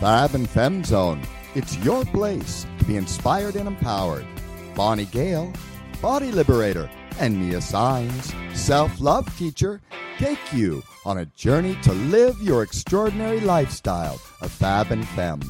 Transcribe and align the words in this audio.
Fab 0.00 0.36
and 0.36 0.48
Fem 0.48 0.84
Zone. 0.84 1.20
It's 1.56 1.76
your 1.78 2.04
place 2.04 2.64
to 2.78 2.84
be 2.84 2.96
inspired 2.96 3.56
and 3.56 3.66
empowered. 3.66 4.24
Bonnie 4.76 5.06
Gale, 5.06 5.52
Body 6.00 6.30
Liberator, 6.30 6.88
and 7.18 7.36
Mia 7.36 7.58
Saenz, 7.58 8.32
self 8.56 9.00
love 9.00 9.26
teacher, 9.36 9.80
take 10.18 10.38
you 10.52 10.84
on 11.04 11.18
a 11.18 11.24
journey 11.26 11.76
to 11.82 11.92
live 11.92 12.40
your 12.40 12.62
extraordinary 12.62 13.40
lifestyle 13.40 14.20
of 14.40 14.52
Fab 14.52 14.92
and 14.92 15.04
Fem. 15.08 15.40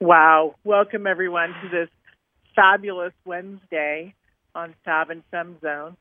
Wow. 0.00 0.54
Welcome, 0.64 1.06
everyone, 1.06 1.50
to 1.62 1.68
this 1.68 1.90
fabulous 2.54 3.12
Wednesday 3.26 4.14
on 4.54 4.74
Fab 4.86 5.10
and 5.10 5.22
Fem 5.30 5.58
Zone. 5.60 5.98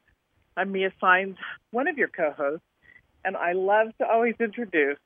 I'm 0.58 0.72
Mia 0.72 0.92
Saenz, 1.04 1.36
one 1.72 1.90
of 1.90 1.98
your 1.98 2.08
co 2.08 2.32
hosts, 2.32 2.66
and 3.26 3.36
I 3.36 3.52
love 3.52 3.88
to 4.00 4.08
always 4.08 4.36
introduce 4.40 4.98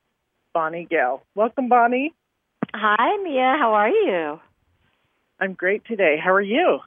Bonnie 0.53 0.85
Gale. 0.87 1.23
Welcome, 1.33 1.69
Bonnie. 1.69 2.13
Hi, 2.75 3.17
Mia. 3.23 3.55
How 3.57 3.73
are 3.73 3.89
you? 3.89 4.39
I'm 5.39 5.53
great 5.53 5.83
today. 5.85 6.17
How 6.23 6.33
are 6.33 6.41
you? 6.41 6.79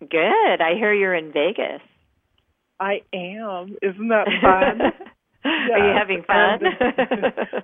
Good. 0.00 0.60
I 0.60 0.74
hear 0.74 0.92
you're 0.92 1.14
in 1.14 1.32
Vegas. 1.32 1.82
I 2.80 3.02
am. 3.14 3.76
Isn't 3.80 4.08
that 4.08 4.26
fun? 4.42 4.80
Are 5.44 5.88
you 5.88 5.94
having 5.96 6.22
fun? 6.26 6.60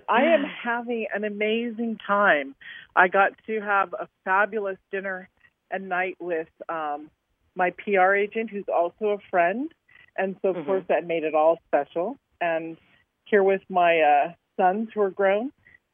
I 0.09 0.23
am 0.35 0.45
having 0.63 1.07
an 1.15 1.25
amazing 1.25 1.99
time. 2.07 2.55
I 2.95 3.09
got 3.09 3.33
to 3.47 3.60
have 3.60 3.93
a 3.95 4.09
fabulous 4.25 4.79
dinner 4.93 5.29
and 5.71 5.88
night 5.88 6.16
with 6.21 6.49
um, 6.69 7.10
my 7.55 7.71
PR 7.71 8.15
agent, 8.15 8.51
who's 8.51 8.65
also 8.73 9.07
a 9.07 9.19
friend, 9.31 9.73
and 10.19 10.37
so 10.43 10.49
of 10.51 10.57
Mhm. 10.57 10.67
course 10.67 10.85
that 10.89 11.07
made 11.07 11.25
it 11.25 11.35
all 11.35 11.59
special. 11.69 12.17
And 12.41 12.77
here 13.25 13.43
with 13.43 13.63
my 13.69 14.01
uh, 14.01 14.33
sons 14.57 14.91
who 14.95 15.01
are 15.03 15.11
grown, 15.11 15.53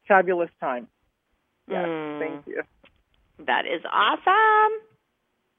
fabulous 0.09 0.51
time. 0.61 0.89
Yes, 1.69 1.87
Mm. 1.87 2.19
thank 2.19 2.47
you. 2.47 2.63
that 3.47 3.67
is 3.67 3.83
awesome. 3.91 4.81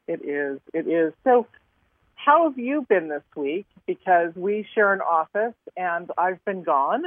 It 0.08 0.22
is. 0.23 0.59
It 0.73 0.88
is. 0.88 1.14
So, 1.23 1.47
how 2.16 2.44
have 2.50 2.58
you 2.58 2.84
been 2.88 3.08
this 3.09 3.23
week? 3.36 3.66
Because 3.86 4.34
we 4.36 4.64
share 4.75 4.94
an 4.94 5.02
office, 5.02 5.56
and 5.75 6.09
I've 6.17 6.44
been 6.45 6.64
gone, 6.64 7.03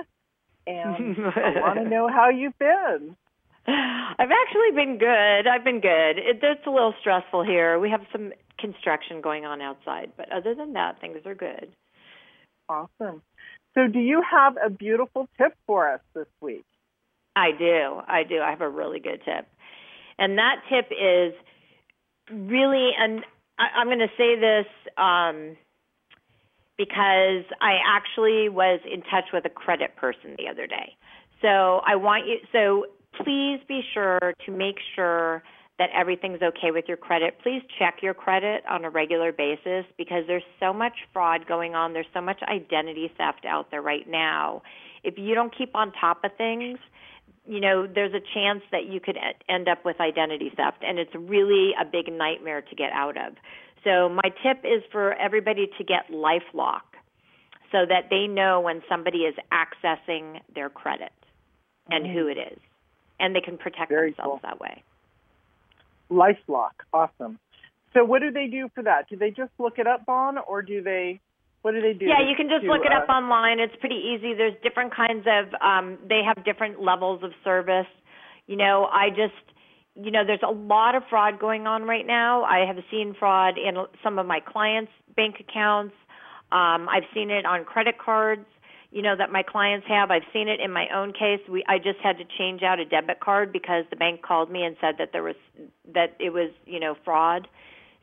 and 0.67 1.17
I 1.19 1.51
want 1.61 1.79
to 1.79 1.84
know 1.89 2.09
how 2.09 2.29
you've 2.31 2.59
been. 2.59 3.17
I've 3.69 4.31
actually 4.31 4.70
been 4.75 4.98
good. 4.98 5.47
I've 5.47 5.64
been 5.64 5.81
good. 5.81 6.19
It, 6.19 6.39
it's 6.42 6.67
a 6.67 6.70
little 6.70 6.95
stressful 7.00 7.45
here. 7.45 7.78
We 7.78 7.91
have 7.91 8.03
some 8.12 8.33
construction 8.59 9.20
going 9.20 9.45
on 9.45 9.61
outside, 9.61 10.12
but 10.17 10.31
other 10.33 10.55
than 10.55 10.72
that, 10.75 11.00
things 11.00 11.19
are 11.27 11.34
good. 11.34 11.69
Awesome. 12.69 13.22
So, 13.75 13.87
do 13.87 13.98
you 13.98 14.22
have 14.28 14.56
a 14.64 14.70
beautiful 14.70 15.28
tip 15.37 15.55
for 15.67 15.92
us 15.92 16.00
this 16.14 16.27
week? 16.41 16.64
I 17.34 17.50
do. 17.53 18.00
I 18.09 18.22
do. 18.22 18.41
I 18.41 18.50
have 18.50 18.62
a 18.62 18.69
really 18.69 18.98
good 18.98 19.20
tip. 19.25 19.47
And 20.19 20.39
that 20.39 20.62
tip 20.70 20.91
is 20.91 21.34
really, 22.31 22.91
and 22.98 23.22
I'm 23.59 23.89
going 23.89 23.98
to 23.98 24.09
say 24.17 24.39
this 24.39 24.67
um, 24.97 25.56
because 26.78 27.44
I 27.61 27.78
actually 27.87 28.48
was 28.48 28.81
in 28.91 29.03
touch 29.03 29.27
with 29.33 29.44
a 29.44 29.50
credit 29.50 29.97
person 29.97 30.34
the 30.39 30.48
other 30.48 30.67
day. 30.67 30.97
So 31.42 31.83
I 31.87 31.97
want 31.97 32.27
you, 32.27 32.39
so 32.53 32.87
please 33.22 33.61
be 33.69 33.83
sure 33.95 34.34
to 34.45 34.53
make 34.53 34.77
sure 34.95 35.42
that 35.78 35.91
everything's 35.95 36.41
okay 36.42 36.70
with 36.70 36.86
your 36.89 36.97
credit. 36.97 37.36
Please 37.42 37.62
check 37.78 37.97
your 38.03 38.15
credit 38.15 38.65
on 38.69 38.84
a 38.84 38.91
regular 38.91 39.31
basis 39.31 39.84
because 39.99 40.25
there's 40.27 40.43
so 40.59 40.72
much 40.72 40.94
fraud 41.12 41.47
going 41.47 41.75
on. 41.75 41.93
There's 41.93 42.06
so 42.15 42.22
much 42.22 42.41
identity 42.43 43.12
theft 43.16 43.44
out 43.47 43.71
there 43.71 43.82
right 43.82 44.09
now. 44.09 44.62
If 45.04 45.19
you 45.19 45.34
don't 45.34 45.56
keep 45.56 45.75
on 45.75 45.93
top 45.93 46.25
of 46.25 46.31
things, 46.38 46.78
you 47.47 47.60
know, 47.60 47.87
there's 47.87 48.15
a 48.15 48.22
chance 48.34 48.62
that 48.72 48.87
you 48.87 49.00
could 49.00 49.19
end 49.48 49.69
up 49.69 49.84
with 49.84 50.00
identity 50.00 50.50
theft, 50.56 50.78
and 50.83 50.98
it's 50.98 51.15
really 51.15 51.72
a 51.81 51.84
big 51.84 52.12
nightmare 52.12 52.62
to 52.62 52.75
get 52.75 52.91
out 52.93 53.16
of. 53.16 53.34
So, 53.84 54.09
my 54.09 54.31
tip 54.43 54.65
is 54.65 54.83
for 54.91 55.15
everybody 55.15 55.71
to 55.78 55.84
get 55.84 56.10
LifeLock 56.10 56.81
so 57.71 57.87
that 57.88 58.10
they 58.10 58.27
know 58.27 58.60
when 58.60 58.83
somebody 58.88 59.19
is 59.19 59.34
accessing 59.53 60.41
their 60.54 60.69
credit 60.69 61.12
and 61.88 62.04
who 62.04 62.25
mm-hmm. 62.25 62.41
it 62.41 62.53
is, 62.53 62.59
and 63.19 63.34
they 63.34 63.41
can 63.41 63.59
protect 63.59 63.88
Very 63.88 64.10
themselves 64.10 64.41
cool. 64.43 64.50
that 64.50 64.60
way. 64.60 64.82
LifeLock. 66.10 66.72
Awesome. 66.93 67.38
So, 67.94 68.04
what 68.04 68.21
do 68.21 68.31
they 68.31 68.47
do 68.47 68.69
for 68.75 68.82
that? 68.82 69.09
Do 69.09 69.16
they 69.16 69.31
just 69.31 69.50
look 69.59 69.78
it 69.78 69.87
up 69.87 70.09
on, 70.09 70.37
or 70.38 70.62
do 70.62 70.82
they? 70.82 71.21
What 71.62 71.72
do 71.72 71.81
they 71.81 71.94
do? 71.94 72.04
Yeah, 72.06 72.21
you 72.28 72.37
can 72.37 72.49
just 72.49 72.62
to, 72.62 72.71
look 72.71 72.84
it 72.84 72.93
up 72.93 73.09
uh, 73.09 73.12
online. 73.12 73.59
It's 73.59 73.75
pretty 73.81 73.97
easy. 73.97 74.34
There's 74.34 74.54
different 74.62 74.94
kinds 74.94 75.27
of 75.27 75.53
um 75.60 75.99
they 76.09 76.21
have 76.22 76.44
different 76.44 76.81
levels 76.81 77.22
of 77.25 77.32
service. 77.43 77.88
You 78.47 78.56
know, 78.56 78.84
I 78.93 79.09
just 79.10 79.34
you 79.97 80.10
know, 80.10 80.25
there's 80.25 80.44
a 80.47 80.53
lot 80.53 80.94
of 80.94 81.03
fraud 81.09 81.41
going 81.41 81.66
on 81.66 81.84
right 81.84 82.06
now. 82.06 82.44
I 82.44 82.66
have 82.66 82.77
seen 82.91 83.16
fraud 83.19 83.54
in 83.56 83.75
some 84.04 84.19
of 84.19 84.27
my 84.27 84.41
clients' 84.41 84.93
bank 85.16 85.37
accounts. 85.41 85.94
Um 86.53 86.88
I've 86.88 87.09
seen 87.12 87.31
it 87.31 87.44
on 87.44 87.65
credit 87.65 87.97
cards, 87.98 88.47
you 88.91 89.02
know, 89.02 89.14
that 89.16 89.30
my 89.30 89.42
clients 89.42 89.86
have. 89.88 90.10
I've 90.10 90.26
seen 90.32 90.48
it 90.48 90.60
in 90.60 90.72
my 90.72 90.86
own 90.94 91.12
case. 91.12 91.41
We 91.48 91.64
I 91.69 91.78
just 91.78 91.98
had 92.02 92.19
to 92.19 92.24
change 92.38 92.62
out 92.62 92.78
a 92.78 92.84
debit 92.84 93.20
card 93.20 93.52
because 93.52 93.84
the 93.91 93.97
bank 93.97 94.22
called 94.22 94.50
me 94.50 94.62
and 94.62 94.76
said 94.80 94.97
that 94.98 95.10
there 95.12 95.22
was 95.22 95.36
that 95.94 96.16
it 96.19 96.30
was, 96.30 96.50
you 96.64 96.80
know, 96.80 96.97
fraud. 97.04 97.48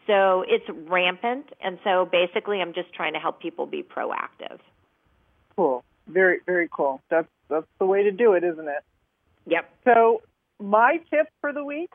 So 0.07 0.44
it's 0.47 0.66
rampant, 0.89 1.45
and 1.63 1.79
so 1.83 2.07
basically, 2.11 2.61
I'm 2.61 2.73
just 2.73 2.94
trying 2.94 3.13
to 3.13 3.19
help 3.19 3.41
people 3.41 3.66
be 3.66 3.83
proactive. 3.83 4.59
Cool. 5.55 5.83
Very, 6.07 6.39
very 6.45 6.67
cool. 6.71 7.00
That's 7.09 7.27
that's 7.50 7.67
the 7.79 7.85
way 7.85 8.03
to 8.03 8.11
do 8.11 8.33
it, 8.33 8.44
isn't 8.44 8.67
it? 8.67 8.83
Yep. 9.45 9.69
So, 9.85 10.21
my 10.59 10.97
tip 11.09 11.27
for 11.41 11.53
the 11.53 11.63
week, 11.63 11.91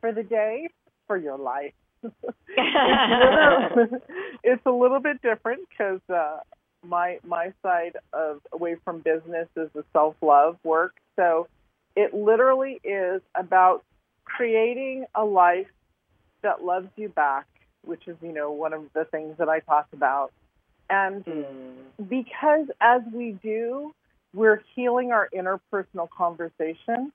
for 0.00 0.12
the 0.12 0.22
day, 0.22 0.68
for 1.06 1.16
your 1.16 1.38
life. 1.38 1.72
it's, 2.02 2.14
a 2.56 3.76
little, 3.76 4.00
it's 4.44 4.62
a 4.66 4.70
little 4.70 5.00
bit 5.00 5.20
different 5.20 5.68
because 5.68 6.00
uh, 6.08 6.38
my 6.86 7.18
my 7.26 7.52
side 7.62 7.96
of 8.12 8.40
away 8.52 8.76
from 8.84 9.00
business 9.00 9.48
is 9.56 9.68
the 9.74 9.84
self 9.92 10.16
love 10.22 10.58
work. 10.62 10.94
So 11.16 11.48
it 11.96 12.14
literally 12.14 12.80
is 12.84 13.22
about 13.34 13.84
creating 14.24 15.06
a 15.14 15.24
life 15.24 15.66
that 16.42 16.64
loves 16.64 16.88
you 16.96 17.08
back, 17.08 17.46
which 17.84 18.06
is 18.06 18.16
you 18.22 18.32
know 18.32 18.52
one 18.52 18.72
of 18.72 18.84
the 18.94 19.04
things 19.04 19.36
that 19.38 19.48
I 19.48 19.60
talk 19.60 19.88
about. 19.92 20.32
And 20.90 21.22
hmm. 21.24 22.04
because 22.08 22.66
as 22.80 23.02
we 23.12 23.32
do, 23.42 23.92
we're 24.34 24.62
healing 24.74 25.12
our 25.12 25.28
interpersonal 25.34 26.08
conversation, 26.10 27.12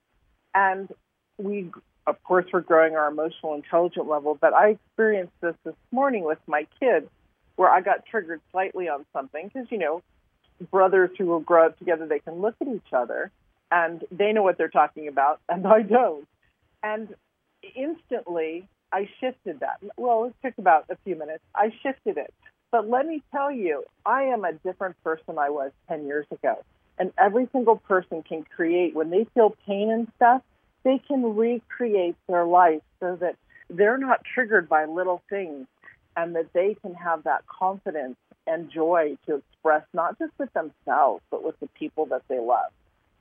and 0.53 0.89
we, 1.37 1.71
of 2.05 2.21
course, 2.23 2.45
we're 2.51 2.61
growing 2.61 2.95
our 2.95 3.07
emotional 3.07 3.55
intelligence 3.55 4.07
level. 4.07 4.37
But 4.39 4.53
I 4.53 4.69
experienced 4.69 5.33
this 5.41 5.55
this 5.63 5.75
morning 5.91 6.23
with 6.23 6.39
my 6.47 6.67
kids, 6.79 7.07
where 7.55 7.69
I 7.69 7.81
got 7.81 8.05
triggered 8.05 8.41
slightly 8.51 8.89
on 8.89 9.05
something 9.13 9.49
because 9.53 9.67
you 9.71 9.77
know, 9.77 10.01
brothers 10.71 11.11
who 11.17 11.25
will 11.25 11.39
grow 11.39 11.67
up 11.67 11.77
together, 11.79 12.07
they 12.07 12.19
can 12.19 12.35
look 12.35 12.55
at 12.61 12.67
each 12.67 12.93
other 12.93 13.31
and 13.71 14.03
they 14.11 14.31
know 14.33 14.43
what 14.43 14.57
they're 14.57 14.69
talking 14.69 15.07
about, 15.07 15.39
and 15.49 15.65
I 15.65 15.81
don't. 15.81 16.27
And 16.81 17.13
instantly, 17.75 18.67
I 18.91 19.09
shifted 19.19 19.61
that. 19.61 19.79
Well, 19.97 20.25
it 20.25 20.35
took 20.45 20.57
about 20.57 20.85
a 20.89 20.97
few 21.03 21.15
minutes. 21.15 21.43
I 21.55 21.71
shifted 21.81 22.17
it. 22.17 22.33
But 22.71 22.89
let 22.89 23.05
me 23.07 23.21
tell 23.31 23.51
you, 23.51 23.83
I 24.05 24.23
am 24.23 24.43
a 24.43 24.53
different 24.53 25.01
person 25.03 25.37
I 25.37 25.49
was 25.49 25.71
10 25.89 26.05
years 26.05 26.25
ago. 26.31 26.63
And 26.97 27.11
every 27.17 27.47
single 27.51 27.77
person 27.77 28.23
can 28.23 28.43
create, 28.43 28.95
when 28.95 29.09
they 29.09 29.25
feel 29.33 29.55
pain 29.65 29.89
and 29.89 30.07
stuff, 30.15 30.41
they 30.83 30.99
can 31.07 31.35
recreate 31.35 32.15
their 32.27 32.45
life 32.45 32.81
so 32.99 33.15
that 33.15 33.35
they're 33.69 33.97
not 33.97 34.21
triggered 34.23 34.67
by 34.67 34.85
little 34.85 35.21
things 35.29 35.67
and 36.15 36.35
that 36.35 36.51
they 36.53 36.75
can 36.81 36.93
have 36.95 37.23
that 37.23 37.45
confidence 37.47 38.15
and 38.45 38.69
joy 38.71 39.17
to 39.25 39.35
express 39.35 39.83
not 39.93 40.17
just 40.19 40.31
with 40.37 40.51
themselves, 40.53 41.21
but 41.31 41.43
with 41.43 41.59
the 41.59 41.67
people 41.79 42.05
that 42.07 42.23
they 42.27 42.39
love. 42.39 42.71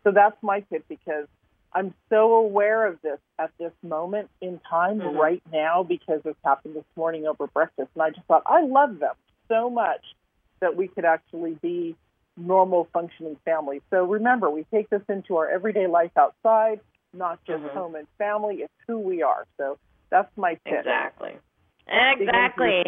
So 0.04 0.10
that's 0.10 0.36
my 0.42 0.60
tip 0.60 0.84
because 0.88 1.26
I'm 1.74 1.94
so 2.10 2.34
aware 2.34 2.86
of 2.86 3.00
this 3.02 3.18
at 3.38 3.50
this 3.58 3.72
moment 3.82 4.28
in 4.40 4.58
time 4.68 5.00
Mhm. 5.00 5.18
right 5.18 5.42
now 5.50 5.82
because 5.82 6.22
this 6.22 6.36
happened 6.44 6.74
this 6.76 6.84
morning 6.96 7.26
over 7.26 7.46
breakfast. 7.46 7.90
And 7.94 8.02
I 8.02 8.10
just 8.10 8.26
thought, 8.26 8.42
I 8.46 8.62
love 8.62 8.98
them 8.98 9.14
so 9.48 9.70
much 9.70 10.14
that 10.60 10.76
we 10.76 10.88
could 10.88 11.04
actually 11.04 11.54
be 11.54 11.96
normal 12.36 12.84
functioning 12.92 13.36
families. 13.44 13.82
So 13.90 14.04
remember, 14.04 14.50
we 14.50 14.64
take 14.64 14.88
this 14.90 15.02
into 15.08 15.36
our 15.36 15.48
everyday 15.48 15.86
life 15.86 16.16
outside, 16.16 16.80
not 17.12 17.42
just 17.44 17.62
Mhm. 17.62 17.70
home 17.70 17.94
and 17.94 18.08
family. 18.18 18.62
It's 18.62 18.74
who 18.86 18.98
we 18.98 19.22
are. 19.22 19.46
So 19.56 19.78
that's 20.10 20.34
my 20.36 20.54
tip. 20.66 20.80
Exactly. 20.80 21.38
Dig 21.86 22.20
into 22.20 22.24
your 22.24 22.30
Exactly. 22.30 22.82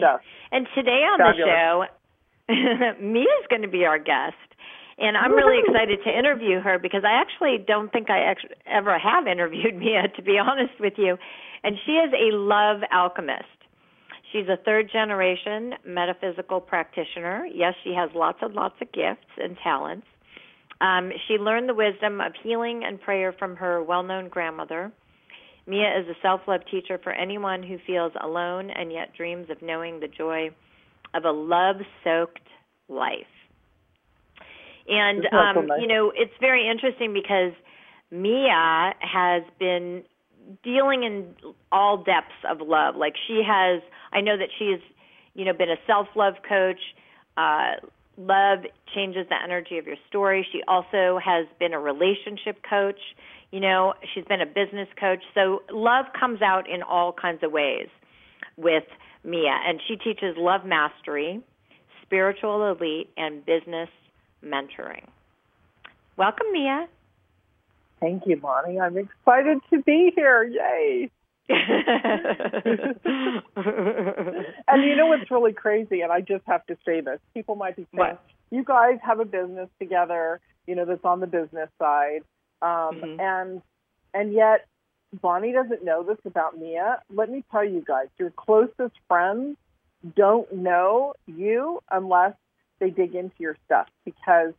And 0.53 0.67
today 0.75 1.03
on 1.05 1.19
Fabulous. 1.19 1.47
the 1.47 1.87
show, 2.49 3.03
Mia's 3.03 3.47
going 3.51 3.63
to 3.63 3.69
be 3.69 3.85
our 3.85 3.99
guest. 3.99 4.37
And 4.97 5.17
I'm 5.17 5.33
really 5.33 5.57
Woo-hoo. 5.59 5.73
excited 5.75 5.99
to 6.05 6.17
interview 6.19 6.61
her 6.61 6.79
because 6.79 7.03
I 7.05 7.21
actually 7.21 7.59
don't 7.67 7.91
think 7.91 8.11
I 8.11 8.31
ex- 8.31 8.45
ever 8.67 8.97
have 8.99 9.27
interviewed 9.27 9.75
Mia, 9.79 10.09
to 10.15 10.23
be 10.23 10.39
honest 10.39 10.79
with 10.79 10.95
you. 10.97 11.17
And 11.65 11.77
she 11.85 11.93
is 11.93 12.13
a 12.13 12.35
love 12.37 12.83
alchemist. 12.93 13.45
She's 14.33 14.49
a 14.49 14.57
third 14.65 14.91
generation 14.93 15.75
metaphysical 15.87 16.61
practitioner. 16.61 17.47
Yes, 17.53 17.75
she 17.83 17.95
has 17.95 18.11
lots 18.15 18.39
and 18.43 18.55
lots 18.55 18.75
of 18.81 18.93
gifts 18.93 19.31
and 19.37 19.57
talents. 19.63 20.07
Um, 20.81 21.13
she 21.29 21.35
learned 21.35 21.69
the 21.69 21.75
wisdom 21.75 22.21
of 22.21 22.33
healing 22.43 22.83
and 22.85 23.01
prayer 23.01 23.33
from 23.33 23.57
her 23.57 23.83
well 23.83 24.03
known 24.03 24.29
grandmother. 24.29 24.93
Mia 25.67 25.99
is 25.99 26.07
a 26.09 26.15
self 26.23 26.43
love 26.47 26.61
teacher 26.71 26.99
for 27.03 27.13
anyone 27.13 27.63
who 27.63 27.79
feels 27.87 28.13
alone 28.23 28.71
and 28.71 28.93
yet 28.93 29.15
dreams 29.17 29.49
of 29.51 29.63
knowing 29.63 30.01
the 30.01 30.09
joy 30.09 30.51
of 31.15 31.25
a 31.25 31.31
love 31.31 31.77
soaked 32.03 32.39
life. 32.89 33.27
And, 34.87 35.25
um, 35.33 35.69
you 35.81 35.87
know, 35.87 36.13
it's 36.15 36.35
very 36.41 36.69
interesting 36.69 37.15
because 37.15 37.53
Mia 38.11 38.93
has 39.01 39.43
been 39.59 40.03
dealing 40.63 41.05
in 41.05 41.35
all 41.73 41.97
depths 41.97 42.35
of 42.49 42.61
love. 42.61 42.97
Like 42.97 43.15
she 43.27 43.43
has, 43.47 43.83
I 44.13 44.21
know 44.21 44.37
that 44.37 44.49
she's, 44.59 44.81
you 45.35 45.45
know, 45.45 45.55
been 45.55 45.71
a 45.71 45.81
self 45.87 46.09
love 46.15 46.35
coach. 46.47 46.81
Uh, 47.37 47.73
love 48.17 48.61
changes 48.95 49.27
the 49.29 49.37
energy 49.43 49.79
of 49.79 49.87
your 49.87 49.97
story. 50.09 50.47
She 50.53 50.63
also 50.69 51.19
has 51.25 51.47
been 51.59 51.73
a 51.73 51.81
relationship 51.81 52.59
coach. 52.69 53.01
You 53.55 53.61
know, 53.61 53.95
she's 54.13 54.25
been 54.25 54.41
a 54.41 54.47
business 54.47 54.89
coach. 54.99 55.23
So 55.33 55.63
love 55.71 56.07
comes 56.19 56.43
out 56.43 56.69
in 56.69 56.83
all 56.83 57.13
kinds 57.13 57.45
of 57.45 57.53
ways 57.53 57.87
with 58.57 58.83
Mia, 59.23 59.57
and 59.65 59.81
she 59.87 59.95
teaches 59.95 60.35
love 60.37 60.65
mastery, 60.65 61.41
spiritual 62.03 62.69
elite, 62.73 63.11
and 63.17 63.47
business 63.47 63.89
mentoring. 64.45 65.07
Welcome, 66.17 66.49
Mia. 66.51 66.89
Thank 68.01 68.25
you, 68.27 68.39
Bonnie. 68.39 68.81
I'm 68.81 68.99
excited 68.99 69.59
to 69.71 69.81
be 69.83 70.11
here. 70.17 70.43
Yay. 70.43 71.13
and 71.49 71.63
you 74.83 74.97
know 74.97 75.07
what's 75.07 75.31
really 75.31 75.53
crazy, 75.53 76.01
and 76.01 76.11
I 76.11 76.23
just 76.23 76.43
have 76.49 76.67
to 76.67 76.77
say 76.85 77.03
this. 77.03 77.21
People 77.35 77.55
might 77.55 77.77
be 77.77 77.87
saying, 77.95 78.01
what? 78.01 78.21
you 78.51 78.65
guys 78.65 78.99
have 79.05 79.21
a 79.21 79.25
business 79.25 79.69
together, 79.79 80.41
you 80.67 80.75
know, 80.75 80.87
that's 80.87 81.05
on 81.05 81.21
the 81.21 81.29
business 81.29 81.69
side. 81.79 82.23
Um, 82.65 82.97
mm-hmm. 82.97 83.21
and 83.21 83.63
and 84.15 84.33
yet 84.33 84.67
Bonnie 85.21 85.53
doesn't 85.53 85.85
know 85.85 86.03
this 86.03 86.19
about 86.25 86.59
Mia. 86.59 87.01
Let 87.13 87.31
me 87.31 87.45
tell 87.51 87.65
you 87.65 87.85
guys, 87.87 88.07
your 88.19 88.31
closest 88.31 88.95
friends 89.07 89.57
don't 90.17 90.51
know 90.53 91.15
you 91.27 91.81
unless 91.91 92.35
they 92.81 92.91
dig 92.91 93.15
into 93.15 93.35
your 93.39 93.57
stuff 93.67 93.89
because 94.05 94.55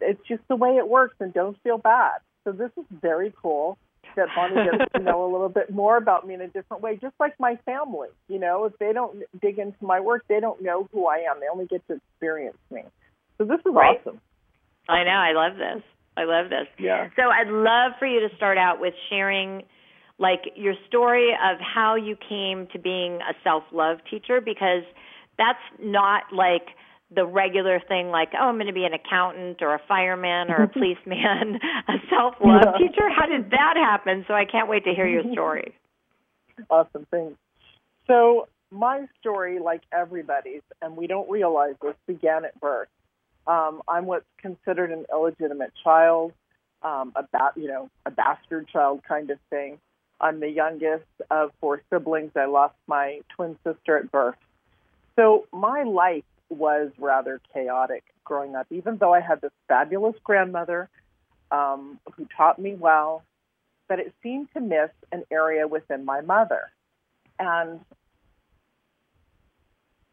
it's 0.00 0.20
just 0.28 0.42
the 0.48 0.56
way 0.56 0.76
it 0.76 0.88
works 0.88 1.16
and 1.20 1.32
don't 1.32 1.56
feel 1.62 1.78
bad. 1.78 2.20
So 2.44 2.52
this 2.52 2.70
is 2.76 2.84
very 2.90 3.32
cool 3.40 3.78
that 4.16 4.28
Bonnie 4.34 4.54
gets 4.54 4.92
to 4.94 4.98
know 5.02 5.24
a 5.24 5.30
little 5.30 5.48
bit 5.48 5.70
more 5.70 5.96
about 5.96 6.26
me 6.26 6.34
in 6.34 6.40
a 6.40 6.48
different 6.48 6.82
way, 6.82 6.96
just 6.96 7.14
like 7.18 7.38
my 7.38 7.56
family. 7.64 8.08
You 8.28 8.40
know, 8.40 8.64
if 8.64 8.76
they 8.78 8.92
don't 8.92 9.22
dig 9.40 9.58
into 9.58 9.84
my 9.84 10.00
work, 10.00 10.24
they 10.28 10.40
don't 10.40 10.62
know 10.62 10.88
who 10.92 11.06
I 11.06 11.18
am. 11.30 11.40
They 11.40 11.46
only 11.50 11.66
get 11.66 11.86
to 11.88 11.94
experience 11.94 12.58
me. 12.70 12.82
So 13.38 13.44
this 13.44 13.60
is 13.60 13.72
right. 13.72 14.00
awesome. 14.00 14.20
I 14.88 15.04
know. 15.04 15.10
I 15.10 15.32
love 15.32 15.56
this. 15.56 15.82
I 16.16 16.24
love 16.24 16.50
this. 16.50 16.66
Yeah. 16.78 17.08
So 17.16 17.22
I'd 17.30 17.48
love 17.48 17.92
for 17.98 18.06
you 18.06 18.26
to 18.28 18.34
start 18.36 18.58
out 18.58 18.80
with 18.80 18.94
sharing 19.08 19.62
like 20.18 20.42
your 20.56 20.74
story 20.86 21.30
of 21.32 21.58
how 21.60 21.96
you 21.96 22.16
came 22.28 22.68
to 22.72 22.78
being 22.78 23.14
a 23.22 23.34
self-love 23.42 23.98
teacher 24.10 24.40
because 24.40 24.84
that's 25.38 25.58
not 25.80 26.24
like 26.32 26.66
the 27.14 27.26
regular 27.26 27.80
thing 27.88 28.08
like, 28.08 28.30
oh, 28.38 28.44
I'm 28.44 28.56
going 28.56 28.66
to 28.66 28.72
be 28.72 28.84
an 28.84 28.94
accountant 28.94 29.58
or 29.60 29.74
a 29.74 29.80
fireman 29.88 30.50
or 30.50 30.62
a 30.62 30.68
policeman, 30.72 31.58
a 31.88 31.94
self-love 32.08 32.74
yeah. 32.78 32.86
teacher. 32.86 33.08
How 33.14 33.26
did 33.26 33.50
that 33.50 33.74
happen? 33.76 34.24
So 34.28 34.34
I 34.34 34.44
can't 34.44 34.68
wait 34.68 34.84
to 34.84 34.94
hear 34.94 35.06
your 35.06 35.24
story. 35.32 35.74
Awesome. 36.70 37.06
Thanks. 37.10 37.36
So 38.06 38.48
my 38.70 39.06
story, 39.20 39.58
like 39.58 39.82
everybody's, 39.92 40.62
and 40.80 40.96
we 40.96 41.06
don't 41.06 41.30
realize 41.30 41.74
this, 41.82 41.94
began 42.06 42.44
at 42.44 42.58
birth. 42.60 42.88
Um, 43.46 43.82
I'm 43.88 44.06
what's 44.06 44.26
considered 44.38 44.92
an 44.92 45.04
illegitimate 45.12 45.72
child, 45.82 46.32
um, 46.82 47.12
a 47.16 47.22
ba- 47.22 47.52
you 47.56 47.68
know, 47.68 47.90
a 48.06 48.10
bastard 48.10 48.68
child 48.68 49.02
kind 49.06 49.30
of 49.30 49.38
thing. 49.50 49.78
I'm 50.20 50.38
the 50.40 50.48
youngest 50.48 51.04
of 51.30 51.50
four 51.60 51.82
siblings. 51.90 52.32
I 52.36 52.44
lost 52.44 52.76
my 52.86 53.20
twin 53.34 53.56
sister 53.64 53.98
at 53.98 54.10
birth. 54.12 54.36
So 55.16 55.46
my 55.52 55.82
life 55.82 56.24
was 56.48 56.90
rather 56.98 57.40
chaotic 57.52 58.04
growing 58.24 58.54
up, 58.54 58.66
even 58.70 58.98
though 58.98 59.12
I 59.12 59.20
had 59.20 59.40
this 59.40 59.52
fabulous 59.68 60.14
grandmother 60.22 60.88
um, 61.50 61.98
who 62.14 62.26
taught 62.36 62.58
me 62.58 62.74
well, 62.74 63.24
but 63.88 63.98
it 63.98 64.12
seemed 64.22 64.48
to 64.54 64.60
miss 64.60 64.90
an 65.10 65.24
area 65.30 65.66
within 65.66 66.04
my 66.04 66.20
mother. 66.20 66.70
And 67.38 67.80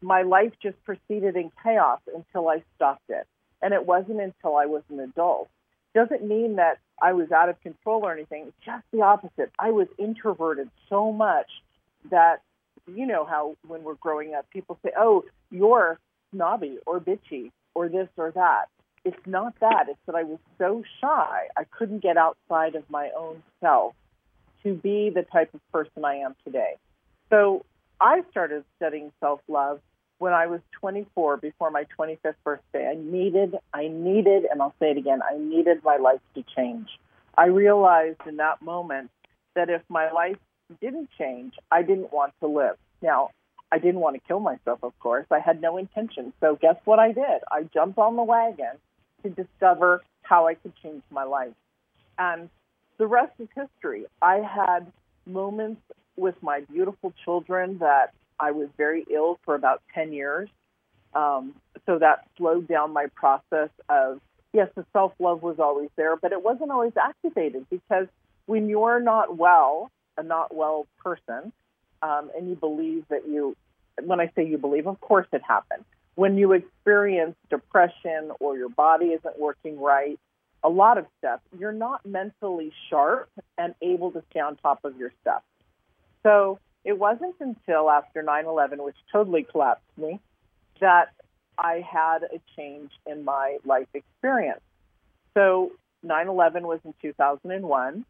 my 0.02 0.22
life 0.22 0.52
just 0.62 0.82
proceeded 0.84 1.36
in 1.36 1.50
chaos 1.62 2.00
until 2.14 2.48
I 2.48 2.62
stopped 2.76 3.08
it. 3.08 3.26
And 3.62 3.74
it 3.74 3.86
wasn't 3.86 4.20
until 4.20 4.56
I 4.56 4.66
was 4.66 4.82
an 4.90 5.00
adult. 5.00 5.50
Doesn't 5.94 6.26
mean 6.26 6.56
that 6.56 6.78
I 7.02 7.12
was 7.12 7.30
out 7.32 7.48
of 7.48 7.60
control 7.60 8.04
or 8.04 8.12
anything. 8.12 8.44
it's 8.48 8.56
Just 8.64 8.84
the 8.92 9.02
opposite. 9.02 9.50
I 9.58 9.70
was 9.70 9.88
introverted 9.98 10.70
so 10.88 11.12
much 11.12 11.50
that 12.10 12.42
you 12.86 13.06
know 13.06 13.24
how 13.24 13.56
when 13.66 13.82
we're 13.82 13.94
growing 13.94 14.34
up, 14.34 14.48
people 14.50 14.78
say, 14.82 14.92
"Oh, 14.96 15.24
you're 15.50 15.98
snobby 16.32 16.78
or 16.86 17.00
bitchy 17.00 17.50
or 17.74 17.88
this 17.88 18.08
or 18.16 18.30
that. 18.32 18.66
It's 19.04 19.26
not 19.26 19.54
that. 19.60 19.86
It's 19.88 19.98
that 20.06 20.14
I 20.14 20.24
was 20.24 20.38
so 20.58 20.82
shy, 21.00 21.48
I 21.56 21.64
couldn't 21.64 22.00
get 22.02 22.16
outside 22.16 22.74
of 22.74 22.88
my 22.90 23.10
own 23.16 23.42
self 23.60 23.94
to 24.62 24.74
be 24.74 25.10
the 25.10 25.22
type 25.22 25.54
of 25.54 25.60
person 25.72 26.04
I 26.04 26.16
am 26.16 26.36
today. 26.44 26.76
So 27.30 27.64
I 28.00 28.22
started 28.30 28.64
studying 28.76 29.12
self 29.20 29.40
love 29.48 29.80
when 30.20 30.34
I 30.34 30.46
was 30.48 30.60
24 30.72 31.38
before 31.38 31.70
my 31.70 31.86
25th 31.98 32.34
birthday. 32.44 32.86
I 32.86 32.94
needed, 32.94 33.56
I 33.72 33.88
needed, 33.88 34.44
and 34.50 34.60
I'll 34.60 34.74
say 34.78 34.90
it 34.90 34.98
again, 34.98 35.20
I 35.22 35.38
needed 35.38 35.82
my 35.82 35.96
life 35.96 36.20
to 36.34 36.44
change. 36.54 36.88
I 37.38 37.46
realized 37.46 38.20
in 38.28 38.36
that 38.36 38.60
moment 38.60 39.10
that 39.54 39.70
if 39.70 39.80
my 39.88 40.12
life 40.12 40.36
didn't 40.78 41.08
change, 41.18 41.54
I 41.70 41.80
didn't 41.80 42.12
want 42.12 42.34
to 42.40 42.48
live. 42.48 42.76
Now, 43.00 43.30
I 43.72 43.78
didn't 43.78 44.00
want 44.00 44.16
to 44.16 44.20
kill 44.28 44.40
myself, 44.40 44.80
of 44.82 44.92
course. 45.00 45.24
I 45.30 45.38
had 45.38 45.62
no 45.62 45.78
intention. 45.78 46.34
So 46.40 46.58
guess 46.60 46.76
what 46.84 46.98
I 46.98 47.12
did? 47.12 47.40
I 47.50 47.62
jumped 47.72 47.98
on 47.98 48.16
the 48.16 48.22
wagon 48.22 48.76
to 49.22 49.30
discover 49.30 50.02
how 50.20 50.48
I 50.48 50.54
could 50.54 50.74
change 50.82 51.02
my 51.10 51.24
life. 51.24 51.54
And 52.18 52.50
the 52.98 53.06
rest 53.06 53.32
is 53.38 53.48
history. 53.56 54.04
I 54.20 54.36
had 54.36 54.92
moments 55.24 55.80
with 56.16 56.34
my 56.42 56.60
beautiful 56.60 57.14
children 57.24 57.78
that 57.78 58.12
I 58.40 58.52
was 58.52 58.68
very 58.76 59.04
ill 59.10 59.38
for 59.44 59.54
about 59.54 59.82
10 59.94 60.12
years. 60.12 60.48
Um, 61.14 61.54
so 61.86 61.98
that 61.98 62.26
slowed 62.36 62.68
down 62.68 62.92
my 62.92 63.06
process 63.14 63.70
of, 63.88 64.20
yes, 64.52 64.68
the 64.74 64.84
self 64.92 65.12
love 65.18 65.42
was 65.42 65.58
always 65.58 65.90
there, 65.96 66.16
but 66.16 66.32
it 66.32 66.42
wasn't 66.42 66.70
always 66.70 66.92
activated 66.96 67.66
because 67.68 68.06
when 68.46 68.68
you're 68.68 69.00
not 69.00 69.36
well, 69.36 69.90
a 70.16 70.22
not 70.22 70.54
well 70.54 70.86
person, 71.02 71.52
um, 72.02 72.30
and 72.36 72.48
you 72.48 72.54
believe 72.54 73.04
that 73.08 73.28
you, 73.28 73.56
when 74.02 74.20
I 74.20 74.30
say 74.34 74.46
you 74.46 74.58
believe, 74.58 74.86
of 74.86 75.00
course 75.00 75.26
it 75.32 75.42
happened. 75.46 75.84
When 76.14 76.38
you 76.38 76.52
experience 76.52 77.36
depression 77.50 78.32
or 78.40 78.56
your 78.56 78.68
body 78.68 79.06
isn't 79.06 79.38
working 79.38 79.80
right, 79.80 80.18
a 80.62 80.68
lot 80.68 80.98
of 80.98 81.06
stuff, 81.18 81.40
you're 81.58 81.72
not 81.72 82.04
mentally 82.04 82.72
sharp 82.88 83.30
and 83.56 83.74
able 83.80 84.10
to 84.12 84.22
stay 84.30 84.40
on 84.40 84.56
top 84.56 84.84
of 84.84 84.96
your 84.96 85.12
stuff. 85.22 85.42
So 86.22 86.58
it 86.84 86.98
wasn't 86.98 87.34
until 87.40 87.90
after 87.90 88.22
9 88.22 88.46
11, 88.46 88.82
which 88.82 88.96
totally 89.12 89.42
collapsed 89.42 89.84
me, 89.96 90.20
that 90.80 91.12
I 91.58 91.84
had 91.88 92.22
a 92.22 92.40
change 92.56 92.90
in 93.06 93.24
my 93.24 93.58
life 93.64 93.88
experience. 93.92 94.62
So 95.34 95.72
9 96.02 96.28
11 96.28 96.66
was 96.66 96.80
in 96.84 96.94
2001. 97.02 98.04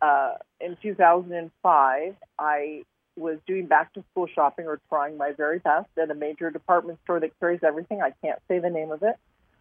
Uh, 0.00 0.34
in 0.60 0.76
2005, 0.82 2.16
I 2.38 2.82
was 3.16 3.38
doing 3.46 3.66
back 3.66 3.92
to 3.92 4.02
school 4.10 4.26
shopping 4.26 4.66
or 4.66 4.80
trying 4.88 5.16
my 5.18 5.32
very 5.32 5.58
best 5.58 5.88
at 6.00 6.10
a 6.10 6.14
major 6.14 6.50
department 6.50 6.98
store 7.04 7.20
that 7.20 7.38
carries 7.38 7.60
everything. 7.62 8.00
I 8.00 8.12
can't 8.22 8.38
say 8.48 8.58
the 8.58 8.70
name 8.70 8.90
of 8.90 9.02
it. 9.02 9.16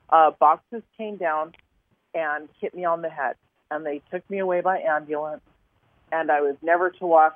Uh, 0.10 0.32
boxes 0.40 0.84
came 0.98 1.18
down 1.18 1.54
and 2.14 2.48
hit 2.60 2.74
me 2.74 2.86
on 2.86 3.02
the 3.02 3.10
head, 3.10 3.36
and 3.70 3.86
they 3.86 4.02
took 4.12 4.28
me 4.30 4.40
away 4.40 4.62
by 4.62 4.80
ambulance. 4.80 5.42
And 6.12 6.32
I 6.32 6.42
was 6.42 6.56
never 6.62 6.90
to 6.90 7.06
walk 7.06 7.36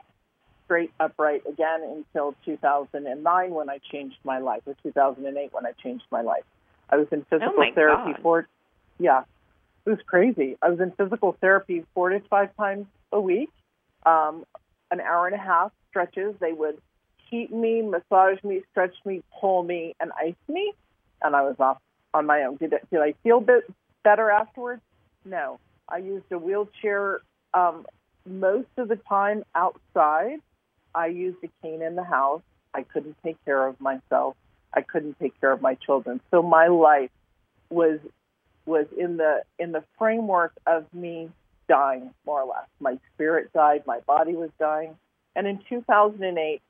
straight 0.65 0.91
upright 0.99 1.43
again 1.47 1.81
until 1.83 2.35
2009 2.45 3.51
when 3.51 3.69
I 3.69 3.79
changed 3.91 4.17
my 4.23 4.39
life, 4.39 4.61
or 4.65 4.75
2008 4.83 5.53
when 5.53 5.65
I 5.65 5.71
changed 5.83 6.05
my 6.11 6.21
life. 6.21 6.43
I 6.89 6.97
was 6.97 7.07
in 7.11 7.25
physical 7.29 7.53
oh 7.57 7.73
therapy 7.73 8.13
God. 8.13 8.21
for, 8.21 8.47
yeah, 8.99 9.23
it 9.85 9.89
was 9.89 9.99
crazy. 10.05 10.57
I 10.61 10.69
was 10.69 10.79
in 10.79 10.91
physical 10.91 11.37
therapy 11.39 11.85
four 11.93 12.09
to 12.09 12.19
five 12.29 12.55
times 12.57 12.87
a 13.11 13.19
week, 13.19 13.49
um, 14.05 14.45
an 14.91 14.99
hour 14.99 15.27
and 15.27 15.35
a 15.35 15.39
half 15.39 15.71
stretches. 15.89 16.35
They 16.39 16.53
would 16.53 16.79
heat 17.29 17.51
me, 17.51 17.81
massage 17.81 18.43
me, 18.43 18.61
stretch 18.71 18.95
me, 19.05 19.23
pull 19.39 19.63
me, 19.63 19.95
and 19.99 20.11
ice 20.19 20.35
me, 20.47 20.73
and 21.21 21.35
I 21.35 21.41
was 21.41 21.55
off 21.59 21.77
on 22.13 22.25
my 22.25 22.43
own. 22.43 22.57
Did 22.57 22.73
it, 22.73 22.87
did 22.91 22.99
I 22.99 23.13
feel 23.23 23.39
bit 23.39 23.63
better 24.03 24.29
afterwards? 24.29 24.81
No. 25.23 25.59
I 25.89 25.97
used 25.97 26.25
a 26.31 26.37
wheelchair 26.37 27.21
um, 27.53 27.85
most 28.25 28.69
of 28.77 28.87
the 28.87 28.95
time 28.95 29.43
outside. 29.53 30.39
I 30.95 31.07
used 31.07 31.37
a 31.43 31.49
cane 31.61 31.81
in 31.81 31.95
the 31.95 32.03
house. 32.03 32.41
I 32.73 32.83
couldn't 32.83 33.17
take 33.23 33.43
care 33.45 33.67
of 33.67 33.79
myself. 33.81 34.35
I 34.73 34.81
couldn't 34.81 35.19
take 35.19 35.39
care 35.39 35.51
of 35.51 35.61
my 35.61 35.75
children. 35.75 36.21
So 36.31 36.41
my 36.41 36.67
life 36.67 37.11
was 37.69 37.99
was 38.65 38.87
in 38.97 39.17
the 39.17 39.43
in 39.59 39.71
the 39.71 39.83
framework 39.97 40.53
of 40.65 40.91
me 40.93 41.29
dying 41.67 42.11
more 42.25 42.41
or 42.41 42.47
less. 42.47 42.67
My 42.79 42.97
spirit 43.13 43.51
died, 43.53 43.83
my 43.85 43.99
body 44.01 44.33
was 44.33 44.49
dying. 44.59 44.97
And 45.35 45.47
in 45.47 45.59
2008, 45.69 46.61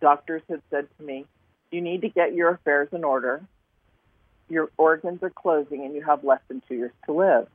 doctors 0.00 0.42
had 0.48 0.62
said 0.70 0.86
to 0.98 1.02
me, 1.04 1.26
"You 1.70 1.80
need 1.80 2.02
to 2.02 2.08
get 2.08 2.34
your 2.34 2.50
affairs 2.50 2.88
in 2.92 3.04
order. 3.04 3.42
Your 4.48 4.70
organs 4.76 5.22
are 5.22 5.30
closing 5.30 5.84
and 5.84 5.94
you 5.94 6.02
have 6.02 6.22
less 6.22 6.40
than 6.48 6.62
2 6.68 6.74
years 6.74 6.92
to 7.06 7.12
live." 7.12 7.48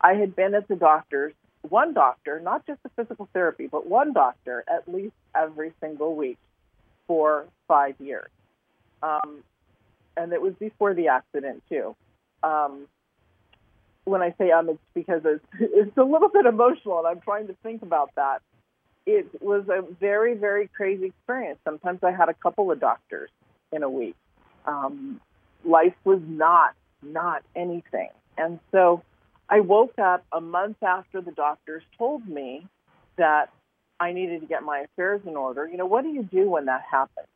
I 0.00 0.14
had 0.14 0.36
been 0.36 0.54
at 0.54 0.68
the 0.68 0.76
doctor's 0.76 1.34
one 1.70 1.94
doctor, 1.94 2.40
not 2.40 2.66
just 2.66 2.82
the 2.82 2.90
physical 2.90 3.28
therapy, 3.32 3.66
but 3.66 3.86
one 3.86 4.12
doctor 4.12 4.64
at 4.68 4.92
least 4.92 5.14
every 5.34 5.72
single 5.80 6.14
week 6.14 6.38
for 7.06 7.46
five 7.66 7.94
years. 8.00 8.30
Um, 9.02 9.42
and 10.16 10.32
it 10.32 10.42
was 10.42 10.54
before 10.54 10.94
the 10.94 11.08
accident, 11.08 11.62
too. 11.68 11.94
Um, 12.42 12.86
when 14.04 14.22
I 14.22 14.34
say 14.38 14.50
um, 14.50 14.68
it's 14.68 14.78
because 14.94 15.22
it's, 15.24 15.44
it's 15.60 15.96
a 15.96 16.02
little 16.02 16.28
bit 16.28 16.46
emotional, 16.46 16.98
and 16.98 17.06
I'm 17.06 17.20
trying 17.20 17.46
to 17.48 17.54
think 17.62 17.82
about 17.82 18.10
that. 18.16 18.42
It 19.06 19.40
was 19.40 19.64
a 19.68 19.82
very, 20.00 20.34
very 20.34 20.68
crazy 20.68 21.06
experience. 21.06 21.58
Sometimes 21.64 22.00
I 22.02 22.10
had 22.10 22.28
a 22.28 22.34
couple 22.34 22.70
of 22.70 22.78
doctors 22.78 23.30
in 23.72 23.82
a 23.82 23.88
week. 23.88 24.16
Um, 24.66 25.20
life 25.64 25.94
was 26.04 26.20
not, 26.26 26.74
not 27.02 27.42
anything. 27.56 28.10
And 28.36 28.60
so 28.70 29.02
I 29.48 29.60
woke 29.60 29.98
up 29.98 30.24
a 30.32 30.40
month 30.40 30.82
after 30.82 31.20
the 31.20 31.32
doctors 31.32 31.82
told 31.96 32.28
me 32.28 32.66
that 33.16 33.50
I 33.98 34.12
needed 34.12 34.40
to 34.42 34.46
get 34.46 34.62
my 34.62 34.80
affairs 34.80 35.22
in 35.26 35.36
order. 35.36 35.66
You 35.66 35.76
know, 35.76 35.86
what 35.86 36.02
do 36.02 36.10
you 36.10 36.22
do 36.22 36.50
when 36.50 36.66
that 36.66 36.82
happens? 36.90 37.26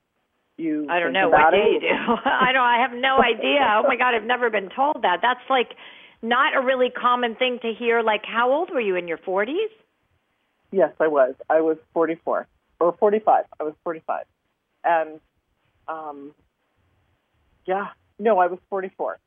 You 0.56 0.86
I 0.90 1.00
don't 1.00 1.12
know 1.12 1.30
what 1.30 1.50
do 1.50 1.56
you 1.56 1.80
do. 1.80 1.86
I 2.24 2.52
don't. 2.52 2.62
I 2.62 2.86
have 2.86 2.92
no 2.92 3.18
idea. 3.18 3.60
Oh 3.78 3.84
my 3.88 3.96
God, 3.96 4.14
I've 4.14 4.26
never 4.26 4.50
been 4.50 4.68
told 4.74 5.02
that. 5.02 5.18
That's 5.22 5.40
like 5.48 5.70
not 6.20 6.54
a 6.54 6.60
really 6.60 6.90
common 6.90 7.34
thing 7.34 7.58
to 7.62 7.72
hear. 7.72 8.02
Like, 8.02 8.22
how 8.24 8.52
old 8.52 8.70
were 8.70 8.80
you 8.80 8.96
in 8.96 9.08
your 9.08 9.18
forties? 9.18 9.70
Yes, 10.70 10.92
I 11.00 11.08
was. 11.08 11.34
I 11.48 11.62
was 11.62 11.78
forty-four 11.94 12.46
or 12.80 12.92
forty-five. 12.98 13.44
I 13.58 13.62
was 13.64 13.74
forty-five, 13.82 14.24
and 14.84 15.20
um, 15.88 16.34
yeah, 17.66 17.88
no, 18.18 18.38
I 18.38 18.46
was 18.46 18.58
forty-four, 18.68 19.18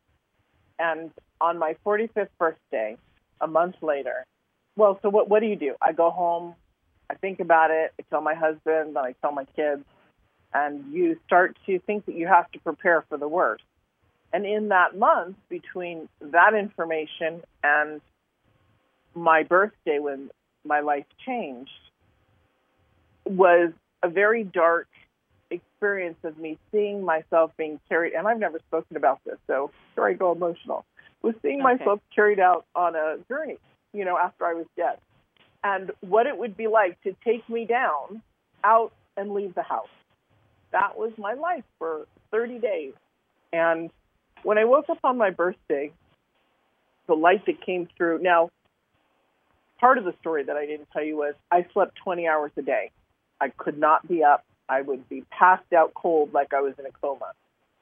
and 0.77 1.12
on 1.42 1.58
my 1.58 1.75
45th 1.86 2.30
birthday, 2.39 2.98
a 3.42 3.48
month 3.48 3.75
later, 3.82 4.25
well, 4.75 5.00
so 5.01 5.10
what, 5.10 5.30
what 5.30 5.39
do 5.39 5.48
you 5.48 5.56
do? 5.56 5.75
I 5.82 5.94
go 5.94 6.10
home, 6.10 6.56
I 7.10 7.15
think 7.15 7.39
about 7.39 7.72
it, 7.72 7.94
I 8.00 8.04
tell 8.10 8.22
my 8.22 8.34
husband, 8.34 8.98
I 8.98 9.13
tell 9.22 9.32
my 9.32 9.46
kids, 9.56 9.84
and 10.54 10.94
you 10.94 11.18
start 11.25 11.58
to 11.65 11.80
think 11.80 12.06
that 12.06 12.15
you 12.15 12.27
have 12.27 12.51
to 12.51 12.60
prepare 12.60 13.04
for 13.10 13.18
the 13.18 13.27
worst. 13.27 13.63
And 14.34 14.46
in 14.46 14.70
that 14.70 14.98
month, 14.98 15.38
between 15.50 16.10
that 16.20 16.54
information 16.54 17.42
and 17.63 18.01
my 19.13 19.44
birthday 19.44 20.00
when 20.00 20.30
my 20.65 20.82
life 20.82 21.06
changed, 21.25 21.72
was 23.25 23.72
a 24.04 24.10
very 24.10 24.44
dark 24.44 24.88
experience 25.50 26.18
of 26.24 26.38
me 26.38 26.58
seeing 26.72 27.04
myself 27.04 27.51
being 27.58 27.80
carried. 27.88 28.13
And 28.13 28.27
I've 28.27 28.39
never 28.39 28.60
spoken 28.60 28.98
about 28.98 29.20
this, 29.25 29.38
so 29.48 29.72
here 29.96 30.06
I 30.06 30.13
go 30.13 30.32
emotional 30.32 30.86
was 31.25 31.36
seeing 31.41 31.62
okay. 31.62 31.77
myself 31.77 32.00
carried 32.13 32.39
out 32.39 32.65
on 32.75 32.96
a 32.96 33.17
journey, 33.27 33.58
you 33.94 34.05
know, 34.05 34.17
after 34.17 34.46
I 34.46 34.53
was 34.53 34.67
dead. 34.77 34.98
And 35.63 35.91
what 36.01 36.27
it 36.27 36.38
would 36.38 36.55
be 36.55 36.67
like 36.67 37.01
to 37.01 37.15
take 37.25 37.48
me 37.50 37.65
down, 37.65 38.22
out, 38.63 38.94
and 39.17 39.32
leave 39.34 39.55
the 39.55 39.63
house. 39.63 39.89
That 40.72 40.98
was 40.98 41.12
my 41.17 41.34
life 41.34 41.63
for 41.79 42.05
30 42.32 42.60
days. 42.60 42.94
And 43.51 43.89
when 44.44 44.60
I 44.60 44.65
woke 44.65 44.89
up 44.89 45.00
on 45.03 45.17
my 45.17 45.32
birthday, 45.32 45.91
the 47.08 47.15
light 47.15 47.46
that 47.48 47.65
came 47.65 47.88
through. 47.98 48.20
Now, 48.20 48.51
part 49.79 49.98
of 49.98 50.03
the 50.03 50.13
story 50.22 50.44
that 50.44 50.55
I 50.55 50.65
didn't 50.65 50.88
tell 50.94 51.03
you 51.03 51.17
was 51.17 51.34
I 51.51 51.65
slept 51.74 51.96
20 52.03 52.27
hours 52.27 52.51
a 52.58 52.62
day. 52.62 52.91
I 53.41 53.50
could 53.50 53.79
not 53.79 54.08
be 54.08 54.24
up. 54.24 54.46
I 54.70 54.82
would 54.82 55.08
be 55.10 55.24
passed 55.32 55.74
out 55.74 55.94
cold 55.94 56.34
like 56.34 56.53
I 56.53 56.62
was 56.62 56.74
in 56.77 56.86
a 56.86 56.91
coma. 56.91 57.32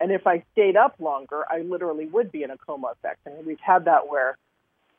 And 0.04 0.12
if 0.12 0.28
I 0.28 0.44
stayed 0.52 0.76
up 0.76 0.96
longer, 1.00 1.46
I 1.50 1.62
literally 1.62 2.08
would 2.08 2.30
be 2.30 2.44
in 2.44 2.52
a 2.52 2.58
coma 2.58 2.88
effect. 2.88 3.20
And 3.26 3.46
we've 3.46 3.58
had 3.62 3.86
that 3.86 4.10
where 4.10 4.38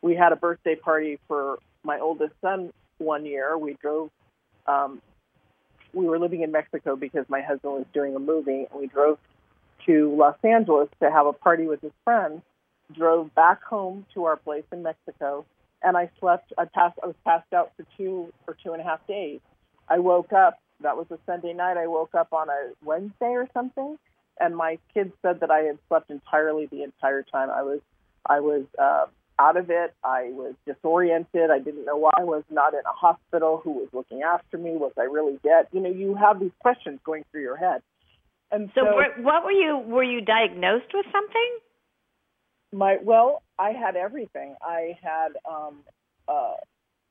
we 0.00 0.14
had 0.14 0.32
a 0.32 0.36
birthday 0.36 0.76
party 0.76 1.18
for 1.28 1.58
my 1.82 2.00
oldest 2.00 2.32
son 2.40 2.72
one 2.96 3.26
year. 3.26 3.58
We 3.58 3.74
drove, 3.74 4.08
um, 4.66 5.02
we 5.92 6.06
were 6.06 6.18
living 6.18 6.40
in 6.40 6.52
Mexico 6.52 6.96
because 6.96 7.26
my 7.28 7.42
husband 7.42 7.74
was 7.74 7.84
doing 7.92 8.16
a 8.16 8.18
movie, 8.18 8.66
and 8.70 8.80
we 8.80 8.86
drove 8.86 9.18
to 9.84 10.16
Los 10.16 10.38
Angeles 10.42 10.88
to 11.02 11.10
have 11.10 11.26
a 11.26 11.34
party 11.34 11.66
with 11.66 11.82
his 11.82 11.92
friends. 12.02 12.40
Drove 12.90 13.34
back 13.34 13.62
home 13.62 14.06
to 14.14 14.24
our 14.24 14.36
place 14.36 14.64
in 14.72 14.82
Mexico, 14.82 15.44
and 15.82 15.98
I 15.98 16.08
slept. 16.18 16.54
I 16.56 16.64
passed. 16.64 16.98
I 17.02 17.08
was 17.08 17.16
passed 17.26 17.52
out 17.52 17.72
for 17.76 17.84
two 17.98 18.32
or 18.46 18.56
two 18.64 18.72
and 18.72 18.80
a 18.80 18.84
half 18.84 19.06
days. 19.06 19.40
I 19.86 19.98
woke 19.98 20.32
up. 20.32 20.60
That 20.80 20.96
was 20.96 21.08
a 21.10 21.18
Sunday 21.26 21.52
night. 21.52 21.76
I 21.76 21.88
woke 21.88 22.14
up 22.14 22.32
on 22.32 22.48
a 22.48 22.70
Wednesday 22.82 23.34
or 23.34 23.46
something, 23.52 23.98
and 24.40 24.56
my 24.56 24.78
kids 24.92 25.12
said 25.22 25.40
that 25.40 25.50
I 25.50 25.60
had 25.60 25.78
slept 25.88 26.10
entirely 26.10 26.66
the 26.66 26.82
entire 26.82 27.22
time. 27.22 27.50
I 27.50 27.62
was 27.62 27.80
I 28.26 28.40
was 28.40 28.64
uh, 28.78 29.06
out 29.38 29.56
of 29.56 29.70
it. 29.70 29.94
I 30.02 30.30
was 30.32 30.54
disoriented. 30.66 31.50
I 31.50 31.58
didn't 31.58 31.84
know 31.84 31.96
why 31.96 32.10
I 32.16 32.24
was 32.24 32.44
not 32.50 32.74
in 32.74 32.80
a 32.80 32.92
hospital. 32.92 33.60
Who 33.62 33.72
was 33.72 33.88
looking 33.92 34.22
after 34.22 34.58
me? 34.58 34.72
Was 34.72 34.92
I 34.98 35.02
really 35.04 35.38
dead? 35.42 35.66
You 35.72 35.80
know, 35.80 35.90
you 35.90 36.14
have 36.14 36.40
these 36.40 36.52
questions 36.60 37.00
going 37.04 37.24
through 37.30 37.42
your 37.42 37.56
head. 37.56 37.82
And 38.50 38.70
so, 38.74 38.82
so 38.84 39.22
what 39.22 39.44
were 39.44 39.52
you? 39.52 39.78
Were 39.78 40.04
you 40.04 40.20
diagnosed 40.20 40.92
with 40.94 41.06
something? 41.12 41.58
My 42.72 42.98
well, 43.02 43.42
I 43.58 43.70
had 43.70 43.96
everything. 43.96 44.54
I 44.62 44.98
had 45.02 45.32
um, 45.48 45.80
uh, 46.28 46.54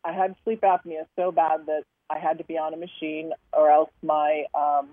I 0.04 0.14
had 0.14 0.36
sleep 0.44 0.62
apnea 0.62 1.06
so 1.18 1.32
bad 1.32 1.66
that 1.68 1.84
I 2.10 2.20
had 2.20 2.38
to 2.38 2.44
be 2.44 2.58
on 2.58 2.74
a 2.74 2.78
machine, 2.78 3.32
or 3.52 3.70
else 3.70 3.90
my 4.02 4.46
um, 4.54 4.90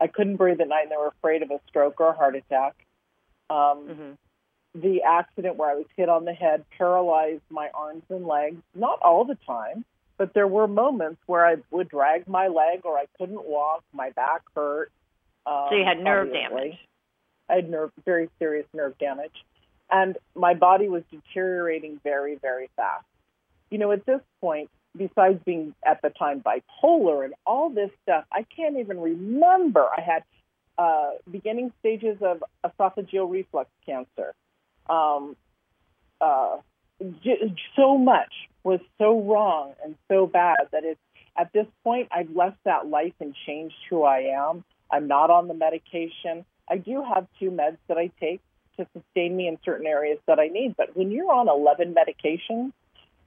I 0.00 0.06
couldn't 0.06 0.36
breathe 0.36 0.60
at 0.60 0.68
night, 0.68 0.82
and 0.82 0.90
they 0.90 0.96
were 0.96 1.08
afraid 1.08 1.42
of 1.42 1.50
a 1.50 1.60
stroke 1.68 2.00
or 2.00 2.08
a 2.08 2.12
heart 2.12 2.36
attack. 2.36 2.74
Um, 3.50 3.56
mm-hmm. 3.56 4.10
The 4.80 5.02
accident 5.02 5.56
where 5.56 5.70
I 5.70 5.74
was 5.74 5.86
hit 5.96 6.08
on 6.08 6.24
the 6.24 6.32
head 6.32 6.64
paralyzed 6.76 7.42
my 7.50 7.70
arms 7.74 8.04
and 8.10 8.26
legs. 8.26 8.62
Not 8.74 9.00
all 9.02 9.24
the 9.24 9.38
time, 9.46 9.84
but 10.18 10.34
there 10.34 10.46
were 10.46 10.68
moments 10.68 11.20
where 11.26 11.46
I 11.46 11.56
would 11.70 11.88
drag 11.88 12.28
my 12.28 12.48
leg 12.48 12.82
or 12.84 12.98
I 12.98 13.06
couldn't 13.18 13.44
walk. 13.44 13.82
My 13.92 14.10
back 14.10 14.42
hurt. 14.54 14.92
Um, 15.46 15.66
so 15.70 15.76
you 15.76 15.84
had 15.84 15.98
nerve 15.98 16.28
obviously. 16.28 16.58
damage. 16.58 16.78
I 17.48 17.54
had 17.54 17.70
nerve, 17.70 17.90
very 18.04 18.28
serious 18.38 18.66
nerve 18.74 18.98
damage, 18.98 19.44
and 19.90 20.18
my 20.34 20.52
body 20.54 20.88
was 20.88 21.02
deteriorating 21.10 21.98
very, 22.04 22.36
very 22.36 22.68
fast. 22.76 23.06
You 23.70 23.78
know, 23.78 23.90
at 23.90 24.04
this 24.04 24.20
point, 24.40 24.70
besides 24.96 25.40
being 25.44 25.74
at 25.84 26.02
the 26.02 26.10
time 26.10 26.42
bipolar 26.42 27.24
and 27.24 27.34
all 27.46 27.70
this 27.70 27.90
stuff, 28.02 28.24
I 28.32 28.44
can't 28.44 28.78
even 28.78 29.00
remember. 29.00 29.84
I 29.84 30.00
had 30.00 30.24
uh, 30.76 31.10
beginning 31.30 31.72
stages 31.80 32.18
of 32.22 32.42
esophageal 32.64 33.30
reflux 33.30 33.70
cancer. 33.84 34.34
Um, 34.88 35.36
uh, 36.20 36.56
j- 37.22 37.54
so 37.76 37.98
much 37.98 38.32
was 38.64 38.80
so 38.98 39.20
wrong 39.20 39.74
and 39.84 39.96
so 40.08 40.26
bad 40.26 40.58
that 40.72 40.84
it's 40.84 41.00
at 41.36 41.52
this 41.52 41.66
point 41.84 42.08
I've 42.10 42.30
left 42.34 42.58
that 42.64 42.86
life 42.88 43.14
and 43.20 43.34
changed 43.46 43.76
who 43.88 44.02
I 44.02 44.34
am. 44.36 44.64
I'm 44.90 45.06
not 45.06 45.30
on 45.30 45.48
the 45.48 45.54
medication. 45.54 46.44
I 46.68 46.78
do 46.78 47.02
have 47.02 47.26
two 47.38 47.50
meds 47.50 47.78
that 47.88 47.98
I 47.98 48.10
take 48.20 48.40
to 48.76 48.86
sustain 48.92 49.36
me 49.36 49.48
in 49.48 49.58
certain 49.64 49.86
areas 49.86 50.18
that 50.26 50.38
I 50.38 50.48
need. 50.48 50.74
But 50.76 50.96
when 50.96 51.10
you're 51.10 51.32
on 51.32 51.48
11 51.48 51.94
medications 51.94 52.72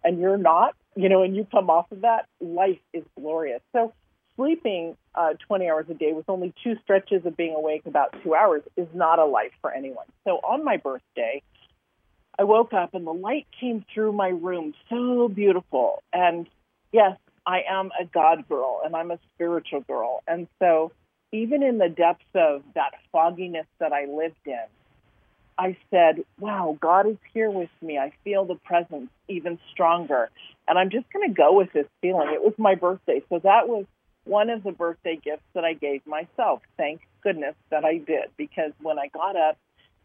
and 0.03 0.19
you're 0.19 0.37
not, 0.37 0.75
you 0.95 1.09
know, 1.09 1.23
and 1.23 1.35
you 1.35 1.47
come 1.49 1.69
off 1.69 1.91
of 1.91 2.01
that, 2.01 2.27
life 2.39 2.79
is 2.93 3.03
glorious. 3.17 3.61
So 3.73 3.93
sleeping 4.35 4.97
uh, 5.15 5.33
20 5.47 5.69
hours 5.69 5.85
a 5.89 5.93
day 5.93 6.13
with 6.13 6.29
only 6.29 6.53
two 6.63 6.75
stretches 6.83 7.25
of 7.25 7.37
being 7.37 7.55
awake 7.55 7.83
about 7.85 8.15
two 8.23 8.35
hours 8.35 8.63
is 8.75 8.87
not 8.93 9.19
a 9.19 9.25
life 9.25 9.51
for 9.61 9.71
anyone. 9.71 10.05
So 10.25 10.37
on 10.37 10.63
my 10.63 10.77
birthday, 10.77 11.41
I 12.37 12.43
woke 12.43 12.73
up 12.73 12.93
and 12.93 13.05
the 13.05 13.13
light 13.13 13.45
came 13.59 13.85
through 13.93 14.13
my 14.13 14.29
room 14.29 14.73
so 14.89 15.27
beautiful. 15.27 16.01
And 16.11 16.47
yes, 16.91 17.17
I 17.45 17.63
am 17.69 17.91
a 17.99 18.05
God 18.05 18.47
girl 18.47 18.81
and 18.83 18.95
I'm 18.95 19.11
a 19.11 19.19
spiritual 19.35 19.81
girl. 19.81 20.23
And 20.27 20.47
so 20.59 20.91
even 21.31 21.63
in 21.63 21.77
the 21.77 21.89
depths 21.89 22.25
of 22.35 22.63
that 22.75 22.91
fogginess 23.11 23.67
that 23.79 23.93
I 23.93 24.05
lived 24.05 24.35
in, 24.45 24.59
I 25.57 25.77
said, 25.91 26.23
wow, 26.39 26.77
God 26.81 27.07
is 27.07 27.17
here 27.33 27.51
with 27.51 27.69
me. 27.81 27.97
I 27.97 28.13
feel 28.23 28.45
the 28.45 28.55
presence 28.55 29.09
even 29.27 29.59
stronger. 29.71 30.29
And 30.67 30.77
I'm 30.77 30.89
just 30.89 31.11
going 31.11 31.27
to 31.27 31.33
go 31.33 31.53
with 31.53 31.71
this 31.73 31.87
feeling. 32.01 32.29
It 32.33 32.41
was 32.41 32.53
my 32.57 32.75
birthday. 32.75 33.21
So 33.29 33.39
that 33.39 33.67
was 33.67 33.85
one 34.23 34.49
of 34.49 34.63
the 34.63 34.71
birthday 34.71 35.19
gifts 35.23 35.43
that 35.53 35.65
I 35.65 35.73
gave 35.73 36.05
myself. 36.05 36.61
Thank 36.77 37.01
goodness 37.23 37.55
that 37.69 37.83
I 37.83 37.97
did 37.97 38.29
because 38.37 38.71
when 38.81 38.99
I 38.99 39.07
got 39.07 39.35
up, 39.35 39.57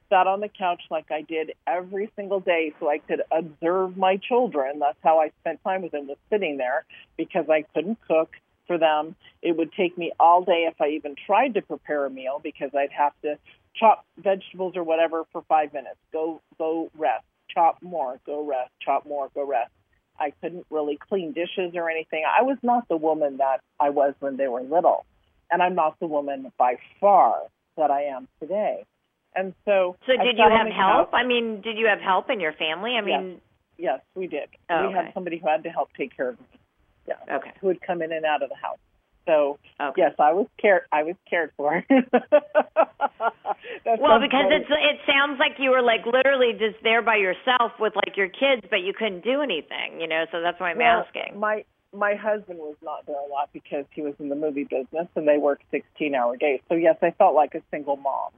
sat 0.09 0.27
on 0.27 0.41
the 0.41 0.49
couch 0.49 0.83
like 0.91 1.11
I 1.11 1.23
did 1.23 1.53
every 1.67 2.11
single 2.17 2.41
day 2.41 2.73
so 2.79 2.89
I 2.89 2.99
could 2.99 3.23
observe 3.31 3.97
my 3.97 4.17
children. 4.17 4.79
That's 4.79 4.99
how 5.03 5.21
I 5.21 5.31
spent 5.41 5.63
time 5.65 5.83
with 5.83 5.93
them, 5.93 6.07
was 6.07 6.17
sitting 6.31 6.57
there 6.57 6.85
because 7.17 7.47
I 7.51 7.63
couldn't 7.75 7.99
cook. 8.07 8.31
for 8.67 8.79
them. 8.79 9.15
It 9.43 9.57
would 9.57 9.73
take 9.73 9.97
me 9.97 10.13
all 10.19 10.43
day 10.43 10.67
if 10.69 10.81
I 10.81 10.89
even 10.91 11.15
tried 11.27 11.55
to 11.55 11.63
prepare 11.63 12.05
a 12.07 12.11
meal 12.11 12.41
because 12.43 12.71
I'd 12.75 12.93
have 12.93 13.13
to 13.23 13.39
chop 13.77 14.05
vegetables 14.19 14.77
or 14.77 14.83
whatever 14.83 15.25
for 15.33 15.43
five 15.43 15.73
minutes. 15.73 15.99
Go 16.13 16.41
go 16.59 16.91
rest. 16.97 17.25
Chop 17.49 17.83
more. 17.83 18.19
Go 18.27 18.45
rest. 18.45 18.71
Chop 18.81 19.07
more. 19.07 19.29
Go 19.35 19.47
rest. 19.47 19.71
I 20.19 20.33
couldn't 20.41 20.67
really 20.71 20.99
clean 21.09 21.33
dishes 21.33 21.75
or 21.75 21.91
anything. 21.91 22.25
I 22.27 22.43
was 22.43 22.59
not 22.63 22.89
the 22.89 22.97
woman 22.97 23.39
that 23.39 23.61
I 23.81 23.91
was 23.91 24.15
when 24.21 24.37
they 24.37 24.49
were 24.49 24.63
little, 24.63 25.05
and 25.51 25.63
I'm 25.63 25.75
not 25.75 25.99
the 26.01 26.07
woman 26.07 26.53
by 26.59 26.77
far 27.01 27.43
that 27.77 27.91
I 27.91 28.05
am 28.05 28.29
today. 28.41 28.85
And 29.35 29.55
so, 29.67 29.97
so 30.07 30.13
did 30.13 30.39
you 30.39 30.49
have 30.51 30.73
help? 30.73 31.13
I 31.13 31.27
mean, 31.27 31.61
did 31.61 31.77
you 31.77 31.87
have 31.87 32.01
help 32.01 32.31
in 32.31 32.41
your 32.41 32.55
family? 32.55 32.93
I 32.93 33.03
mean, 33.03 33.41
yes, 33.77 33.99
yes 33.99 34.01
we 34.15 34.27
did. 34.27 34.49
Oh, 34.71 34.89
we 34.89 34.95
had 34.95 35.13
somebody 35.13 35.39
who 35.39 35.47
had 35.49 35.65
to 35.65 35.69
help 35.69 35.91
take 35.97 36.17
care 36.17 36.31
of 36.31 36.41
me. 36.41 36.47
Yeah. 37.07 37.37
Okay. 37.37 37.53
Who 37.61 37.69
would 37.69 37.81
come 37.83 38.03
in 38.03 38.13
and 38.13 38.25
out 38.25 38.43
of 38.43 38.49
the 38.49 38.57
house. 38.57 38.79
So 39.26 39.59
okay. 39.80 40.02
yes, 40.02 40.14
I 40.18 40.33
was 40.33 40.47
cared. 40.61 40.83
I 40.92 41.02
was 41.02 41.16
cared 41.28 41.50
for. 41.56 41.85
well, 41.90 42.00
because 44.21 44.47
it's 44.50 44.71
it 44.71 45.00
sounds 45.06 45.38
like 45.38 45.59
you 45.59 45.71
were 45.71 45.83
like 45.83 46.06
literally 46.06 46.52
just 46.52 46.83
there 46.83 47.02
by 47.02 47.16
yourself 47.16 47.73
with 47.80 47.95
like 47.97 48.16
your 48.16 48.28
kids, 48.28 48.62
but 48.71 48.83
you 48.83 48.92
couldn't 48.97 49.25
do 49.25 49.42
anything, 49.42 50.00
you 50.00 50.06
know. 50.06 50.25
So 50.30 50.40
that's 50.40 50.61
why 50.61 50.71
I'm 50.71 50.78
well, 50.78 51.04
asking. 51.06 51.38
My 51.38 51.64
my 51.92 52.14
husband 52.14 52.59
was 52.59 52.76
not 52.83 53.04
there 53.06 53.16
a 53.16 53.28
lot 53.30 53.50
because 53.52 53.85
he 53.90 54.02
was 54.02 54.14
in 54.21 54.28
the 54.28 54.37
movie 54.37 54.64
business 54.64 55.09
and 55.16 55.26
they 55.26 55.38
worked 55.38 55.64
16 55.71 56.14
hour 56.14 56.37
days. 56.37 56.61
So 56.68 56.75
yes, 56.75 56.97
I 57.02 57.11
felt 57.12 57.35
like 57.35 57.54
a 57.54 57.62
single 57.71 57.97
mom. 57.97 58.30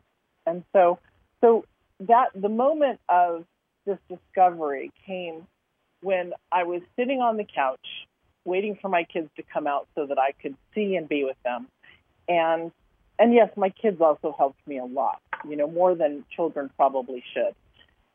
And 0.46 0.64
so 0.72 0.98
so 1.42 1.64
that 2.00 2.28
the 2.34 2.48
moment 2.48 3.00
of 3.08 3.44
this 3.84 3.98
discovery 4.08 4.90
came 5.06 5.46
when 6.00 6.32
I 6.52 6.64
was 6.64 6.82
sitting 6.96 7.20
on 7.20 7.36
the 7.36 7.44
couch 7.44 7.78
waiting 8.48 8.78
for 8.80 8.88
my 8.88 9.04
kids 9.04 9.28
to 9.36 9.42
come 9.42 9.66
out 9.66 9.86
so 9.94 10.06
that 10.06 10.18
I 10.18 10.32
could 10.42 10.56
see 10.74 10.96
and 10.96 11.08
be 11.08 11.24
with 11.24 11.36
them. 11.44 11.68
And 12.28 12.72
and 13.18 13.34
yes, 13.34 13.50
my 13.56 13.70
kids 13.70 14.00
also 14.00 14.34
helped 14.36 14.64
me 14.66 14.78
a 14.78 14.84
lot, 14.84 15.20
you 15.48 15.56
know, 15.56 15.66
more 15.66 15.94
than 15.94 16.24
children 16.34 16.70
probably 16.76 17.24
should. 17.34 17.54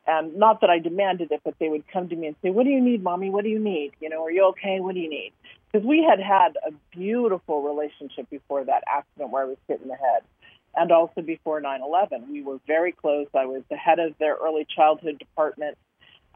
And 0.06 0.36
not 0.36 0.60
that 0.60 0.70
I 0.70 0.78
demanded 0.78 1.30
it, 1.30 1.40
but 1.44 1.54
they 1.58 1.68
would 1.68 1.86
come 1.88 2.08
to 2.08 2.16
me 2.16 2.26
and 2.26 2.36
say, 2.42 2.50
"What 2.50 2.64
do 2.64 2.70
you 2.70 2.80
need, 2.80 3.02
mommy? 3.02 3.30
What 3.30 3.44
do 3.44 3.50
you 3.50 3.58
need? 3.58 3.92
You 4.00 4.10
know, 4.10 4.24
are 4.24 4.30
you 4.30 4.46
okay? 4.48 4.80
What 4.80 4.94
do 4.94 5.00
you 5.00 5.08
need?" 5.08 5.32
Because 5.70 5.86
we 5.86 6.02
had 6.02 6.20
had 6.20 6.56
a 6.66 6.72
beautiful 6.90 7.62
relationship 7.62 8.28
before 8.30 8.64
that 8.64 8.84
accident 8.86 9.30
where 9.30 9.42
I 9.42 9.46
was 9.46 9.56
hit 9.66 9.80
in 9.80 9.88
the 9.88 9.96
head, 9.96 10.22
and 10.76 10.92
also 10.92 11.22
before 11.22 11.60
9/11. 11.60 12.30
We 12.30 12.42
were 12.42 12.58
very 12.66 12.92
close. 12.92 13.28
I 13.34 13.46
was 13.46 13.62
the 13.70 13.76
head 13.76 13.98
of 13.98 14.16
their 14.18 14.34
early 14.34 14.66
childhood 14.66 15.18
department 15.18 15.78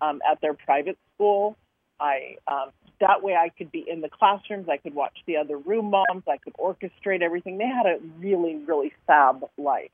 um, 0.01 0.23
at 0.29 0.41
their 0.41 0.55
private 0.55 0.99
school. 1.15 1.57
I 2.01 2.37
um, 2.47 2.71
that 3.01 3.23
way 3.23 3.35
I 3.35 3.51
could 3.51 3.71
be 3.71 3.85
in 3.89 4.01
the 4.01 4.09
classrooms, 4.09 4.69
I 4.69 4.77
could 4.77 4.95
watch 4.95 5.17
the 5.27 5.37
other 5.37 5.57
room 5.57 5.91
moms, 5.91 6.25
I 6.29 6.39
could 6.39 6.55
orchestrate 6.55 7.23
everything. 7.23 7.59
They 7.59 7.67
had 7.67 7.87
a 7.87 7.99
really, 8.19 8.57
really 8.57 8.93
fab 9.07 9.45
life. 9.57 9.91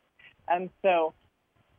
And 0.48 0.70
so 0.82 1.14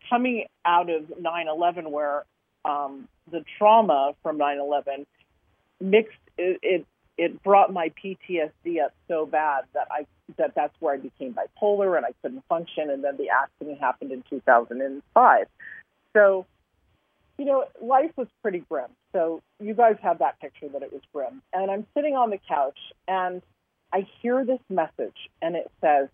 coming 0.10 0.46
out 0.66 0.90
of 0.90 1.04
9/11 1.20 1.90
where 1.90 2.26
um, 2.64 3.08
the 3.32 3.44
trauma 3.58 4.14
from 4.24 4.38
9/11 4.38 5.06
mixed 5.80 6.18
it, 6.38 6.60
it 6.62 6.86
it 7.18 7.44
brought 7.44 7.72
my 7.72 7.92
PTSD 8.04 8.84
up 8.84 8.94
so 9.08 9.26
bad 9.26 9.66
that 9.74 9.88
I 9.92 10.06
that 10.38 10.54
that's 10.56 10.74
where 10.80 10.94
I 10.94 10.98
became 10.98 11.34
bipolar 11.34 11.98
and 11.98 12.06
I 12.06 12.12
couldn't 12.22 12.44
function 12.50 12.90
and 12.90 13.04
then 13.04 13.18
the 13.18 13.30
accident 13.30 13.80
happened 13.80 14.12
in 14.12 14.24
2005. 14.30 15.48
So 16.14 16.46
you 17.38 17.46
know, 17.46 17.66
life 17.82 18.12
was 18.16 18.28
pretty 18.42 18.60
grim. 18.70 18.90
So 19.16 19.42
you 19.62 19.74
guys 19.74 19.96
have 20.04 20.20
that 20.20 20.42
picture 20.42 20.68
that 20.68 20.84
it 20.84 20.92
was 20.92 21.02
grim. 21.14 21.42
And 21.54 21.72
I'm 21.72 21.88
sitting 21.96 22.16
on 22.16 22.32
the 22.32 22.40
couch 22.50 22.78
and 23.08 23.42
I 23.94 24.06
hear 24.22 24.44
this 24.44 24.60
message 24.70 25.16
and 25.42 25.56
it 25.56 25.72
says, 25.80 26.10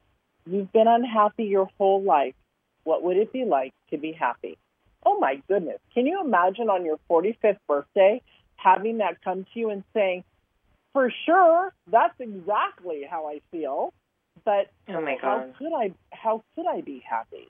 You've 0.46 0.72
been 0.72 0.88
unhappy 0.88 1.46
your 1.46 1.68
whole 1.80 2.04
life. 2.04 2.36
What 2.84 3.02
would 3.04 3.18
it 3.18 3.34
be 3.34 3.44
like 3.44 3.74
to 3.90 3.98
be 3.98 4.12
happy? 4.12 4.58
Oh 5.04 5.20
my 5.20 5.42
goodness. 5.48 5.80
Can 5.96 6.06
you 6.06 6.22
imagine 6.22 6.70
on 6.70 6.86
your 6.86 7.00
45th 7.10 7.58
birthday 7.68 8.22
having 8.56 9.00
that 9.00 9.24
come 9.24 9.46
to 9.52 9.60
you 9.60 9.72
and 9.72 9.84
saying, 9.96 10.24
For 10.94 11.12
sure, 11.26 11.74
that's 11.92 12.20
exactly 12.20 13.04
how 13.10 13.28
I 13.28 13.42
feel. 13.50 13.94
But 14.46 14.70
oh 14.90 15.02
my 15.02 15.18
how 15.20 15.48
could 15.58 15.74
I 15.74 15.92
how 16.12 16.44
could 16.56 16.68
I 16.68 16.82
be 16.82 17.04
happy? 17.08 17.50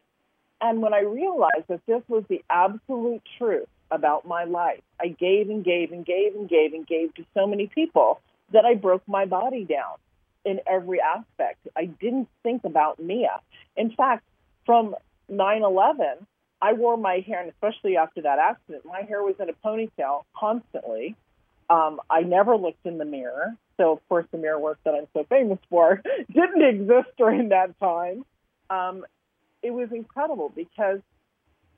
And 0.62 0.82
when 0.82 0.94
I 0.94 1.02
realized 1.02 1.68
that 1.68 1.82
this 1.88 2.04
was 2.08 2.24
the 2.30 2.42
absolute 2.50 3.22
truth 3.38 3.68
about 3.92 4.28
my 4.28 4.46
life, 4.46 4.82
I 5.00 5.10
gave 5.10 5.50
and 5.50 5.64
gave 5.64 5.92
and 5.92 6.06
gave 6.06 6.36
and 6.36 6.48
gave 6.48 6.74
and 6.74 6.88
gave 6.88 7.14
to 7.16 7.26
so 7.34 7.46
many 7.46 7.68
people 7.68 8.20
that 8.54 8.66
I 8.66 8.76
broke 8.76 9.08
my 9.08 9.26
body 9.26 9.66
down 9.66 9.98
in 10.46 10.60
every 10.66 11.00
aspect. 11.02 11.68
I 11.76 11.86
didn't 11.86 12.28
think 12.44 12.64
about 12.64 13.00
Mia. 13.00 13.40
In 13.76 13.92
fact, 13.92 14.24
from 14.66 14.96
9 15.30 15.64
11, 15.64 16.06
I 16.62 16.74
wore 16.74 16.98
my 16.98 17.24
hair, 17.26 17.42
and 17.42 17.50
especially 17.50 17.98
after 17.98 18.22
that 18.22 18.40
accident, 18.40 18.86
my 18.86 19.02
hair 19.02 19.24
was 19.24 19.36
in 19.40 19.50
a 19.50 19.54
ponytail 19.54 20.24
constantly. 20.38 21.16
Um, 21.70 22.00
I 22.10 22.22
never 22.22 22.56
looked 22.56 22.86
in 22.86 22.98
the 22.98 23.06
mirror. 23.06 23.56
So, 23.78 23.94
of 23.94 24.08
course, 24.10 24.26
the 24.32 24.38
mirror 24.38 24.60
work 24.60 24.78
that 24.84 24.94
I'm 24.94 25.08
so 25.14 25.26
famous 25.28 25.58
for 25.70 26.02
didn't 26.32 26.62
exist 26.62 27.10
during 27.18 27.50
that 27.50 27.80
time. 27.80 28.26
Um, 28.70 29.06
it 29.64 29.72
was 29.72 29.92
incredible 29.92 30.52
because 30.56 31.00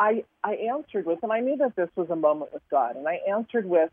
I 0.03 0.23
I 0.43 0.55
answered 0.73 1.05
with, 1.05 1.23
and 1.23 1.31
I 1.31 1.39
knew 1.39 1.57
that 1.57 1.75
this 1.75 1.89
was 1.95 2.09
a 2.09 2.15
moment 2.15 2.51
with 2.53 2.63
God, 2.69 2.97
and 2.97 3.07
I 3.07 3.19
answered 3.29 3.65
with, 3.65 3.89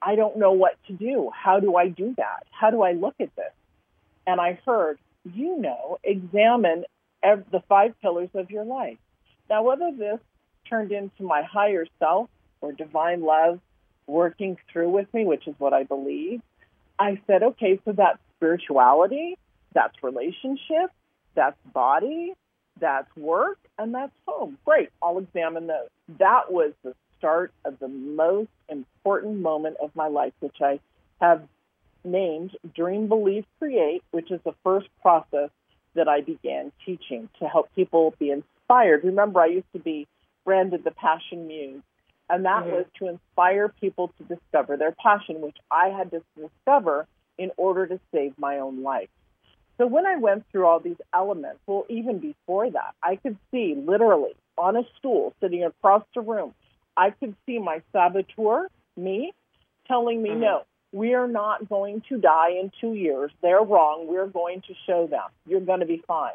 I 0.00 0.16
don't 0.16 0.38
know 0.38 0.52
what 0.52 0.76
to 0.88 0.92
do. 0.92 1.30
How 1.32 1.60
do 1.60 1.76
I 1.76 1.88
do 1.88 2.14
that? 2.16 2.44
How 2.50 2.70
do 2.70 2.82
I 2.82 2.92
look 2.92 3.14
at 3.20 3.34
this? 3.36 3.52
And 4.26 4.40
I 4.40 4.58
heard, 4.66 4.98
you 5.24 5.56
know, 5.58 5.98
examine 6.02 6.84
ev- 7.22 7.44
the 7.52 7.60
five 7.68 7.94
pillars 8.00 8.30
of 8.34 8.50
your 8.50 8.64
life. 8.64 8.98
Now, 9.48 9.62
whether 9.62 9.92
this 9.96 10.18
turned 10.68 10.90
into 10.90 11.22
my 11.22 11.42
higher 11.42 11.86
self 12.00 12.28
or 12.60 12.72
divine 12.72 13.22
love 13.22 13.60
working 14.08 14.56
through 14.72 14.90
with 14.90 15.12
me, 15.14 15.24
which 15.24 15.46
is 15.46 15.54
what 15.58 15.72
I 15.72 15.84
believe, 15.84 16.42
I 16.98 17.20
said, 17.28 17.42
okay, 17.42 17.80
so 17.84 17.92
that's 17.92 18.18
spirituality, 18.36 19.38
that's 19.72 19.94
relationship, 20.02 20.90
that's 21.34 21.56
body, 21.72 22.34
that's 22.80 23.14
work, 23.16 23.58
and 23.78 23.94
that's 23.94 24.12
home. 24.26 24.58
Great, 24.64 24.90
I'll 25.02 25.18
examine 25.18 25.66
those. 25.66 25.88
That 26.18 26.52
was 26.52 26.72
the 26.82 26.94
start 27.18 27.52
of 27.64 27.78
the 27.78 27.88
most 27.88 28.50
important 28.68 29.38
moment 29.38 29.76
of 29.80 29.94
my 29.94 30.08
life, 30.08 30.32
which 30.40 30.56
I 30.60 30.80
have 31.20 31.46
named 32.04 32.56
Dream, 32.74 33.06
Believe, 33.08 33.44
Create, 33.58 34.02
which 34.10 34.30
is 34.30 34.40
the 34.44 34.54
first 34.64 34.88
process 35.00 35.50
that 35.94 36.08
I 36.08 36.20
began 36.20 36.72
teaching 36.84 37.28
to 37.38 37.48
help 37.48 37.72
people 37.74 38.14
be 38.18 38.30
inspired. 38.30 39.04
Remember, 39.04 39.40
I 39.40 39.46
used 39.46 39.72
to 39.74 39.78
be 39.78 40.08
branded 40.44 40.84
the 40.84 40.90
Passion 40.90 41.46
Muse, 41.46 41.82
and 42.28 42.44
that 42.44 42.64
mm-hmm. 42.64 42.72
was 42.72 42.86
to 42.98 43.08
inspire 43.08 43.68
people 43.68 44.12
to 44.18 44.24
discover 44.24 44.76
their 44.76 44.92
passion, 44.92 45.40
which 45.40 45.56
I 45.70 45.88
had 45.88 46.10
to 46.10 46.22
discover 46.36 47.06
in 47.38 47.50
order 47.56 47.86
to 47.86 48.00
save 48.12 48.38
my 48.38 48.58
own 48.58 48.82
life. 48.82 49.08
So 49.78 49.86
when 49.86 50.06
I 50.06 50.16
went 50.16 50.44
through 50.50 50.66
all 50.66 50.80
these 50.80 51.00
elements, 51.14 51.60
well, 51.66 51.86
even 51.88 52.18
before 52.18 52.70
that, 52.70 52.94
I 53.02 53.16
could 53.16 53.36
see 53.50 53.74
literally 53.74 54.34
on 54.58 54.76
a 54.76 54.82
stool 54.98 55.34
sitting 55.40 55.64
across 55.64 56.04
the 56.14 56.20
room, 56.20 56.54
I 56.96 57.10
could 57.10 57.34
see 57.46 57.58
my 57.58 57.82
saboteur, 57.92 58.68
me, 58.96 59.32
telling 59.88 60.22
me, 60.22 60.30
mm-hmm. 60.30 60.40
no, 60.40 60.62
we 60.92 61.14
are 61.14 61.26
not 61.26 61.68
going 61.68 62.02
to 62.10 62.18
die 62.18 62.50
in 62.60 62.70
two 62.80 62.92
years. 62.92 63.32
They're 63.40 63.62
wrong. 63.62 64.06
We're 64.06 64.26
going 64.26 64.60
to 64.68 64.74
show 64.86 65.06
them. 65.06 65.28
You're 65.46 65.60
going 65.60 65.80
to 65.80 65.86
be 65.86 66.02
fine. 66.06 66.32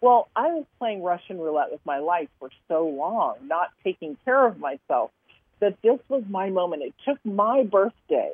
Well, 0.00 0.28
I 0.36 0.46
was 0.48 0.64
playing 0.78 1.02
Russian 1.02 1.38
roulette 1.38 1.72
with 1.72 1.80
my 1.84 1.98
life 1.98 2.28
for 2.38 2.50
so 2.68 2.86
long, 2.86 3.34
not 3.42 3.70
taking 3.82 4.16
care 4.24 4.46
of 4.46 4.58
myself, 4.58 5.10
that 5.58 5.76
this 5.82 5.98
was 6.08 6.22
my 6.28 6.50
moment. 6.50 6.82
It 6.84 6.94
took 7.04 7.18
my 7.24 7.64
birthday 7.64 8.30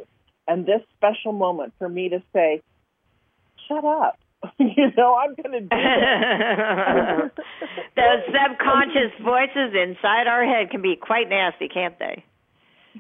and 0.47 0.67
this 0.67 0.83
special 0.99 1.33
moment 1.33 1.73
for 1.79 1.89
me 1.89 2.11
to 2.11 2.23
say, 2.35 2.61
shut 3.67 3.85
up. 3.85 4.19
you 4.59 4.93
know, 4.97 5.17
I'm 5.17 5.35
going 5.35 5.53
to 5.53 5.61
do 5.61 5.69
it. 5.71 7.33
Those 7.97 8.23
subconscious 8.27 9.13
voices 9.23 9.75
inside 9.75 10.27
our 10.27 10.45
head 10.45 10.71
can 10.71 10.83
be 10.83 10.97
quite 10.97 11.29
nasty, 11.29 11.69
can't 11.69 11.99
they? 11.99 12.25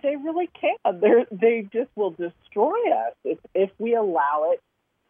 They 0.02 0.16
really 0.16 0.50
can. 0.61 0.76
They 1.00 1.24
they 1.30 1.68
just 1.72 1.90
will 1.94 2.11
destroy 2.11 2.90
us 2.90 3.14
if 3.24 3.38
if 3.54 3.70
we 3.78 3.94
allow 3.94 4.50
it 4.52 4.61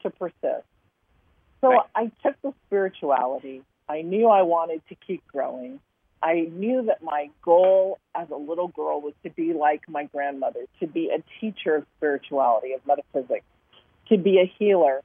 to 0.02 0.10
persist. 0.10 0.66
So 1.62 1.70
right. 1.70 1.86
I 1.94 2.12
took 2.22 2.40
the 2.42 2.52
spirituality. 2.66 3.62
I 3.88 4.02
knew 4.02 4.28
I 4.28 4.42
wanted 4.42 4.82
to 4.90 4.94
keep 5.06 5.26
growing. 5.26 5.80
I 6.22 6.48
knew 6.50 6.84
that 6.86 7.02
my 7.02 7.30
goal 7.42 7.98
as 8.14 8.28
a 8.30 8.36
little 8.36 8.68
girl 8.68 9.00
was 9.00 9.14
to 9.24 9.30
be 9.30 9.52
like 9.52 9.82
my 9.88 10.04
grandmother, 10.04 10.60
to 10.80 10.86
be 10.86 11.10
a 11.10 11.22
teacher 11.40 11.76
of 11.76 11.86
spirituality, 11.96 12.72
of 12.72 12.80
metaphysics, 12.86 13.44
to 14.08 14.16
be 14.16 14.38
a 14.38 14.52
healer, 14.58 15.02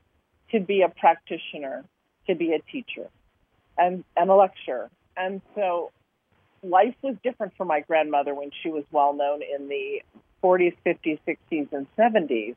to 0.51 0.59
be 0.59 0.81
a 0.81 0.89
practitioner, 0.89 1.85
to 2.27 2.35
be 2.35 2.53
a 2.53 2.59
teacher, 2.71 3.09
and, 3.77 4.03
and 4.15 4.29
a 4.29 4.35
lecturer. 4.35 4.89
And 5.15 5.41
so 5.55 5.91
life 6.63 6.95
was 7.01 7.15
different 7.23 7.53
for 7.57 7.65
my 7.65 7.81
grandmother 7.81 8.33
when 8.33 8.51
she 8.61 8.69
was 8.69 8.83
well 8.91 9.13
known 9.13 9.41
in 9.41 9.67
the 9.67 10.01
40s, 10.43 10.75
50s, 10.85 11.19
60s, 11.27 11.71
and 11.71 11.87
70s. 11.97 12.55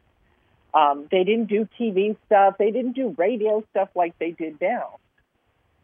Um, 0.74 1.06
they 1.10 1.24
didn't 1.24 1.46
do 1.46 1.68
TV 1.78 2.16
stuff. 2.26 2.56
They 2.58 2.70
didn't 2.70 2.92
do 2.92 3.14
radio 3.18 3.64
stuff 3.70 3.90
like 3.94 4.18
they 4.18 4.30
did 4.30 4.60
now. 4.60 4.98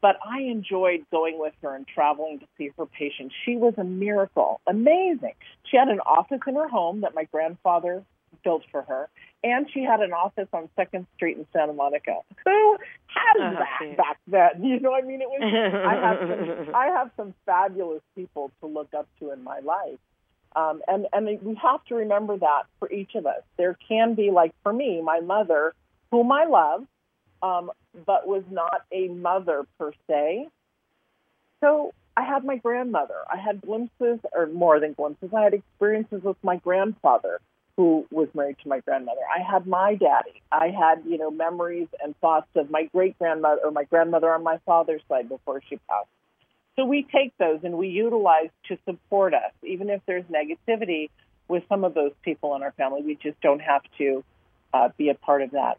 But 0.00 0.16
I 0.24 0.42
enjoyed 0.42 1.04
going 1.10 1.38
with 1.38 1.54
her 1.62 1.74
and 1.74 1.86
traveling 1.86 2.38
to 2.38 2.46
see 2.56 2.70
her 2.78 2.86
patients. 2.86 3.34
She 3.44 3.56
was 3.56 3.74
a 3.76 3.84
miracle, 3.84 4.60
amazing. 4.66 5.34
She 5.64 5.76
had 5.76 5.88
an 5.88 6.00
office 6.00 6.40
in 6.46 6.54
her 6.54 6.68
home 6.68 7.00
that 7.00 7.14
my 7.14 7.24
grandfather 7.24 8.04
built 8.44 8.62
for 8.70 8.82
her, 8.82 9.08
and 9.44 9.66
she 9.72 9.82
had 9.82 10.00
an 10.00 10.12
office 10.12 10.48
on 10.52 10.68
Second 10.76 11.06
Street 11.16 11.36
in 11.38 11.46
Santa 11.52 11.72
Monica. 11.72 12.16
Who 12.44 12.76
has 13.06 13.36
Oh, 13.40 13.50
that 13.58 13.78
geez. 13.80 13.96
back 13.96 14.18
then? 14.26 14.64
You 14.64 14.80
know, 14.80 14.90
what 14.90 15.04
I 15.04 15.06
mean, 15.06 15.20
it 15.22 15.28
was. 15.28 15.40
I 15.42 15.94
have 15.94 16.18
some, 16.66 16.74
I 16.74 16.86
have 16.86 17.10
some 17.16 17.34
fabulous 17.46 18.02
people 18.14 18.50
to 18.60 18.66
look 18.66 18.92
up 18.94 19.08
to 19.20 19.30
in 19.32 19.42
my 19.44 19.60
life. 19.60 19.98
Um, 20.56 20.82
and 20.88 21.06
and 21.12 21.26
we 21.42 21.54
have 21.62 21.84
to 21.86 21.94
remember 21.96 22.36
that 22.38 22.62
for 22.78 22.90
each 22.90 23.14
of 23.14 23.26
us, 23.26 23.42
there 23.56 23.76
can 23.88 24.14
be 24.14 24.30
like 24.30 24.52
for 24.62 24.72
me, 24.72 25.00
my 25.02 25.20
mother, 25.20 25.74
whom 26.10 26.32
I 26.32 26.46
love, 26.46 26.86
um, 27.42 27.70
but 28.06 28.26
was 28.26 28.42
not 28.50 28.82
a 28.90 29.08
mother 29.08 29.66
per 29.78 29.92
se. 30.08 30.48
So 31.60 31.92
I 32.16 32.22
had 32.24 32.44
my 32.44 32.56
grandmother. 32.56 33.16
I 33.30 33.36
had 33.36 33.60
glimpses, 33.60 34.18
or 34.32 34.46
more 34.46 34.80
than 34.80 34.94
glimpses. 34.94 35.30
I 35.36 35.42
had 35.42 35.54
experiences 35.54 36.22
with 36.24 36.36
my 36.42 36.56
grandfather, 36.56 37.40
who 37.78 38.04
was 38.10 38.26
married 38.34 38.56
to 38.60 38.68
my 38.68 38.80
grandmother. 38.80 39.20
I 39.32 39.40
had 39.40 39.64
my 39.64 39.94
daddy. 39.94 40.42
I 40.50 40.66
had 40.66 41.04
you 41.06 41.16
know 41.16 41.30
memories 41.30 41.86
and 42.02 42.14
thoughts 42.18 42.48
of 42.56 42.70
my 42.70 42.90
great 42.92 43.16
grandmother 43.20 43.60
or 43.64 43.70
my 43.70 43.84
grandmother 43.84 44.34
on 44.34 44.42
my 44.42 44.58
father's 44.66 45.00
side 45.08 45.28
before 45.28 45.62
she 45.70 45.76
passed. 45.88 46.08
So 46.74 46.84
we 46.84 47.06
take 47.10 47.38
those 47.38 47.60
and 47.62 47.78
we 47.78 47.88
utilize 47.88 48.50
to 48.66 48.78
support 48.84 49.32
us, 49.32 49.52
even 49.62 49.90
if 49.90 50.00
there's 50.06 50.24
negativity 50.24 51.10
with 51.46 51.62
some 51.68 51.84
of 51.84 51.94
those 51.94 52.12
people 52.22 52.56
in 52.56 52.64
our 52.64 52.72
family. 52.72 53.02
We 53.02 53.14
just 53.14 53.40
don't 53.40 53.60
have 53.60 53.82
to 53.98 54.24
uh, 54.74 54.88
be 54.98 55.08
a 55.10 55.14
part 55.14 55.42
of 55.42 55.52
that. 55.52 55.78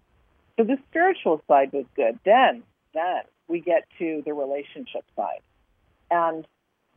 So 0.58 0.64
the 0.64 0.78
spiritual 0.90 1.42
side 1.50 1.74
was 1.74 1.86
good. 1.98 2.18
Then, 2.24 2.64
then 2.94 3.22
we 3.50 3.60
get 3.60 3.84
to 4.00 4.24
the 4.26 4.34
relationship 4.34 5.04
side, 5.18 5.42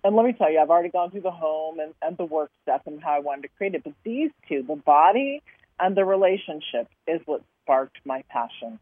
and 0.05 0.17
let 0.17 0.27
me 0.27 0.33
tell 0.33 0.51
you, 0.51 0.59
I've 0.59 0.71
already 0.71 0.89
gone 0.89 1.11
through 1.11 1.21
the 1.21 1.31
home 1.31 1.79
and, 1.79 1.95
and 2.03 2.17
the 2.17 2.25
work 2.25 2.51
stuff 2.63 2.83
and 2.87 3.03
how 3.03 3.13
I 3.13 3.19
wanted 3.21 3.43
to 3.43 3.49
create 3.57 3.75
it. 3.75 3.85
But 3.85 3.95
these 4.05 4.31
two, 4.49 4.65
the 4.67 4.77
body 4.77 5.43
and 5.79 5.97
the 5.97 6.05
relationship, 6.05 6.89
is 7.07 7.21
what 7.25 7.43
sparked 7.63 7.99
my 8.05 8.25
passion. 8.29 8.79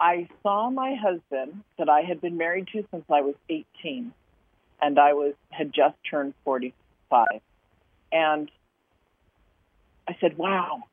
I 0.00 0.28
saw 0.42 0.70
my 0.70 0.94
husband 0.94 1.62
that 1.78 1.88
I 1.88 2.02
had 2.02 2.20
been 2.20 2.36
married 2.36 2.68
to 2.72 2.84
since 2.90 3.04
I 3.10 3.20
was 3.20 3.34
18, 3.48 4.12
and 4.80 4.98
I 4.98 5.12
was 5.12 5.34
had 5.50 5.72
just 5.72 5.96
turned 6.08 6.34
45, 6.44 7.26
and 8.12 8.50
I 10.06 10.16
said, 10.20 10.38
"Wow, 10.38 10.84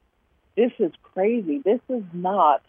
this 0.55 0.71
is 0.79 0.91
crazy. 1.03 1.59
This 1.59 1.81
is 1.87 2.03
not 2.13 2.63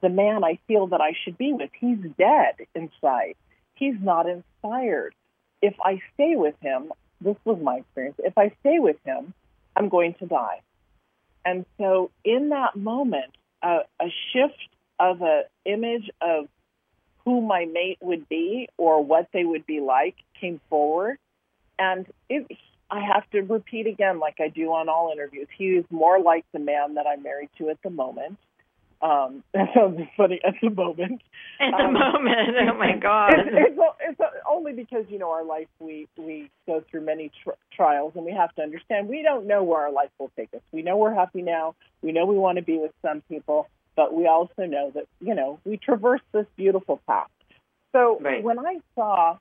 the 0.00 0.08
man 0.08 0.44
I 0.44 0.58
feel 0.68 0.88
that 0.88 1.00
I 1.00 1.16
should 1.24 1.36
be 1.36 1.52
with. 1.52 1.70
He's 1.80 1.98
dead 2.16 2.54
inside. 2.74 3.34
He's 3.74 3.96
not 4.00 4.28
inspired. 4.28 5.15
If 5.62 5.74
I 5.84 6.00
stay 6.14 6.36
with 6.36 6.54
him, 6.60 6.92
this 7.20 7.36
was 7.44 7.58
my 7.60 7.76
experience. 7.76 8.16
If 8.18 8.36
I 8.36 8.52
stay 8.60 8.78
with 8.78 8.96
him, 9.04 9.34
I'm 9.74 9.88
going 9.88 10.14
to 10.14 10.26
die." 10.26 10.62
And 11.44 11.64
so, 11.78 12.10
in 12.24 12.48
that 12.50 12.76
moment, 12.76 13.36
a, 13.62 13.80
a 14.00 14.12
shift 14.32 14.68
of 14.98 15.22
an 15.22 15.44
image 15.64 16.10
of 16.20 16.48
who 17.24 17.40
my 17.40 17.64
mate 17.64 17.98
would 18.00 18.28
be 18.28 18.68
or 18.78 19.02
what 19.02 19.28
they 19.32 19.44
would 19.44 19.66
be 19.66 19.80
like 19.80 20.16
came 20.40 20.60
forward. 20.70 21.18
And 21.78 22.06
it, 22.28 22.46
I 22.90 23.00
have 23.04 23.28
to 23.30 23.42
repeat 23.42 23.86
again, 23.86 24.20
like 24.20 24.36
I 24.40 24.48
do 24.48 24.72
on 24.72 24.88
all 24.88 25.10
interviews, 25.12 25.48
he 25.56 25.70
is 25.70 25.84
more 25.90 26.20
like 26.20 26.44
the 26.52 26.60
man 26.60 26.94
that 26.94 27.06
I'm 27.06 27.22
married 27.22 27.50
to 27.58 27.68
at 27.68 27.82
the 27.82 27.90
moment. 27.90 28.38
Um, 29.02 29.42
that 29.52 29.68
sounds 29.74 30.00
funny 30.16 30.40
at 30.46 30.54
the 30.62 30.70
moment. 30.70 31.20
At 31.60 31.72
the 31.72 31.84
Um, 31.84 31.92
moment, 31.92 32.56
oh 32.70 32.74
my 32.78 32.96
God. 33.00 33.34
It's, 33.36 33.48
it's, 33.78 33.78
it's 34.00 34.20
only 34.48 34.72
because 34.72 35.04
you 35.08 35.18
know 35.18 35.30
our 35.30 35.44
life 35.44 35.68
we 35.78 36.08
we 36.16 36.50
go 36.66 36.82
through 36.90 37.02
many 37.02 37.30
tr- 37.42 37.50
trials 37.72 38.12
and 38.16 38.24
we 38.24 38.32
have 38.32 38.54
to 38.56 38.62
understand 38.62 39.08
we 39.08 39.22
don't 39.22 39.46
know 39.46 39.62
where 39.62 39.80
our 39.82 39.92
life 39.92 40.10
will 40.18 40.30
take 40.36 40.52
us. 40.54 40.62
We 40.72 40.82
know 40.82 40.96
we're 40.96 41.14
happy 41.14 41.42
now. 41.42 41.74
We 42.02 42.12
know 42.12 42.24
we 42.26 42.36
want 42.38 42.56
to 42.56 42.62
be 42.62 42.78
with 42.78 42.92
some 43.02 43.22
people, 43.28 43.68
but 43.96 44.14
we 44.14 44.26
also 44.26 44.64
know 44.66 44.90
that 44.94 45.06
you 45.20 45.34
know 45.34 45.60
we 45.64 45.76
traverse 45.76 46.22
this 46.32 46.46
beautiful 46.56 47.00
path. 47.06 47.28
So 47.92 48.18
Right. 48.20 48.42
when 48.42 48.58
I 48.58 48.78
saw 48.94 49.38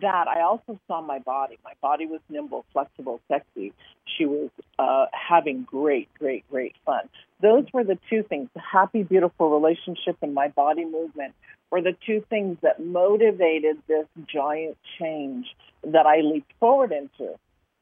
that, 0.00 0.28
I 0.28 0.42
also 0.42 0.78
saw 0.86 1.00
my 1.00 1.18
body. 1.18 1.58
My 1.64 1.74
body 1.80 2.06
was 2.06 2.20
nimble, 2.28 2.64
flexible, 2.72 3.20
sexy. 3.28 3.72
She 4.06 4.26
was 4.26 4.50
uh, 4.78 5.06
having 5.12 5.62
great, 5.62 6.08
great, 6.18 6.48
great 6.50 6.74
fun. 6.84 7.08
Those 7.40 7.66
were 7.72 7.84
the 7.84 7.98
two 8.10 8.22
things: 8.22 8.48
the 8.54 8.60
happy, 8.60 9.02
beautiful 9.02 9.50
relationship 9.50 10.16
and 10.22 10.34
my 10.34 10.48
body 10.48 10.84
movement 10.84 11.34
were 11.70 11.82
the 11.82 11.96
two 12.06 12.24
things 12.30 12.56
that 12.62 12.84
motivated 12.84 13.78
this 13.86 14.06
giant 14.26 14.76
change 14.98 15.46
that 15.84 16.06
I 16.06 16.20
leaped 16.20 16.52
forward 16.58 16.92
into. 16.92 17.34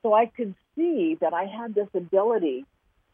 So 0.02 0.12
I 0.12 0.26
could 0.26 0.54
see 0.74 1.16
that 1.20 1.32
I 1.32 1.44
had 1.44 1.74
this 1.74 1.88
ability 1.94 2.64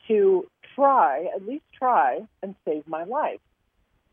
to 0.08 0.46
try, 0.74 1.26
at 1.34 1.46
least 1.46 1.64
try, 1.78 2.26
and 2.42 2.54
save 2.64 2.88
my 2.88 3.04
life. 3.04 3.40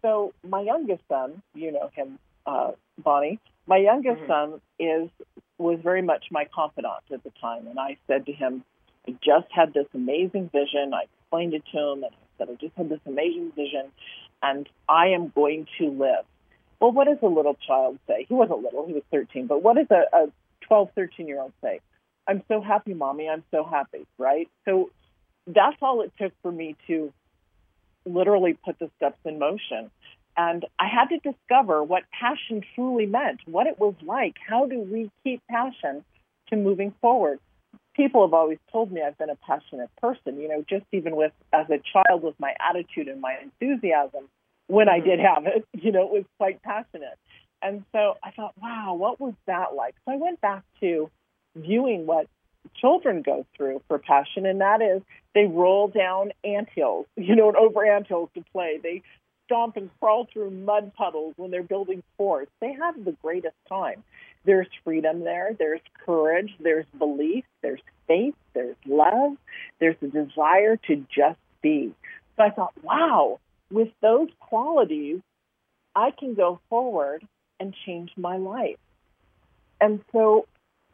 So 0.01 0.33
my 0.47 0.61
youngest 0.61 1.01
son, 1.09 1.41
you 1.53 1.71
know 1.71 1.89
him, 1.93 2.19
uh, 2.45 2.71
Bonnie. 3.01 3.39
My 3.67 3.77
youngest 3.77 4.21
Mhm. 4.21 4.27
son 4.27 4.61
is 4.79 5.09
was 5.57 5.79
very 5.81 6.01
much 6.01 6.31
my 6.31 6.45
confidant 6.45 7.03
at 7.11 7.21
the 7.23 7.31
time, 7.31 7.67
and 7.67 7.77
I 7.79 7.97
said 8.07 8.25
to 8.27 8.31
him, 8.31 8.63
"I 9.07 9.11
just 9.21 9.51
had 9.51 9.73
this 9.73 9.87
amazing 9.93 10.49
vision." 10.49 10.93
I 10.93 11.03
explained 11.03 11.53
it 11.53 11.65
to 11.67 11.77
him, 11.77 12.03
and 12.03 12.13
I 12.13 12.37
said, 12.37 12.49
"I 12.49 12.55
just 12.55 12.75
had 12.75 12.89
this 12.89 13.01
amazing 13.05 13.51
vision, 13.51 13.91
and 14.41 14.69
I 14.87 15.07
am 15.09 15.29
going 15.29 15.67
to 15.77 15.89
live." 15.89 16.25
Well, 16.79 16.91
what 16.91 17.05
does 17.07 17.21
a 17.21 17.27
little 17.27 17.55
child 17.55 17.99
say? 18.07 18.23
He 18.23 18.33
wasn't 18.33 18.63
little; 18.63 18.85
he 18.85 18.93
was 18.93 19.03
13. 19.11 19.47
But 19.47 19.61
what 19.61 19.75
does 19.75 19.91
a, 19.91 20.05
a 20.13 20.31
12, 20.61 20.91
13 20.95 21.27
year 21.27 21.41
old 21.41 21.53
say? 21.61 21.81
I'm 22.27 22.43
so 22.47 22.61
happy, 22.61 22.93
mommy. 22.93 23.27
I'm 23.27 23.43
so 23.51 23.63
happy, 23.63 24.05
right? 24.17 24.47
So 24.65 24.91
that's 25.47 25.77
all 25.81 26.01
it 26.01 26.13
took 26.17 26.31
for 26.41 26.51
me 26.51 26.75
to 26.87 27.11
literally 28.05 28.53
put 28.53 28.79
the 28.79 28.89
steps 28.97 29.19
in 29.25 29.39
motion. 29.39 29.91
And 30.37 30.65
I 30.79 30.87
had 30.87 31.09
to 31.09 31.17
discover 31.17 31.83
what 31.83 32.03
passion 32.11 32.63
truly 32.75 33.05
meant, 33.05 33.41
what 33.45 33.67
it 33.67 33.79
was 33.79 33.95
like. 34.01 34.35
How 34.47 34.65
do 34.65 34.79
we 34.79 35.11
keep 35.23 35.41
passion 35.49 36.03
to 36.49 36.55
moving 36.55 36.93
forward? 37.01 37.39
People 37.95 38.25
have 38.25 38.33
always 38.33 38.59
told 38.71 38.91
me 38.91 39.01
I've 39.01 39.17
been 39.17 39.29
a 39.29 39.35
passionate 39.35 39.89
person, 40.01 40.39
you 40.39 40.47
know, 40.47 40.63
just 40.69 40.85
even 40.93 41.15
with 41.15 41.33
as 41.51 41.65
a 41.69 41.79
child 41.91 42.23
with 42.23 42.35
my 42.39 42.53
attitude 42.69 43.09
and 43.09 43.19
my 43.19 43.35
enthusiasm 43.41 44.29
when 44.69 44.87
I 44.87 44.99
did 44.99 45.19
mm-hmm. 45.19 45.45
have 45.45 45.53
it, 45.53 45.65
you 45.83 45.91
know, 45.91 46.03
it 46.03 46.11
was 46.11 46.23
quite 46.37 46.61
passionate. 46.63 47.17
And 47.61 47.83
so 47.91 48.15
I 48.23 48.31
thought, 48.31 48.53
wow, 48.61 48.93
what 48.93 49.19
was 49.19 49.33
that 49.45 49.75
like? 49.75 49.95
So 50.05 50.13
I 50.13 50.15
went 50.15 50.39
back 50.39 50.63
to 50.79 51.09
viewing 51.55 52.05
what 52.05 52.27
children 52.75 53.21
go 53.21 53.45
through 53.57 53.81
for 53.87 53.99
passion, 53.99 54.45
and 54.45 54.61
that 54.61 54.81
is 54.81 55.01
they 55.33 55.45
roll 55.45 55.87
down 55.89 56.31
anthills, 56.43 57.07
you 57.17 57.35
know, 57.35 57.49
and 57.49 57.57
over 57.57 57.85
anthills 57.85 58.29
to 58.35 58.43
play. 58.53 58.79
They 58.81 59.01
stomp 59.49 59.77
and 59.77 59.89
crawl 59.99 60.27
through 60.31 60.51
mud 60.51 60.91
puddles 60.95 61.33
when 61.37 61.49
they're 61.49 61.63
building 61.63 62.03
forts. 62.17 62.51
They 62.61 62.73
have 62.73 63.03
the 63.03 63.15
greatest 63.23 63.55
time. 63.67 64.03
There's 64.45 64.67
freedom 64.83 65.23
there, 65.23 65.55
there's 65.57 65.81
courage, 66.05 66.53
there's 66.59 66.85
belief, 66.97 67.43
there's 67.61 67.81
faith, 68.07 68.35
there's 68.53 68.75
love, 68.85 69.37
there's 69.79 69.97
a 70.01 70.07
desire 70.07 70.77
to 70.87 71.05
just 71.13 71.39
be. 71.61 71.93
So 72.37 72.43
I 72.43 72.51
thought, 72.51 72.73
wow, 72.83 73.39
with 73.71 73.89
those 74.01 74.29
qualities, 74.39 75.19
I 75.95 76.11
can 76.11 76.35
go 76.35 76.59
forward 76.69 77.27
and 77.59 77.75
change 77.85 78.11
my 78.15 78.37
life. 78.37 78.77
And 79.81 80.01
so 80.11 80.47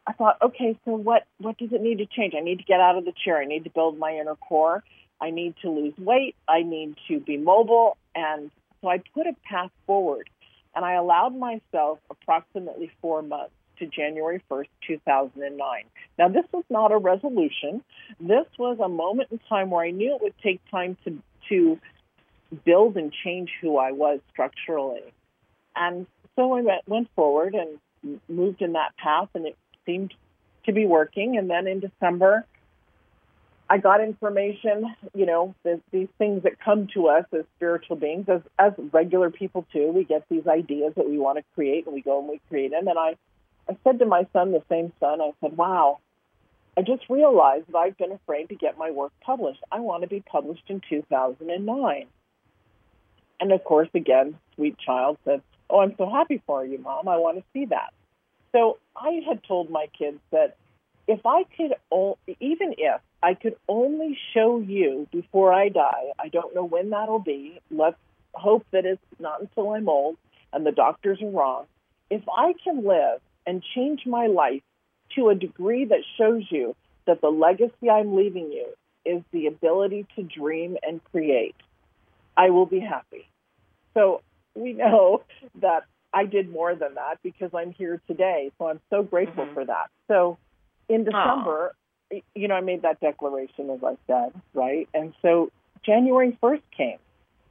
I 0.06 0.12
thought, 0.12 0.38
okay, 0.42 0.78
so 0.84 0.92
what, 0.92 1.24
what 1.38 1.58
does 1.58 1.72
it 1.72 1.80
need 1.80 1.98
to 1.98 2.06
change? 2.06 2.34
I 2.36 2.40
need 2.40 2.58
to 2.58 2.64
get 2.64 2.80
out 2.80 2.96
of 2.96 3.04
the 3.04 3.12
chair. 3.24 3.38
I 3.38 3.44
need 3.44 3.64
to 3.64 3.70
build 3.70 3.98
my 3.98 4.16
inner 4.16 4.36
core. 4.36 4.82
I 5.20 5.30
need 5.30 5.54
to 5.62 5.70
lose 5.70 5.94
weight. 5.98 6.36
I 6.48 6.62
need 6.62 6.96
to 7.08 7.20
be 7.20 7.36
mobile. 7.36 7.96
And 8.14 8.50
so 8.80 8.88
I 8.88 9.02
put 9.14 9.26
a 9.26 9.34
path 9.48 9.70
forward 9.86 10.28
and 10.74 10.84
I 10.84 10.92
allowed 10.92 11.36
myself 11.36 11.98
approximately 12.10 12.90
four 13.00 13.22
months 13.22 13.54
to 13.78 13.86
January 13.86 14.42
1st, 14.50 14.68
2009. 14.86 15.84
Now, 16.18 16.28
this 16.28 16.44
was 16.52 16.64
not 16.70 16.92
a 16.92 16.98
resolution. 16.98 17.82
This 18.20 18.46
was 18.58 18.78
a 18.82 18.88
moment 18.88 19.28
in 19.30 19.40
time 19.48 19.70
where 19.70 19.84
I 19.84 19.90
knew 19.90 20.14
it 20.14 20.22
would 20.22 20.38
take 20.42 20.60
time 20.70 20.96
to, 21.04 21.22
to 21.48 21.78
build 22.64 22.96
and 22.96 23.12
change 23.24 23.50
who 23.60 23.76
I 23.78 23.92
was 23.92 24.20
structurally. 24.30 25.12
And 25.74 26.06
so 26.36 26.54
I 26.54 26.62
went, 26.62 26.88
went 26.88 27.08
forward 27.14 27.54
and 27.54 28.20
moved 28.28 28.62
in 28.62 28.72
that 28.72 28.96
path, 28.96 29.28
and 29.34 29.46
it 29.46 29.56
seemed 29.84 30.14
to 30.64 30.72
be 30.72 30.86
working. 30.86 31.36
And 31.36 31.50
then 31.50 31.66
in 31.66 31.80
December, 31.80 32.46
I 33.68 33.78
got 33.78 34.00
information, 34.00 34.94
you 35.14 35.26
know, 35.26 35.54
the, 35.64 35.80
these 35.90 36.08
things 36.18 36.44
that 36.44 36.60
come 36.60 36.86
to 36.94 37.08
us 37.08 37.24
as 37.32 37.44
spiritual 37.56 37.96
beings, 37.96 38.26
as, 38.28 38.40
as 38.58 38.72
regular 38.92 39.30
people 39.30 39.66
too. 39.72 39.90
We 39.90 40.04
get 40.04 40.24
these 40.28 40.46
ideas 40.46 40.92
that 40.96 41.08
we 41.08 41.18
want 41.18 41.38
to 41.38 41.44
create, 41.54 41.86
and 41.86 41.94
we 41.94 42.00
go 42.00 42.20
and 42.20 42.28
we 42.28 42.40
create 42.48 42.70
them. 42.70 42.86
And 42.86 42.98
I, 42.98 43.16
I 43.68 43.76
said 43.82 43.98
to 43.98 44.06
my 44.06 44.26
son, 44.32 44.52
the 44.52 44.62
same 44.68 44.92
son, 45.00 45.20
I 45.20 45.32
said, 45.40 45.56
wow, 45.56 45.98
I 46.76 46.82
just 46.82 47.08
realized 47.08 47.66
that 47.68 47.78
I've 47.78 47.96
been 47.96 48.12
afraid 48.12 48.50
to 48.50 48.54
get 48.54 48.76
my 48.76 48.90
work 48.90 49.12
published. 49.22 49.60
I 49.72 49.80
want 49.80 50.02
to 50.02 50.08
be 50.08 50.20
published 50.20 50.64
in 50.68 50.82
2009. 50.88 52.06
And 53.40 53.52
of 53.52 53.64
course, 53.64 53.88
again, 53.94 54.38
sweet 54.54 54.78
child 54.78 55.18
said, 55.24 55.42
Oh, 55.68 55.80
I'm 55.80 55.94
so 55.98 56.08
happy 56.08 56.40
for 56.46 56.64
you, 56.64 56.78
mom. 56.78 57.08
I 57.08 57.16
want 57.16 57.38
to 57.38 57.44
see 57.52 57.64
that. 57.66 57.92
So 58.52 58.78
I 58.94 59.20
had 59.26 59.42
told 59.42 59.68
my 59.68 59.88
kids 59.98 60.18
that 60.30 60.56
if 61.08 61.20
I 61.24 61.44
could, 61.56 61.74
even 62.40 62.74
if 62.78 63.00
I 63.22 63.34
could 63.34 63.56
only 63.68 64.18
show 64.34 64.58
you 64.58 65.06
before 65.12 65.52
I 65.52 65.68
die, 65.68 66.12
I 66.18 66.28
don't 66.28 66.54
know 66.54 66.64
when 66.64 66.90
that'll 66.90 67.20
be. 67.20 67.60
Let's 67.70 67.96
hope 68.34 68.66
that 68.72 68.84
it's 68.84 69.02
not 69.18 69.40
until 69.40 69.70
I'm 69.70 69.88
old 69.88 70.16
and 70.52 70.66
the 70.66 70.72
doctors 70.72 71.20
are 71.22 71.30
wrong. 71.30 71.66
If 72.10 72.22
I 72.28 72.54
can 72.62 72.84
live 72.84 73.20
and 73.46 73.62
change 73.74 74.02
my 74.06 74.26
life 74.26 74.62
to 75.14 75.28
a 75.28 75.34
degree 75.34 75.84
that 75.84 76.00
shows 76.18 76.44
you 76.50 76.74
that 77.06 77.20
the 77.20 77.28
legacy 77.28 77.88
I'm 77.90 78.16
leaving 78.16 78.52
you 78.52 78.66
is 79.04 79.22
the 79.32 79.46
ability 79.46 80.06
to 80.16 80.22
dream 80.22 80.76
and 80.82 81.02
create, 81.04 81.54
I 82.36 82.50
will 82.50 82.66
be 82.66 82.80
happy. 82.80 83.28
So 83.94 84.22
we 84.54 84.72
know 84.72 85.22
that 85.60 85.84
I 86.12 86.24
did 86.24 86.50
more 86.50 86.74
than 86.74 86.94
that 86.94 87.18
because 87.22 87.50
I'm 87.54 87.72
here 87.72 88.00
today. 88.08 88.50
So 88.58 88.68
I'm 88.68 88.80
so 88.90 89.02
grateful 89.02 89.44
mm-hmm. 89.44 89.54
for 89.54 89.64
that. 89.66 89.90
So 90.08 90.38
in 90.88 91.04
December, 91.04 91.74
you 92.34 92.48
know, 92.48 92.54
I 92.54 92.60
made 92.60 92.82
that 92.82 93.00
declaration, 93.00 93.70
as 93.70 93.80
I 93.84 93.96
said, 94.06 94.40
right? 94.54 94.88
And 94.94 95.12
so 95.22 95.50
January 95.84 96.36
1st 96.42 96.62
came. 96.76 96.98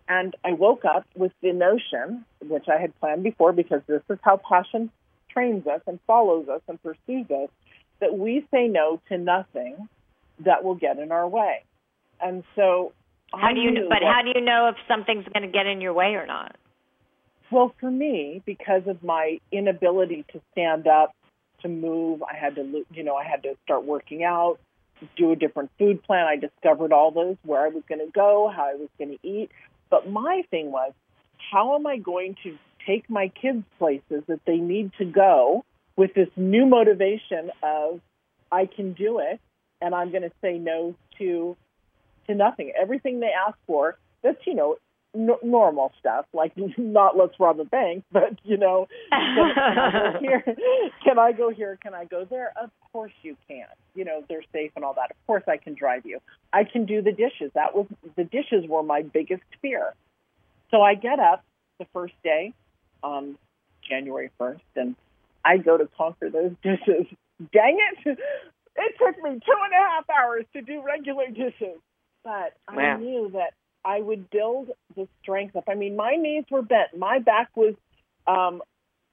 And 0.08 0.36
I 0.44 0.54
woke 0.54 0.86
up 0.86 1.06
with 1.16 1.32
the 1.42 1.52
notion, 1.52 2.26
which 2.40 2.66
I 2.68 2.80
had 2.80 2.98
planned 3.00 3.24
before, 3.24 3.54
because 3.54 3.82
this 3.88 4.04
is 4.10 4.20
how 4.22 4.38
passion 4.38 4.92
trains 5.30 5.66
us 5.66 5.82
and 5.88 6.00
follows 6.06 6.48
us 6.48 6.62
and 6.68 6.82
pursues 6.84 7.30
us, 7.32 7.50
that 8.00 8.16
we 8.16 8.46
say 8.52 8.68
no 8.68 9.02
to 9.10 9.18
nothing 9.18 9.90
that 10.40 10.64
will 10.64 10.76
get 10.76 11.00
in 11.00 11.12
our 11.12 11.28
way. 11.28 11.64
And 12.22 12.44
so, 12.56 12.94
how 13.34 13.52
do 13.52 13.60
you? 13.60 13.72
Know, 13.72 13.90
but 13.90 14.04
how 14.04 14.22
do 14.22 14.32
you 14.36 14.46
know 14.46 14.70
if 14.70 14.76
something's 14.88 15.26
going 15.34 15.42
to 15.42 15.52
get 15.52 15.66
in 15.66 15.82
your 15.82 15.94
way 15.94 16.14
or 16.16 16.28
not? 16.28 16.56
Well, 17.52 17.74
for 17.80 17.90
me, 17.90 18.44
because 18.46 18.84
of 18.88 19.04
my 19.04 19.40
inability 19.52 20.26
to 20.34 20.42
stand 20.52 20.88
up, 20.88 21.16
to 21.62 21.68
move, 21.68 22.24
I 22.24 22.36
had 22.36 22.56
to, 22.56 22.86
you 22.94 23.04
know, 23.04 23.16
I 23.16 23.24
had 23.24 23.44
to 23.44 23.56
start 23.64 23.86
working 23.86 24.24
out, 24.24 24.60
do 25.18 25.32
a 25.32 25.36
different 25.36 25.72
food 25.78 26.04
plan. 26.04 26.26
I 26.26 26.36
discovered 26.36 26.92
all 26.92 27.12
those 27.12 27.38
where 27.44 27.64
I 27.64 27.70
was 27.70 27.84
going 27.88 28.00
to 28.00 28.12
go, 28.12 28.52
how 28.54 28.70
I 28.70 28.76
was 28.76 28.90
going 28.98 29.18
to 29.18 29.28
eat. 29.28 29.52
But 29.90 30.10
my 30.10 30.44
thing 30.50 30.72
was, 30.72 30.94
how 31.52 31.76
am 31.76 31.86
I 31.86 31.98
going 31.98 32.36
to 32.44 32.58
take 32.86 33.10
my 33.10 33.30
kids 33.30 33.64
places 33.78 34.24
that 34.28 34.42
they 34.46 34.58
need 34.58 34.92
to 34.98 35.06
go 35.06 35.66
with 35.96 36.14
this 36.14 36.30
new 36.36 36.66
motivation 36.66 37.52
of 37.64 38.02
I 38.52 38.66
can 38.66 38.94
do 38.94 39.20
it 39.20 39.40
and 39.82 39.94
I'm 39.94 40.12
going 40.12 40.24
to 40.24 40.32
say 40.42 40.58
no 40.58 40.96
to 41.20 41.56
to 42.28 42.34
nothing. 42.34 42.74
Everything 42.80 43.20
they 43.20 43.32
ask 43.48 43.58
for, 43.68 43.98
that's 44.24 44.40
you 44.46 44.56
know 44.56 44.78
n- 45.16 45.30
normal 45.44 45.92
stuff, 46.00 46.26
like 46.34 46.54
not 46.78 47.18
let's 47.18 47.40
rob 47.40 47.60
a 47.60 47.66
bank, 47.66 48.04
but 48.12 48.38
you 48.44 48.58
know, 48.58 48.88
can, 49.12 49.54
can, 49.56 49.60
I 49.60 50.12
go 50.12 50.20
here? 50.20 50.58
Can 51.04 51.18
I 51.18 51.32
go 51.32 51.50
here? 51.50 51.78
Can 51.82 51.94
I 51.94 52.06
go 52.06 52.26
there? 52.26 52.54
Of 52.62 52.70
course 52.92 53.14
you 53.22 53.36
can. 53.48 53.68
You 53.94 54.06
know, 54.06 54.24
they're 54.28 54.44
safe 54.52 54.72
and 54.76 54.84
all 54.84 54.94
that. 54.96 55.12
Of 55.12 55.28
course 55.28 55.44
I 55.48 55.58
can 55.58 55.74
drive 55.74 56.06
you. 56.06 56.20
I 56.54 56.64
can 56.64 56.86
do 56.86 57.02
the 57.02 57.12
dishes. 57.12 57.52
That 57.56 57.76
was 57.76 57.88
the 58.16 58.24
dishes 58.24 58.68
were 58.68 58.84
my 58.84 59.02
biggest 59.02 59.44
fear. 59.62 59.94
So 60.72 60.82
I 60.82 60.96
get 60.96 61.20
up 61.20 61.44
the 61.80 61.86
first 61.94 62.14
day 62.24 62.54
on 63.04 63.38
January 63.88 64.32
1st 64.40 64.62
and 64.76 64.96
I 65.44 65.58
go 65.58 65.78
to 65.78 65.88
conquer 65.98 66.30
those 66.30 66.52
dishes. 66.64 67.06
Dang 67.54 67.78
it! 68.06 68.18
It 68.78 68.96
took 68.98 69.24
me 69.24 69.30
two 69.32 69.60
and 69.64 69.74
a 69.74 69.90
half 69.90 70.10
hours 70.10 70.46
to 70.54 70.62
do 70.62 70.82
regular 70.82 71.28
dishes, 71.28 71.80
but 72.24 72.54
wow. 72.74 72.96
I 72.96 72.98
knew 72.98 73.30
that 73.34 73.54
I 73.86 74.02
would 74.02 74.30
build 74.30 74.72
the 74.96 75.08
strength 75.22 75.56
up. 75.56 75.66
I 75.68 75.76
mean, 75.76 75.96
my 75.96 76.16
knees 76.16 76.46
were 76.50 76.64
bent, 76.64 76.98
my 76.98 77.20
back 77.20 77.50
was, 77.56 77.76
um, 78.26 78.62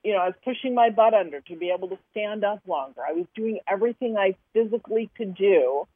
you 0.02 0.12
know, 0.12 0.18
I 0.18 0.26
was 0.26 0.34
pushing 0.44 0.74
my 0.74 0.90
butt 0.90 1.14
under 1.14 1.40
to 1.42 1.56
be 1.56 1.70
able 1.70 1.88
to 1.88 1.98
stand 2.10 2.42
up 2.44 2.60
longer. 2.66 3.02
I 3.06 3.12
was 3.12 3.26
doing 3.36 3.60
everything 3.68 4.16
I 4.16 4.34
physically 4.52 5.10
could 5.16 5.34
do 5.34 5.86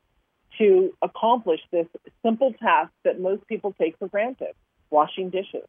to 0.58 0.94
accomplish 1.02 1.60
this 1.70 1.86
simple 2.22 2.52
task 2.52 2.92
that 3.04 3.20
most 3.20 3.46
people 3.46 3.74
take 3.78 3.98
for 3.98 4.08
granted 4.08 4.54
washing 4.90 5.30
dishes. 5.30 5.66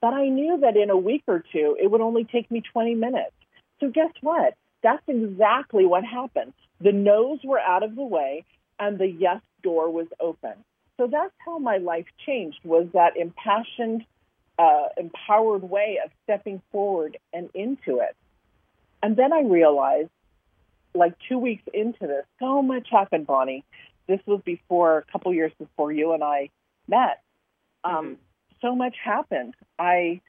But 0.00 0.14
I 0.14 0.28
knew 0.28 0.58
that 0.60 0.76
in 0.76 0.90
a 0.90 0.96
week 0.96 1.24
or 1.26 1.44
two, 1.52 1.76
it 1.80 1.90
would 1.90 2.00
only 2.00 2.24
take 2.24 2.50
me 2.50 2.62
20 2.72 2.94
minutes. 2.94 3.32
So 3.80 3.88
guess 3.88 4.12
what? 4.20 4.54
That's 4.82 5.02
exactly 5.06 5.86
what 5.86 6.04
happened. 6.04 6.52
The 6.80 6.92
no's 6.92 7.38
were 7.44 7.60
out 7.60 7.82
of 7.82 7.94
the 7.96 8.02
way 8.02 8.44
and 8.78 8.98
the 8.98 9.06
yes 9.06 9.40
door 9.62 9.90
was 9.90 10.06
open. 10.18 10.54
So 11.00 11.06
that's 11.06 11.32
how 11.38 11.58
my 11.58 11.78
life 11.78 12.04
changed 12.26 12.58
was 12.62 12.86
that 12.92 13.16
impassioned, 13.16 14.04
uh, 14.58 14.88
empowered 14.98 15.62
way 15.62 15.98
of 16.04 16.10
stepping 16.24 16.60
forward 16.70 17.16
and 17.32 17.48
into 17.54 18.00
it. 18.00 18.14
And 19.02 19.16
then 19.16 19.32
I 19.32 19.40
realized, 19.40 20.10
like 20.94 21.14
two 21.26 21.38
weeks 21.38 21.62
into 21.72 22.06
this, 22.06 22.26
so 22.38 22.60
much 22.60 22.88
happened, 22.90 23.26
Bonnie. 23.26 23.64
This 24.08 24.20
was 24.26 24.42
before, 24.44 24.98
a 24.98 25.04
couple 25.10 25.32
years 25.32 25.52
before 25.58 25.90
you 25.90 26.12
and 26.12 26.22
I 26.22 26.50
met. 26.86 27.22
Um, 27.82 27.94
mm-hmm. 27.94 28.12
So 28.60 28.76
much 28.76 28.96
happened. 29.02 29.54
I 29.78 30.20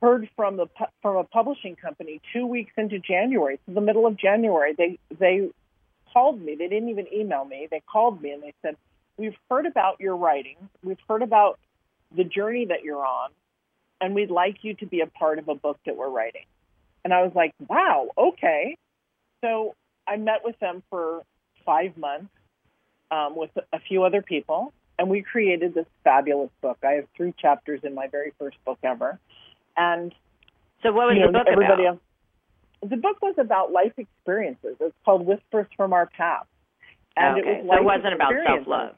heard 0.00 0.26
from 0.36 0.56
the 0.56 0.68
from 1.02 1.16
a 1.16 1.24
publishing 1.24 1.76
company 1.76 2.22
two 2.32 2.46
weeks 2.46 2.72
into 2.78 2.98
January, 2.98 3.58
to 3.66 3.74
the 3.74 3.82
middle 3.82 4.06
of 4.06 4.16
January. 4.16 4.72
They 4.72 4.98
they 5.18 5.50
called 6.14 6.40
me. 6.40 6.54
They 6.54 6.68
didn't 6.68 6.88
even 6.88 7.12
email 7.12 7.44
me. 7.44 7.68
They 7.70 7.80
called 7.80 8.22
me 8.22 8.30
and 8.30 8.42
they 8.42 8.54
said, 8.62 8.76
we've 9.22 9.36
heard 9.48 9.66
about 9.66 10.00
your 10.00 10.16
writing, 10.16 10.56
we've 10.82 10.98
heard 11.08 11.22
about 11.22 11.60
the 12.14 12.24
journey 12.24 12.66
that 12.66 12.82
you're 12.82 13.06
on, 13.06 13.30
and 14.00 14.16
we'd 14.16 14.32
like 14.32 14.58
you 14.62 14.74
to 14.74 14.86
be 14.86 15.00
a 15.00 15.06
part 15.06 15.38
of 15.38 15.48
a 15.48 15.54
book 15.54 15.78
that 15.86 15.96
we're 15.96 16.10
writing. 16.10 16.44
And 17.04 17.14
I 17.14 17.22
was 17.22 17.30
like, 17.32 17.54
wow, 17.68 18.08
okay. 18.18 18.76
So 19.40 19.76
I 20.08 20.16
met 20.16 20.40
with 20.44 20.58
them 20.58 20.82
for 20.90 21.22
five 21.64 21.96
months 21.96 22.32
um, 23.12 23.36
with 23.36 23.50
a 23.72 23.78
few 23.78 24.02
other 24.02 24.22
people, 24.22 24.72
and 24.98 25.08
we 25.08 25.22
created 25.22 25.72
this 25.72 25.86
fabulous 26.02 26.50
book. 26.60 26.78
I 26.82 26.94
have 26.94 27.04
three 27.16 27.32
chapters 27.38 27.80
in 27.84 27.94
my 27.94 28.08
very 28.08 28.32
first 28.40 28.56
book 28.64 28.78
ever. 28.82 29.20
And 29.76 30.12
so, 30.82 30.92
what 30.92 31.06
was 31.06 31.14
you 31.14 31.20
know, 31.20 31.26
the 31.28 31.38
book 31.38 31.46
everybody 31.48 31.84
about? 31.84 32.00
Else, 32.82 32.90
the 32.90 32.96
book 32.96 33.22
was 33.22 33.36
about 33.38 33.70
life 33.70 33.92
experiences. 33.96 34.74
It's 34.80 34.96
called 35.04 35.24
Whispers 35.24 35.68
from 35.76 35.92
Our 35.92 36.06
Past. 36.06 36.48
And 37.16 37.38
okay. 37.38 37.48
it 37.48 37.64
was 37.64 37.76
so 37.76 37.80
it 37.80 37.84
wasn't 37.84 38.14
about 38.14 38.32
self 38.44 38.66
love. 38.66 38.96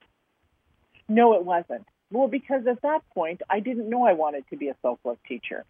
No, 1.09 1.35
it 1.35 1.45
wasn't. 1.45 1.87
Well, 2.11 2.29
because 2.29 2.67
at 2.67 2.83
that 2.83 3.03
point, 3.14 3.43
I 3.51 3.61
didn't 3.61 3.88
know 3.88 4.07
I 4.07 4.12
wanted 4.12 4.45
to 4.51 4.57
be 4.57 4.69
a 4.69 4.77
self 4.83 4.99
love 5.05 5.19
teacher. 5.27 5.64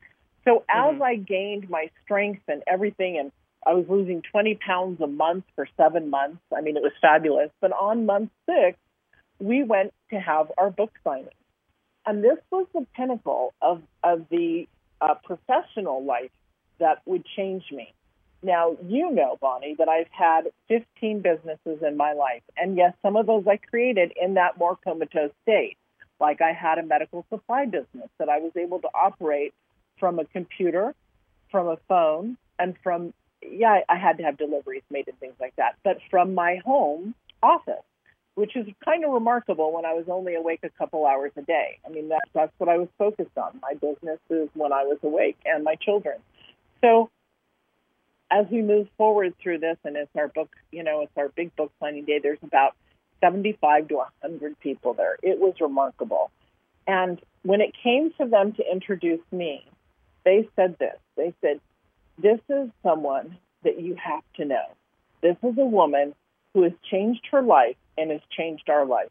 So 0.44 0.64
as 0.68 0.94
mm-hmm. 0.94 1.02
I 1.02 1.16
gained 1.16 1.70
my 1.70 1.90
strength 2.04 2.42
and 2.48 2.62
everything, 2.66 3.18
and 3.18 3.32
I 3.66 3.74
was 3.74 3.86
losing 3.88 4.22
20 4.30 4.56
pounds 4.56 5.00
a 5.00 5.06
month 5.06 5.44
for 5.54 5.66
seven 5.76 6.10
months, 6.10 6.42
I 6.54 6.60
mean, 6.60 6.76
it 6.76 6.82
was 6.82 6.92
fabulous. 7.00 7.50
But 7.60 7.72
on 7.72 8.06
month 8.06 8.30
six, 8.46 8.78
we 9.38 9.62
went 9.62 9.92
to 10.10 10.16
have 10.20 10.52
our 10.58 10.70
book 10.70 10.92
signing. 11.02 11.28
And 12.06 12.22
this 12.22 12.38
was 12.50 12.66
the 12.74 12.86
pinnacle 12.94 13.54
of, 13.62 13.82
of 14.02 14.26
the 14.30 14.68
uh, 15.00 15.14
professional 15.24 16.04
life 16.04 16.30
that 16.78 17.00
would 17.06 17.24
change 17.36 17.64
me. 17.72 17.94
Now, 18.44 18.76
you 18.86 19.10
know, 19.10 19.38
Bonnie, 19.40 19.74
that 19.78 19.88
I've 19.88 20.10
had 20.10 20.50
15 20.68 21.22
businesses 21.22 21.82
in 21.82 21.96
my 21.96 22.12
life. 22.12 22.42
And 22.58 22.76
yes, 22.76 22.92
some 23.00 23.16
of 23.16 23.26
those 23.26 23.46
I 23.48 23.56
created 23.56 24.12
in 24.20 24.34
that 24.34 24.58
more 24.58 24.76
comatose 24.84 25.30
state. 25.42 25.78
Like 26.20 26.42
I 26.42 26.52
had 26.52 26.76
a 26.78 26.82
medical 26.82 27.24
supply 27.30 27.64
business 27.64 28.10
that 28.18 28.28
I 28.28 28.40
was 28.40 28.52
able 28.54 28.80
to 28.80 28.88
operate 28.94 29.54
from 29.98 30.18
a 30.18 30.26
computer, 30.26 30.94
from 31.50 31.68
a 31.68 31.78
phone, 31.88 32.36
and 32.58 32.74
from, 32.82 33.14
yeah, 33.42 33.80
I 33.88 33.96
had 33.96 34.18
to 34.18 34.24
have 34.24 34.36
deliveries 34.36 34.82
made 34.90 35.08
and 35.08 35.18
things 35.18 35.36
like 35.40 35.56
that, 35.56 35.76
but 35.82 35.98
from 36.10 36.34
my 36.34 36.56
home 36.64 37.14
office, 37.42 37.82
which 38.34 38.56
is 38.56 38.66
kind 38.84 39.06
of 39.06 39.12
remarkable 39.12 39.72
when 39.72 39.86
I 39.86 39.94
was 39.94 40.04
only 40.08 40.34
awake 40.34 40.60
a 40.64 40.70
couple 40.70 41.06
hours 41.06 41.32
a 41.36 41.42
day. 41.42 41.78
I 41.86 41.88
mean, 41.88 42.10
that, 42.10 42.24
that's 42.34 42.52
what 42.58 42.68
I 42.68 42.76
was 42.76 42.88
focused 42.98 43.38
on 43.38 43.58
my 43.62 43.72
businesses 43.74 44.50
when 44.52 44.72
I 44.72 44.84
was 44.84 44.98
awake 45.02 45.38
and 45.46 45.64
my 45.64 45.76
children. 45.76 46.18
So 46.82 47.10
as 48.34 48.46
we 48.50 48.62
move 48.62 48.88
forward 48.98 49.32
through 49.40 49.58
this, 49.58 49.76
and 49.84 49.96
it's 49.96 50.10
our 50.16 50.26
book, 50.26 50.50
you 50.72 50.82
know, 50.82 51.02
it's 51.02 51.16
our 51.16 51.28
big 51.28 51.54
book 51.54 51.70
signing 51.78 52.04
day, 52.04 52.18
there's 52.20 52.42
about 52.42 52.74
75 53.20 53.88
to 53.88 53.94
100 53.94 54.58
people 54.58 54.92
there. 54.92 55.16
It 55.22 55.38
was 55.38 55.54
remarkable. 55.60 56.32
And 56.84 57.20
when 57.42 57.60
it 57.60 57.72
came 57.80 58.12
to 58.18 58.26
them 58.26 58.52
to 58.54 58.62
introduce 58.70 59.20
me, 59.30 59.64
they 60.24 60.48
said 60.56 60.76
this. 60.80 60.96
They 61.16 61.32
said, 61.40 61.60
This 62.18 62.40
is 62.48 62.70
someone 62.82 63.38
that 63.62 63.80
you 63.80 63.94
have 63.94 64.24
to 64.36 64.44
know. 64.44 64.66
This 65.22 65.36
is 65.44 65.56
a 65.56 65.64
woman 65.64 66.14
who 66.54 66.64
has 66.64 66.72
changed 66.90 67.26
her 67.30 67.40
life 67.40 67.76
and 67.96 68.10
has 68.10 68.20
changed 68.36 68.68
our 68.68 68.84
life. 68.84 69.10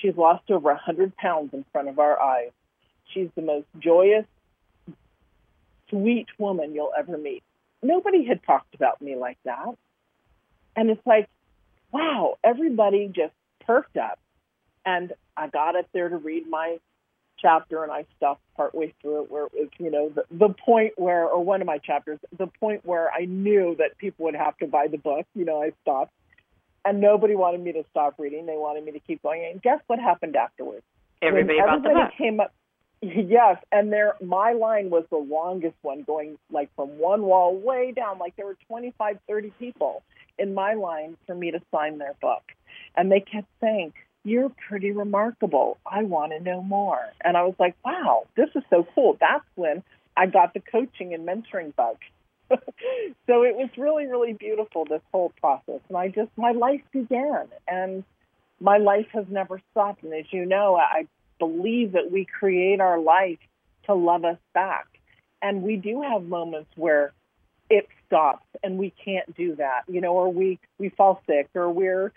She's 0.00 0.16
lost 0.16 0.48
over 0.48 0.68
100 0.70 1.16
pounds 1.16 1.52
in 1.52 1.64
front 1.72 1.88
of 1.88 1.98
our 1.98 2.20
eyes. 2.20 2.52
She's 3.12 3.28
the 3.34 3.42
most 3.42 3.66
joyous, 3.80 4.26
sweet 5.88 6.28
woman 6.38 6.72
you'll 6.72 6.92
ever 6.96 7.18
meet 7.18 7.42
nobody 7.82 8.24
had 8.24 8.42
talked 8.42 8.74
about 8.74 9.00
me 9.00 9.16
like 9.16 9.38
that. 9.44 9.74
And 10.76 10.90
it's 10.90 11.04
like, 11.06 11.28
wow, 11.92 12.36
everybody 12.44 13.10
just 13.14 13.34
perked 13.66 13.96
up. 13.96 14.18
And 14.84 15.12
I 15.36 15.48
got 15.48 15.76
up 15.76 15.86
there 15.92 16.08
to 16.08 16.16
read 16.16 16.48
my 16.48 16.78
chapter 17.38 17.82
and 17.82 17.92
I 17.92 18.04
stopped 18.16 18.42
partway 18.56 18.94
through 19.00 19.24
it 19.24 19.30
where 19.30 19.46
it 19.46 19.52
was, 19.54 19.68
you 19.78 19.90
know, 19.90 20.10
the, 20.10 20.24
the 20.30 20.54
point 20.54 20.92
where, 20.96 21.26
or 21.26 21.42
one 21.42 21.60
of 21.60 21.66
my 21.66 21.78
chapters, 21.78 22.18
the 22.36 22.46
point 22.46 22.84
where 22.84 23.10
I 23.10 23.24
knew 23.24 23.74
that 23.78 23.98
people 23.98 24.26
would 24.26 24.34
have 24.34 24.56
to 24.58 24.66
buy 24.66 24.88
the 24.88 24.98
book, 24.98 25.26
you 25.34 25.44
know, 25.44 25.62
I 25.62 25.72
stopped. 25.82 26.12
And 26.84 27.00
nobody 27.00 27.34
wanted 27.34 27.60
me 27.60 27.72
to 27.72 27.84
stop 27.90 28.14
reading. 28.18 28.46
They 28.46 28.56
wanted 28.56 28.84
me 28.84 28.92
to 28.92 29.00
keep 29.00 29.22
going. 29.22 29.44
And 29.50 29.60
guess 29.60 29.80
what 29.86 29.98
happened 29.98 30.34
afterwards? 30.34 30.84
Everybody 31.20 31.58
when 31.58 31.66
bought 31.66 31.82
the 31.82 31.88
book. 31.90 32.12
came 32.16 32.40
up, 32.40 32.54
yes, 33.02 33.56
and 33.72 33.92
there 33.92 34.14
my 34.20 34.52
line 34.52 34.90
was 34.90 35.04
the 35.10 35.16
longest 35.16 35.76
one, 35.82 36.02
going 36.02 36.38
like 36.50 36.74
from 36.76 36.98
one 36.98 37.22
wall 37.22 37.56
way 37.56 37.92
down. 37.92 38.18
Like 38.18 38.36
there 38.36 38.46
were 38.46 38.58
25, 38.68 39.18
30 39.26 39.50
people 39.58 40.02
in 40.38 40.54
my 40.54 40.74
line 40.74 41.16
for 41.26 41.34
me 41.34 41.50
to 41.50 41.60
sign 41.70 41.98
their 41.98 42.14
book, 42.20 42.42
and 42.96 43.10
they 43.10 43.20
kept 43.20 43.48
saying, 43.60 43.92
"You're 44.24 44.50
pretty 44.68 44.90
remarkable. 44.90 45.78
I 45.86 46.02
want 46.02 46.32
to 46.32 46.40
know 46.40 46.62
more." 46.62 47.00
And 47.22 47.36
I 47.36 47.42
was 47.44 47.54
like, 47.58 47.74
"Wow, 47.84 48.26
this 48.36 48.50
is 48.54 48.62
so 48.70 48.86
cool." 48.94 49.16
That's 49.18 49.46
when 49.54 49.82
I 50.16 50.26
got 50.26 50.52
the 50.52 50.60
coaching 50.60 51.14
and 51.14 51.26
mentoring 51.26 51.74
bug. 51.74 51.96
so 52.50 53.42
it 53.44 53.56
was 53.56 53.70
really, 53.78 54.06
really 54.06 54.32
beautiful 54.32 54.84
this 54.84 55.02
whole 55.12 55.32
process, 55.40 55.80
and 55.88 55.96
I 55.96 56.08
just 56.08 56.30
my 56.36 56.52
life 56.52 56.82
began 56.92 57.48
and 57.66 58.04
my 58.60 58.76
life 58.76 59.06
has 59.12 59.24
never 59.30 59.60
stopped. 59.70 60.02
And 60.02 60.12
as 60.12 60.26
you 60.30 60.44
know, 60.44 60.76
I 60.76 61.06
believe 61.40 61.92
that 61.92 62.12
we 62.12 62.24
create 62.24 62.80
our 62.80 63.00
life 63.00 63.38
to 63.86 63.94
love 63.94 64.24
us 64.24 64.38
back. 64.54 64.86
And 65.42 65.62
we 65.62 65.76
do 65.76 66.02
have 66.02 66.22
moments 66.22 66.70
where 66.76 67.12
it 67.68 67.88
stops 68.06 68.46
and 68.62 68.78
we 68.78 68.92
can't 69.04 69.34
do 69.36 69.56
that, 69.56 69.82
you 69.88 70.00
know, 70.00 70.12
or 70.12 70.32
we, 70.32 70.60
we 70.78 70.90
fall 70.90 71.22
sick 71.26 71.48
or 71.54 71.70
we're, 71.70 72.12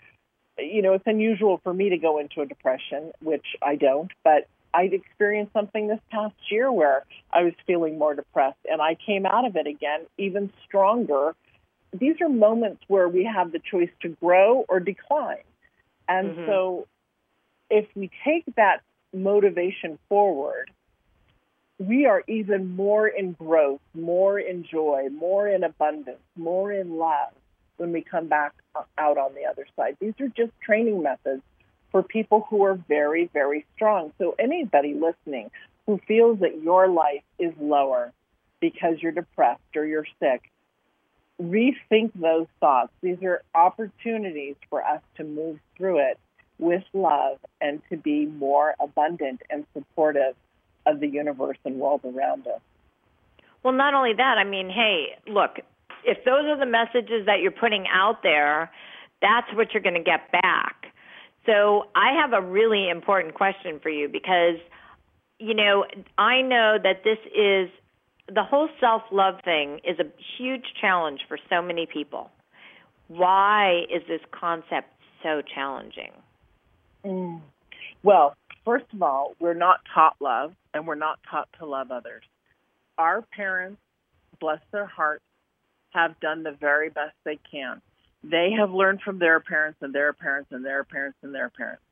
you 0.58 0.82
know, 0.82 0.92
it's 0.92 1.06
unusual 1.06 1.60
for 1.64 1.74
me 1.74 1.88
to 1.88 1.96
go 1.96 2.18
into 2.18 2.42
a 2.42 2.46
depression, 2.46 3.12
which 3.20 3.46
I 3.62 3.76
don't, 3.76 4.12
but 4.22 4.46
I'd 4.74 4.92
experienced 4.92 5.52
something 5.52 5.86
this 5.86 6.00
past 6.10 6.34
year 6.50 6.70
where 6.70 7.04
I 7.32 7.42
was 7.44 7.54
feeling 7.66 7.98
more 7.98 8.14
depressed 8.14 8.58
and 8.70 8.82
I 8.82 8.96
came 9.06 9.24
out 9.24 9.46
of 9.46 9.56
it 9.56 9.66
again 9.66 10.00
even 10.18 10.52
stronger. 10.66 11.34
These 11.92 12.20
are 12.20 12.28
moments 12.28 12.82
where 12.88 13.08
we 13.08 13.24
have 13.24 13.52
the 13.52 13.60
choice 13.60 13.90
to 14.02 14.08
grow 14.20 14.64
or 14.68 14.80
decline. 14.80 15.44
And 16.08 16.30
mm-hmm. 16.30 16.46
so 16.46 16.88
if 17.70 17.86
we 17.94 18.10
take 18.24 18.44
that 18.56 18.82
motivation 19.14 19.98
forward, 20.08 20.70
we 21.78 22.06
are 22.06 22.22
even 22.28 22.76
more 22.76 23.08
in 23.08 23.32
growth, 23.32 23.80
more 23.94 24.38
in 24.38 24.64
joy, 24.64 25.08
more 25.10 25.48
in 25.48 25.64
abundance, 25.64 26.20
more 26.36 26.72
in 26.72 26.96
love 26.96 27.32
when 27.76 27.92
we 27.92 28.02
come 28.02 28.28
back 28.28 28.52
out 28.96 29.18
on 29.18 29.34
the 29.34 29.44
other 29.46 29.66
side. 29.76 29.96
These 30.00 30.14
are 30.20 30.28
just 30.28 30.52
training 30.60 31.02
methods 31.02 31.42
for 31.90 32.02
people 32.02 32.46
who 32.48 32.64
are 32.64 32.74
very, 32.74 33.28
very 33.32 33.64
strong. 33.74 34.12
So, 34.18 34.34
anybody 34.38 34.94
listening 34.94 35.50
who 35.86 36.00
feels 36.06 36.40
that 36.40 36.62
your 36.62 36.88
life 36.88 37.22
is 37.38 37.52
lower 37.60 38.12
because 38.60 38.96
you're 39.00 39.12
depressed 39.12 39.60
or 39.76 39.84
you're 39.84 40.06
sick, 40.18 40.50
rethink 41.40 42.12
those 42.14 42.46
thoughts. 42.60 42.92
These 43.02 43.22
are 43.22 43.42
opportunities 43.54 44.56
for 44.70 44.82
us 44.84 45.02
to 45.16 45.24
move 45.24 45.58
through 45.76 45.98
it 45.98 46.18
with 46.58 46.84
love 46.92 47.38
and 47.60 47.80
to 47.90 47.96
be 47.96 48.26
more 48.26 48.74
abundant 48.80 49.42
and 49.50 49.66
supportive 49.72 50.34
of 50.86 51.00
the 51.00 51.08
universe 51.08 51.58
and 51.64 51.76
world 51.76 52.00
around 52.04 52.46
us. 52.46 52.60
Well, 53.62 53.72
not 53.72 53.94
only 53.94 54.12
that, 54.14 54.36
I 54.38 54.44
mean, 54.44 54.68
hey, 54.68 55.16
look, 55.26 55.58
if 56.04 56.24
those 56.24 56.44
are 56.44 56.58
the 56.58 56.66
messages 56.66 57.26
that 57.26 57.40
you're 57.40 57.50
putting 57.50 57.86
out 57.92 58.22
there, 58.22 58.70
that's 59.22 59.46
what 59.54 59.72
you're 59.72 59.82
going 59.82 59.94
to 59.94 60.02
get 60.02 60.30
back. 60.30 60.86
So 61.46 61.88
I 61.94 62.12
have 62.20 62.32
a 62.32 62.40
really 62.46 62.88
important 62.88 63.34
question 63.34 63.80
for 63.82 63.88
you 63.88 64.08
because, 64.08 64.58
you 65.38 65.54
know, 65.54 65.84
I 66.18 66.42
know 66.42 66.76
that 66.82 67.04
this 67.04 67.18
is 67.34 67.70
the 68.32 68.42
whole 68.42 68.68
self-love 68.80 69.40
thing 69.44 69.80
is 69.84 69.98
a 69.98 70.06
huge 70.38 70.64
challenge 70.80 71.20
for 71.28 71.38
so 71.50 71.60
many 71.60 71.86
people. 71.86 72.30
Why 73.08 73.82
is 73.90 74.02
this 74.08 74.20
concept 74.30 74.88
so 75.22 75.42
challenging? 75.54 76.12
Mm. 77.04 77.40
Well, 78.02 78.36
first 78.64 78.86
of 78.92 79.02
all, 79.02 79.34
we're 79.40 79.54
not 79.54 79.80
taught 79.94 80.16
love 80.20 80.54
and 80.72 80.86
we're 80.86 80.94
not 80.94 81.18
taught 81.30 81.48
to 81.58 81.66
love 81.66 81.90
others. 81.90 82.22
Our 82.98 83.22
parents, 83.22 83.80
bless 84.40 84.60
their 84.72 84.86
hearts, 84.86 85.24
have 85.90 86.18
done 86.20 86.42
the 86.42 86.52
very 86.52 86.90
best 86.90 87.14
they 87.24 87.38
can. 87.50 87.80
They 88.22 88.52
have 88.58 88.72
learned 88.72 89.02
from 89.02 89.18
their 89.18 89.40
parents 89.40 89.78
and 89.80 89.94
their 89.94 90.12
parents 90.12 90.50
and 90.50 90.64
their 90.64 90.84
parents 90.84 91.18
and 91.22 91.34
their 91.34 91.50
parents. 91.50 91.82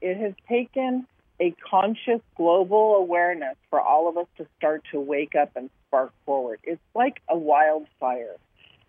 It 0.00 0.16
has 0.16 0.32
taken 0.48 1.06
a 1.40 1.54
conscious 1.70 2.20
global 2.36 2.96
awareness 2.96 3.56
for 3.70 3.80
all 3.80 4.08
of 4.08 4.16
us 4.16 4.26
to 4.38 4.46
start 4.56 4.82
to 4.92 5.00
wake 5.00 5.34
up 5.34 5.50
and 5.56 5.70
spark 5.86 6.12
forward. 6.24 6.60
It's 6.62 6.80
like 6.94 7.20
a 7.28 7.36
wildfire. 7.36 8.36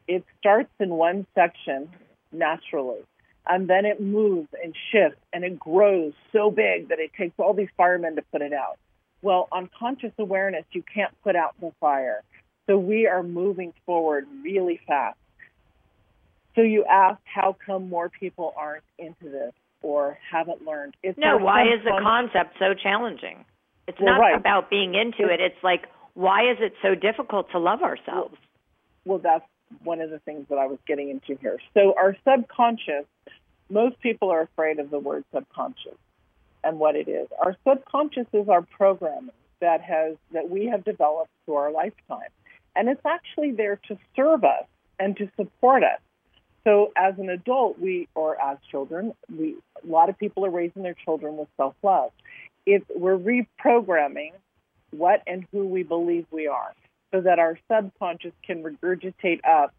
It 0.07 0.23
starts 0.39 0.71
in 0.79 0.89
one 0.89 1.25
section 1.35 1.89
naturally, 2.31 3.01
and 3.47 3.67
then 3.67 3.85
it 3.85 4.01
moves 4.01 4.47
and 4.63 4.75
shifts 4.91 5.19
and 5.31 5.43
it 5.43 5.59
grows 5.59 6.13
so 6.31 6.49
big 6.49 6.89
that 6.89 6.99
it 6.99 7.11
takes 7.17 7.33
all 7.37 7.53
these 7.53 7.69
firemen 7.75 8.15
to 8.15 8.21
put 8.31 8.41
it 8.41 8.53
out. 8.53 8.77
Well, 9.21 9.47
on 9.51 9.69
conscious 9.79 10.11
awareness, 10.17 10.65
you 10.71 10.83
can't 10.93 11.13
put 11.23 11.35
out 11.35 11.55
the 11.61 11.71
fire. 11.79 12.23
So 12.67 12.77
we 12.77 13.07
are 13.07 13.23
moving 13.23 13.73
forward 13.85 14.25
really 14.43 14.79
fast. 14.87 15.17
So 16.55 16.61
you 16.61 16.85
asked 16.85 17.23
how 17.25 17.55
come 17.65 17.89
more 17.89 18.09
people 18.09 18.53
aren't 18.55 18.83
into 18.97 19.29
this 19.29 19.53
or 19.81 20.17
haven't 20.31 20.65
learned. 20.65 20.95
It's 21.03 21.17
no, 21.17 21.37
why 21.37 21.63
is 21.63 21.83
the 21.83 21.99
concept 22.01 22.55
so 22.59 22.73
challenging? 22.73 23.43
It's 23.87 23.99
well, 23.99 24.13
not 24.13 24.19
right. 24.19 24.37
about 24.37 24.69
being 24.69 24.95
into 24.95 25.31
it. 25.31 25.41
It's 25.41 25.61
like, 25.63 25.87
why 26.13 26.51
is 26.51 26.57
it 26.61 26.73
so 26.81 26.95
difficult 26.95 27.51
to 27.51 27.59
love 27.59 27.81
ourselves? 27.81 28.35
Well, 29.05 29.13
well, 29.13 29.19
that's 29.21 29.45
one 29.83 30.01
of 30.01 30.09
the 30.09 30.19
things 30.19 30.45
that 30.49 30.57
I 30.57 30.67
was 30.67 30.79
getting 30.87 31.09
into 31.09 31.39
here. 31.41 31.57
So 31.73 31.93
our 31.97 32.15
subconscious, 32.23 33.05
most 33.69 33.99
people 33.99 34.29
are 34.29 34.41
afraid 34.41 34.79
of 34.79 34.89
the 34.89 34.99
word 34.99 35.23
subconscious 35.33 35.97
and 36.63 36.79
what 36.79 36.95
it 36.95 37.07
is. 37.07 37.27
Our 37.43 37.55
subconscious 37.67 38.27
is 38.33 38.49
our 38.49 38.61
programming 38.61 39.31
that 39.59 39.81
has 39.81 40.15
that 40.31 40.49
we 40.49 40.67
have 40.67 40.83
developed 40.83 41.31
through 41.45 41.55
our 41.55 41.71
lifetime. 41.71 42.29
And 42.75 42.89
it's 42.89 43.05
actually 43.05 43.51
there 43.51 43.79
to 43.87 43.97
serve 44.15 44.43
us 44.43 44.65
and 44.99 45.15
to 45.17 45.29
support 45.37 45.83
us. 45.83 45.99
So 46.63 46.91
as 46.95 47.17
an 47.19 47.29
adult, 47.29 47.79
we 47.79 48.07
or 48.15 48.41
as 48.41 48.57
children, 48.71 49.13
we 49.35 49.55
a 49.83 49.87
lot 49.87 50.09
of 50.09 50.17
people 50.17 50.45
are 50.45 50.49
raising 50.49 50.83
their 50.83 50.95
children 51.05 51.37
with 51.37 51.47
self-love. 51.57 52.11
If 52.65 52.83
we're 52.95 53.17
reprogramming 53.17 54.31
what 54.91 55.21
and 55.27 55.45
who 55.51 55.65
we 55.65 55.83
believe 55.83 56.25
we 56.31 56.47
are 56.47 56.73
so 57.13 57.21
that 57.21 57.39
our 57.39 57.59
subconscious 57.71 58.33
can 58.43 58.63
regurgitate 58.63 59.41
up 59.45 59.73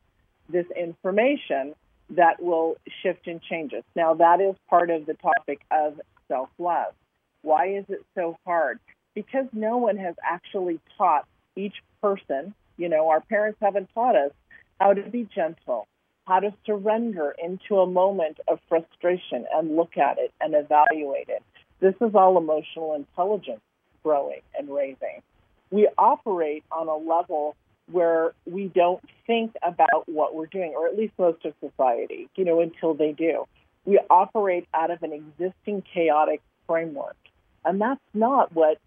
this 0.48 0.66
information 0.76 1.74
that 2.10 2.42
will 2.42 2.76
shift 3.02 3.26
and 3.26 3.40
change 3.42 3.72
us. 3.72 3.82
Now 3.96 4.14
that 4.14 4.40
is 4.40 4.54
part 4.68 4.90
of 4.90 5.06
the 5.06 5.14
topic 5.14 5.60
of 5.70 6.00
self-love. 6.28 6.94
Why 7.42 7.68
is 7.68 7.84
it 7.88 8.04
so 8.14 8.38
hard? 8.44 8.78
Because 9.14 9.46
no 9.52 9.76
one 9.78 9.96
has 9.96 10.14
actually 10.22 10.80
taught 10.98 11.26
each 11.56 11.74
person, 12.02 12.54
you 12.76 12.88
know, 12.88 13.08
our 13.08 13.20
parents 13.20 13.58
haven't 13.60 13.90
taught 13.94 14.16
us 14.16 14.32
how 14.80 14.92
to 14.92 15.02
be 15.02 15.28
gentle, 15.34 15.86
how 16.26 16.40
to 16.40 16.52
surrender 16.66 17.34
into 17.42 17.78
a 17.78 17.86
moment 17.86 18.38
of 18.48 18.58
frustration 18.68 19.46
and 19.54 19.76
look 19.76 19.96
at 19.96 20.18
it 20.18 20.32
and 20.40 20.54
evaluate 20.54 21.28
it. 21.28 21.42
This 21.80 21.94
is 22.00 22.14
all 22.14 22.38
emotional 22.38 22.94
intelligence 22.94 23.60
growing 24.02 24.40
and 24.58 24.68
raising. 24.68 25.22
We 25.70 25.88
operate 25.98 26.64
on 26.70 26.88
a 26.88 26.96
level 26.96 27.56
where 27.90 28.32
we 28.46 28.66
don't 28.68 29.02
think 29.26 29.54
about 29.62 30.08
what 30.08 30.34
we're 30.34 30.46
doing, 30.46 30.74
or 30.76 30.86
at 30.86 30.96
least 30.96 31.12
most 31.18 31.44
of 31.44 31.54
society, 31.60 32.28
you 32.36 32.44
know, 32.44 32.60
until 32.60 32.94
they 32.94 33.12
do. 33.12 33.44
We 33.84 34.00
operate 34.08 34.66
out 34.72 34.90
of 34.90 35.02
an 35.02 35.12
existing 35.12 35.82
chaotic 35.92 36.40
framework. 36.66 37.16
And 37.64 37.80
that's 37.80 38.00
not 38.12 38.52
what 38.52 38.78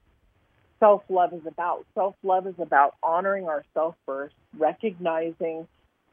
self 0.79 1.03
love 1.09 1.33
is 1.33 1.45
about. 1.45 1.85
Self 1.93 2.15
love 2.23 2.47
is 2.47 2.55
about 2.59 2.95
honoring 3.03 3.47
ourselves 3.47 3.97
first, 4.05 4.35
recognizing 4.57 5.67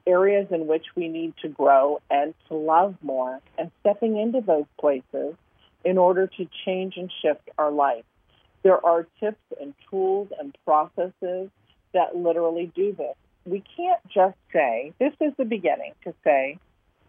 areas 0.06 0.48
in 0.50 0.66
which 0.66 0.84
we 0.94 1.08
need 1.08 1.34
to 1.40 1.48
grow 1.48 2.00
and 2.10 2.34
to 2.48 2.54
love 2.54 2.94
more, 3.02 3.40
and 3.56 3.70
stepping 3.80 4.18
into 4.18 4.40
those 4.40 4.66
places 4.78 5.34
in 5.84 5.98
order 5.98 6.26
to 6.26 6.48
change 6.64 6.96
and 6.96 7.10
shift 7.22 7.48
our 7.58 7.70
life. 7.70 8.04
There 8.62 8.84
are 8.84 9.06
tips 9.20 9.40
and 9.60 9.74
tools 9.90 10.28
and 10.38 10.56
processes 10.64 11.50
that 11.94 12.16
literally 12.16 12.70
do 12.74 12.92
this. 12.92 13.14
We 13.46 13.62
can't 13.76 14.00
just 14.12 14.36
say, 14.52 14.92
this 14.98 15.12
is 15.20 15.32
the 15.36 15.44
beginning, 15.44 15.92
to 16.04 16.14
say, 16.24 16.58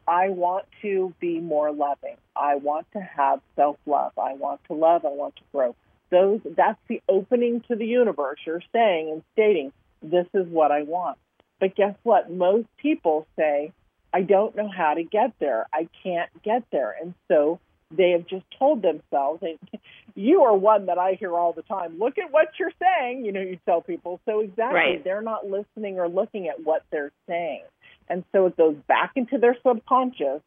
I 0.07 0.29
want 0.29 0.65
to 0.81 1.13
be 1.19 1.39
more 1.39 1.71
loving. 1.71 2.17
I 2.35 2.55
want 2.55 2.85
to 2.93 2.99
have 2.99 3.41
self 3.55 3.77
love. 3.85 4.11
I 4.17 4.33
want 4.33 4.61
to 4.67 4.73
love. 4.73 5.05
I 5.05 5.09
want 5.09 5.35
to 5.37 5.41
grow. 5.51 5.75
Those 6.11 6.41
that's 6.55 6.79
the 6.87 7.01
opening 7.09 7.61
to 7.67 7.75
the 7.75 7.85
universe. 7.85 8.39
You're 8.45 8.61
saying 8.71 9.09
and 9.11 9.23
stating, 9.33 9.71
this 10.03 10.27
is 10.33 10.47
what 10.47 10.71
I 10.71 10.83
want. 10.83 11.17
But 11.59 11.75
guess 11.75 11.95
what? 12.03 12.29
Most 12.29 12.67
people 12.77 13.25
say, 13.35 13.73
I 14.13 14.21
don't 14.21 14.55
know 14.55 14.69
how 14.69 14.93
to 14.93 15.03
get 15.03 15.33
there. 15.39 15.65
I 15.73 15.89
can't 16.03 16.29
get 16.43 16.63
there. 16.71 16.95
And 17.01 17.15
so 17.27 17.59
they 17.91 18.11
have 18.11 18.27
just 18.27 18.45
told 18.57 18.81
themselves, 18.81 19.43
and 19.43 19.59
you 20.15 20.43
are 20.43 20.55
one 20.55 20.87
that 20.87 20.97
I 20.97 21.13
hear 21.13 21.33
all 21.33 21.53
the 21.53 21.61
time. 21.61 21.99
Look 21.99 22.17
at 22.17 22.31
what 22.31 22.47
you're 22.59 22.73
saying. 22.81 23.25
You 23.25 23.31
know, 23.31 23.41
you 23.41 23.59
tell 23.65 23.81
people. 23.81 24.19
So 24.25 24.39
exactly, 24.39 24.79
right. 24.79 25.03
they're 25.03 25.21
not 25.21 25.45
listening 25.45 25.99
or 25.99 26.07
looking 26.07 26.47
at 26.47 26.63
what 26.63 26.83
they're 26.91 27.11
saying. 27.27 27.63
And 28.07 28.23
so 28.31 28.45
it 28.45 28.57
goes 28.57 28.75
back 28.87 29.11
into 29.15 29.37
their 29.37 29.57
subconscious 29.65 30.41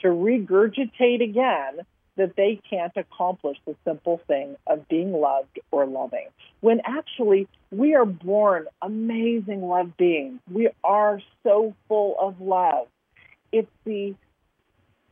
to 0.00 0.08
regurgitate 0.08 1.22
again 1.22 1.84
that 2.16 2.36
they 2.36 2.60
can't 2.68 2.92
accomplish 2.96 3.58
the 3.66 3.74
simple 3.84 4.20
thing 4.28 4.56
of 4.66 4.88
being 4.88 5.12
loved 5.12 5.58
or 5.70 5.86
loving. 5.86 6.28
When 6.60 6.80
actually, 6.84 7.48
we 7.70 7.94
are 7.94 8.04
born 8.04 8.66
amazing 8.82 9.62
love 9.62 9.96
beings. 9.96 10.38
We 10.50 10.68
are 10.84 11.20
so 11.42 11.74
full 11.88 12.16
of 12.20 12.40
love. 12.40 12.86
It's 13.52 13.70
the 13.84 14.14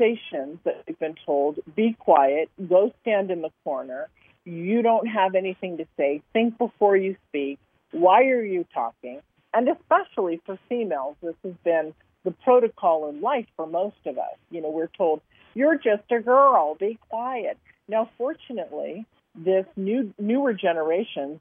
stations 0.03 0.59
that 0.65 0.83
we've 0.87 0.99
been 0.99 1.15
told 1.25 1.61
be 1.77 1.95
quiet, 1.99 2.51
go 2.69 2.93
stand 3.03 3.31
in 3.31 3.43
the 3.43 3.51
corner. 3.63 4.09
You 4.45 4.83
don't 4.83 5.07
have 5.07 5.37
anything 5.37 5.77
to 5.77 5.87
say. 5.97 6.23
Think 6.33 6.59
before 6.59 6.97
you 6.97 7.17
speak. 7.29 7.61
Why 7.93 8.25
are 8.25 8.43
you 8.43 8.67
talking? 8.75 9.21
And 9.55 9.69
especially 9.69 10.41
for 10.45 10.59
females, 10.69 11.17
this 11.23 11.37
has 11.45 11.55
been 11.63 11.95
the 12.25 12.33
protocol 12.33 13.09
in 13.11 13.21
life 13.21 13.47
for 13.57 13.67
most 13.67 13.97
of 14.07 14.19
us. 14.19 14.37
You 14.51 14.63
know, 14.63 14.71
we're 14.71 14.89
told, 14.89 15.21
you're 15.55 15.77
just 15.77 16.11
a 16.11 16.21
girl, 16.21 16.75
be 16.75 16.99
quiet. 17.09 17.59
Now, 17.87 18.11
fortunately, 18.19 19.07
this 19.37 19.67
new 19.77 20.13
newer 20.19 20.53
generations 20.53 21.41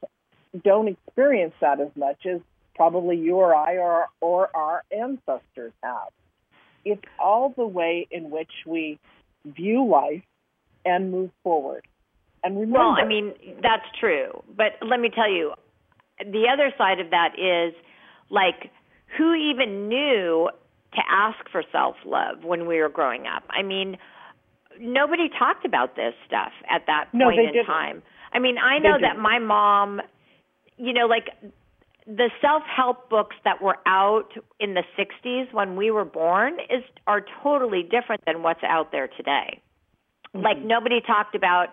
don't 0.64 0.88
experience 0.88 1.54
that 1.62 1.80
as 1.80 1.90
much 1.96 2.26
as 2.26 2.42
probably 2.76 3.18
you 3.18 3.38
or 3.38 3.56
I 3.56 3.78
or, 3.78 4.08
or 4.20 4.56
our 4.56 4.84
ancestors 4.92 5.74
have. 5.82 6.10
It's 6.86 7.02
all 7.20 7.54
the 7.56 7.68
way 7.68 8.08
in 8.12 8.30
which 8.30 8.52
we 8.66 9.00
view 9.46 9.88
life 9.88 10.24
and 10.86 11.12
move 11.12 11.32
forward. 11.44 11.88
And 12.44 12.56
remember, 12.56 12.80
well, 12.80 12.96
I 13.00 13.08
mean, 13.08 13.34
that's 13.62 13.86
true. 14.00 14.44
But 14.56 14.74
let 14.82 15.00
me 15.00 15.10
tell 15.14 15.30
you, 15.30 15.54
the 16.20 16.48
other 16.52 16.72
side 16.78 17.00
of 17.00 17.12
that 17.12 17.34
is 17.38 17.76
like, 18.30 18.72
who 19.18 19.34
even 19.36 19.88
knew 19.88 20.50
to 20.94 21.02
ask 21.10 21.38
for 21.52 21.64
self 21.72 21.96
love 22.06 22.44
when 22.44 22.68
we 22.68 22.80
were 22.80 22.90
growing 22.90 23.26
up. 23.28 23.44
I 23.50 23.62
mean, 23.62 23.98
nobody 24.80 25.30
talked 25.30 25.66
about 25.66 25.96
this 25.96 26.14
stuff 26.28 26.52
at 26.70 26.84
that 26.88 27.10
no, 27.14 27.26
point 27.26 27.40
in 27.40 27.54
didn't. 27.54 27.66
time. 27.66 28.02
I 28.34 28.40
mean, 28.40 28.58
I 28.58 28.80
know 28.80 28.98
that 29.00 29.20
my 29.20 29.40
mom, 29.40 30.02
you 30.78 30.94
know, 30.94 31.06
like 31.06 31.30
the 32.08 32.30
self-help 32.42 33.10
books 33.10 33.36
that 33.44 33.62
were 33.62 33.78
out 33.86 34.34
in 34.60 34.74
the 34.74 34.84
60s 34.98 35.54
when 35.54 35.76
we 35.76 35.92
were 35.92 36.06
born 36.06 36.54
is 36.70 36.84
are 37.08 37.24
totally 37.44 37.84
different 37.84 38.22
than 38.26 38.42
what's 38.42 38.64
out 38.64 38.92
there 38.92 39.08
today. 39.08 39.62
Mm-hmm. 40.36 40.44
Like 40.44 40.58
nobody 40.64 41.02
talked 41.02 41.36
about 41.36 41.68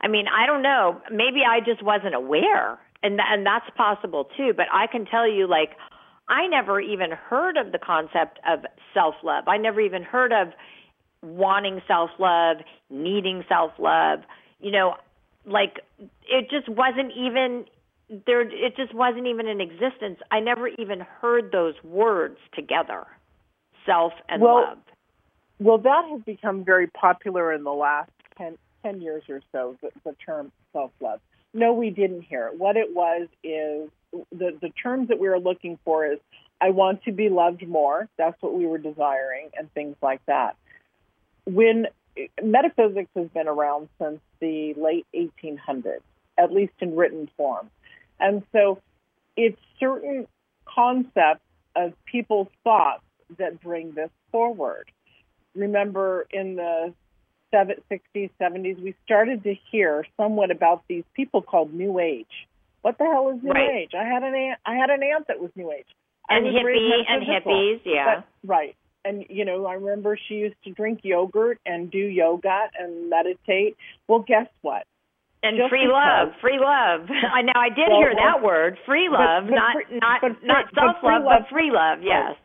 I 0.00 0.08
mean, 0.08 0.26
I 0.28 0.44
don't 0.44 0.62
know, 0.62 1.00
maybe 1.10 1.40
I 1.48 1.60
just 1.60 1.82
wasn't 1.82 2.14
aware 2.14 2.78
and 3.02 3.18
and 3.20 3.46
that's 3.46 3.68
possible 3.76 4.28
too, 4.36 4.52
but 4.56 4.66
I 4.72 4.86
can 4.86 5.06
tell 5.06 5.28
you 5.30 5.46
like 5.46 5.70
I 6.28 6.46
never 6.46 6.80
even 6.80 7.10
heard 7.10 7.56
of 7.56 7.72
the 7.72 7.78
concept 7.78 8.38
of 8.48 8.60
self 8.92 9.14
love. 9.22 9.44
I 9.46 9.56
never 9.56 9.80
even 9.80 10.02
heard 10.02 10.32
of 10.32 10.48
wanting 11.22 11.80
self 11.86 12.10
love, 12.18 12.58
needing 12.90 13.44
self 13.48 13.72
love. 13.78 14.20
You 14.60 14.72
know, 14.72 14.94
like 15.46 15.80
it 16.28 16.50
just 16.50 16.68
wasn't 16.68 17.12
even 17.16 17.66
there. 18.08 18.42
It 18.42 18.76
just 18.76 18.94
wasn't 18.94 19.26
even 19.26 19.46
in 19.46 19.60
existence. 19.60 20.18
I 20.30 20.40
never 20.40 20.68
even 20.68 21.00
heard 21.00 21.50
those 21.52 21.74
words 21.82 22.38
together, 22.54 23.06
self 23.86 24.12
and 24.28 24.42
well, 24.42 24.54
love. 24.54 24.78
Well, 25.58 25.78
that 25.78 26.04
has 26.10 26.20
become 26.22 26.64
very 26.64 26.88
popular 26.88 27.52
in 27.52 27.64
the 27.64 27.72
last 27.72 28.10
10, 28.38 28.58
10 28.82 29.00
years 29.00 29.22
or 29.28 29.40
so. 29.52 29.76
The, 29.80 29.90
the 30.04 30.16
term 30.24 30.52
self 30.72 30.90
love. 31.00 31.20
No, 31.52 31.72
we 31.72 31.90
didn't 31.90 32.22
hear 32.22 32.48
it. 32.48 32.58
What 32.58 32.76
it 32.76 32.94
was 32.94 33.28
is 33.42 33.90
the 34.30 34.56
the 34.60 34.70
terms 34.82 35.08
that 35.08 35.18
we 35.18 35.28
were 35.28 35.38
looking 35.38 35.78
for 35.84 36.06
is 36.06 36.18
I 36.60 36.70
want 36.70 37.04
to 37.04 37.12
be 37.12 37.28
loved 37.28 37.66
more. 37.66 38.08
That's 38.16 38.40
what 38.40 38.54
we 38.54 38.66
were 38.66 38.78
desiring, 38.78 39.50
and 39.56 39.72
things 39.72 39.96
like 40.02 40.24
that. 40.26 40.56
When 41.44 41.86
metaphysics 42.42 43.10
has 43.16 43.28
been 43.28 43.48
around 43.48 43.88
since 44.00 44.20
the 44.40 44.74
late 44.74 45.06
1800s, 45.14 46.00
at 46.38 46.52
least 46.52 46.72
in 46.80 46.96
written 46.96 47.28
form, 47.36 47.70
and 48.20 48.42
so 48.52 48.80
it's 49.36 49.60
certain 49.78 50.26
concepts 50.66 51.44
of 51.76 51.92
people's 52.04 52.48
thoughts 52.62 53.02
that 53.38 53.60
bring 53.60 53.92
this 53.94 54.10
forward. 54.30 54.90
Remember, 55.54 56.26
in 56.30 56.56
the 56.56 56.94
60s, 57.52 58.30
70s, 58.40 58.82
we 58.82 58.94
started 59.04 59.44
to 59.44 59.54
hear 59.70 60.04
somewhat 60.16 60.50
about 60.50 60.82
these 60.88 61.04
people 61.14 61.42
called 61.42 61.72
New 61.72 61.98
Age 62.00 62.46
what 62.84 62.98
the 62.98 63.04
hell 63.04 63.30
is 63.34 63.42
New 63.42 63.50
right. 63.50 63.84
Age? 63.84 63.92
I 63.98 64.04
had 64.04 64.22
an 64.22 64.34
aunt. 64.34 64.58
I 64.66 64.74
had 64.74 64.90
an 64.90 65.02
aunt 65.02 65.28
that 65.28 65.40
was 65.40 65.50
New 65.56 65.72
Age. 65.72 65.86
And 66.28 66.44
hippie 66.44 67.00
and 67.08 67.22
hippies, 67.26 67.80
yeah. 67.86 68.16
But, 68.16 68.28
right. 68.46 68.76
And 69.06 69.24
you 69.30 69.46
know, 69.46 69.64
I 69.64 69.74
remember 69.74 70.18
she 70.28 70.34
used 70.34 70.56
to 70.64 70.70
drink 70.70 71.00
yogurt 71.02 71.58
and 71.64 71.90
do 71.90 71.96
yoga 71.98 72.68
and 72.78 73.08
meditate. 73.08 73.78
Well, 74.06 74.18
guess 74.18 74.48
what? 74.60 74.86
And 75.44 75.58
Just 75.58 75.68
free 75.68 75.84
because, 75.84 75.92
love, 75.92 76.40
free 76.40 76.56
love. 76.56 77.04
I 77.36 77.42
now 77.42 77.60
I 77.60 77.68
did 77.68 77.92
well, 77.92 78.00
hear 78.00 78.14
that 78.16 78.42
word, 78.42 78.78
free 78.86 79.10
love, 79.12 79.44
but, 79.44 79.52
but 79.52 79.56
not 79.60 79.76
not 79.92 80.20
but 80.22 80.32
not 80.42 80.64
self 80.72 80.96
love, 81.04 81.22
but, 81.28 81.44
but 81.44 81.48
free 81.52 81.70
love. 81.70 81.98
Yes. 82.00 82.36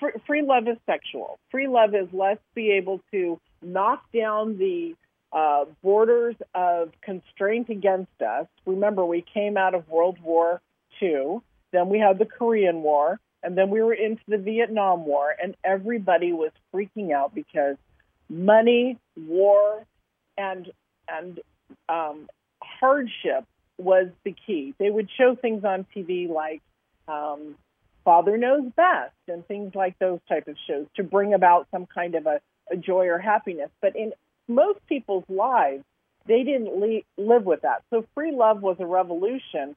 Free, 0.00 0.12
free 0.26 0.42
love 0.42 0.66
is 0.66 0.78
sexual. 0.86 1.38
Free 1.50 1.68
love 1.68 1.94
is 1.94 2.08
let's 2.12 2.40
be 2.54 2.72
able 2.72 3.02
to 3.12 3.38
knock 3.60 4.04
down 4.10 4.56
the 4.56 4.94
uh, 5.32 5.66
borders 5.82 6.34
of 6.54 6.92
constraint 7.02 7.68
against 7.68 8.22
us. 8.22 8.46
Remember, 8.64 9.04
we 9.04 9.22
came 9.34 9.58
out 9.58 9.74
of 9.74 9.86
World 9.88 10.16
War 10.22 10.62
II, 11.02 11.40
then 11.72 11.90
we 11.90 11.98
had 11.98 12.18
the 12.18 12.24
Korean 12.24 12.82
War, 12.82 13.20
and 13.42 13.56
then 13.56 13.68
we 13.68 13.82
were 13.82 13.92
into 13.92 14.22
the 14.28 14.38
Vietnam 14.38 15.04
War, 15.04 15.34
and 15.42 15.56
everybody 15.62 16.32
was 16.32 16.52
freaking 16.74 17.12
out 17.12 17.34
because 17.34 17.76
money, 18.30 18.98
war, 19.14 19.84
and 20.38 20.70
and 21.08 21.40
um, 21.88 22.28
hardship 22.80 23.44
was 23.78 24.08
the 24.24 24.34
key. 24.46 24.74
They 24.78 24.90
would 24.90 25.08
show 25.16 25.34
things 25.34 25.64
on 25.64 25.86
TV 25.94 26.28
like 26.28 26.62
um, 27.08 27.56
Father 28.04 28.36
Knows 28.38 28.70
Best 28.76 29.14
and 29.28 29.46
things 29.46 29.74
like 29.74 29.98
those 29.98 30.20
type 30.28 30.48
of 30.48 30.56
shows 30.66 30.86
to 30.96 31.02
bring 31.02 31.34
about 31.34 31.68
some 31.70 31.86
kind 31.86 32.14
of 32.14 32.26
a, 32.26 32.40
a 32.70 32.76
joy 32.76 33.06
or 33.06 33.18
happiness. 33.18 33.70
But 33.80 33.96
in 33.96 34.12
most 34.48 34.78
people's 34.86 35.24
lives, 35.28 35.84
they 36.26 36.42
didn't 36.42 36.76
le- 36.76 37.02
live 37.16 37.44
with 37.44 37.62
that. 37.62 37.82
So 37.90 38.06
free 38.14 38.32
love 38.32 38.62
was 38.62 38.76
a 38.80 38.86
revolution. 38.86 39.76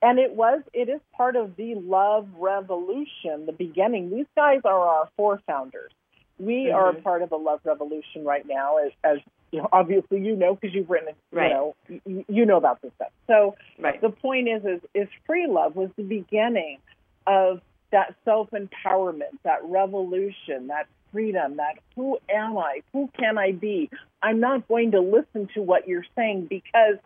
And 0.00 0.18
it 0.18 0.32
was, 0.32 0.62
it 0.72 0.88
is 0.88 1.00
part 1.16 1.34
of 1.34 1.56
the 1.56 1.74
love 1.74 2.28
revolution, 2.38 3.46
the 3.46 3.54
beginning. 3.56 4.10
These 4.10 4.26
guys 4.36 4.60
are 4.64 4.80
our 4.80 5.08
forefounders. 5.18 5.90
We 6.38 6.66
mm-hmm. 6.66 6.76
are 6.76 6.92
part 6.94 7.22
of 7.22 7.32
a 7.32 7.36
love 7.36 7.60
revolution 7.64 8.24
right 8.24 8.46
now, 8.46 8.76
as, 8.78 8.92
as 9.02 9.18
you 9.50 9.60
know, 9.60 9.68
obviously 9.72 10.20
you 10.20 10.36
know 10.36 10.54
because 10.54 10.74
you've 10.74 10.90
written, 10.90 11.14
right. 11.32 11.48
you 11.48 11.54
know, 11.54 11.74
you, 12.04 12.24
you 12.28 12.46
know 12.46 12.56
about 12.56 12.82
this 12.82 12.92
stuff. 12.96 13.12
So 13.26 13.56
right. 13.78 14.00
the 14.00 14.10
point 14.10 14.48
is, 14.48 14.64
is, 14.64 14.80
is 14.94 15.08
free 15.26 15.46
love 15.48 15.76
was 15.76 15.90
the 15.96 16.02
beginning 16.02 16.78
of 17.26 17.60
that 17.90 18.14
self 18.24 18.50
empowerment, 18.50 19.38
that 19.44 19.60
revolution, 19.64 20.68
that 20.68 20.86
freedom, 21.12 21.56
that 21.56 21.78
who 21.96 22.18
am 22.28 22.58
I? 22.58 22.82
Who 22.92 23.08
can 23.18 23.38
I 23.38 23.52
be? 23.52 23.90
I'm 24.22 24.40
not 24.40 24.68
going 24.68 24.92
to 24.92 25.00
listen 25.00 25.48
to 25.54 25.62
what 25.62 25.88
you're 25.88 26.06
saying 26.16 26.46
because 26.48 26.96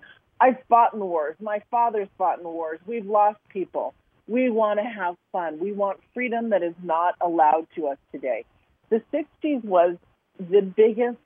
I've 0.41 0.57
fought 0.69 0.95
in 0.95 1.01
wars. 1.01 1.37
My 1.41 1.63
father's 1.71 2.09
fought 2.19 2.41
in 2.41 2.45
wars. 2.45 2.81
We've 2.87 3.07
lost 3.07 3.39
people. 3.49 3.95
We 4.27 4.51
want 4.51 4.81
to 4.81 4.85
have 4.85 5.17
fun. 5.31 5.59
We 5.61 5.73
want 5.73 6.01
freedom 6.15 6.51
that 6.51 6.63
is 6.63 6.75
not 6.83 7.15
allowed 7.21 7.67
to 7.77 7.89
us 7.89 7.99
today. 8.11 8.45
The 8.91 9.03
60s 9.13 9.65
was 9.65 9.97
the 10.39 10.63
biggest 10.63 11.19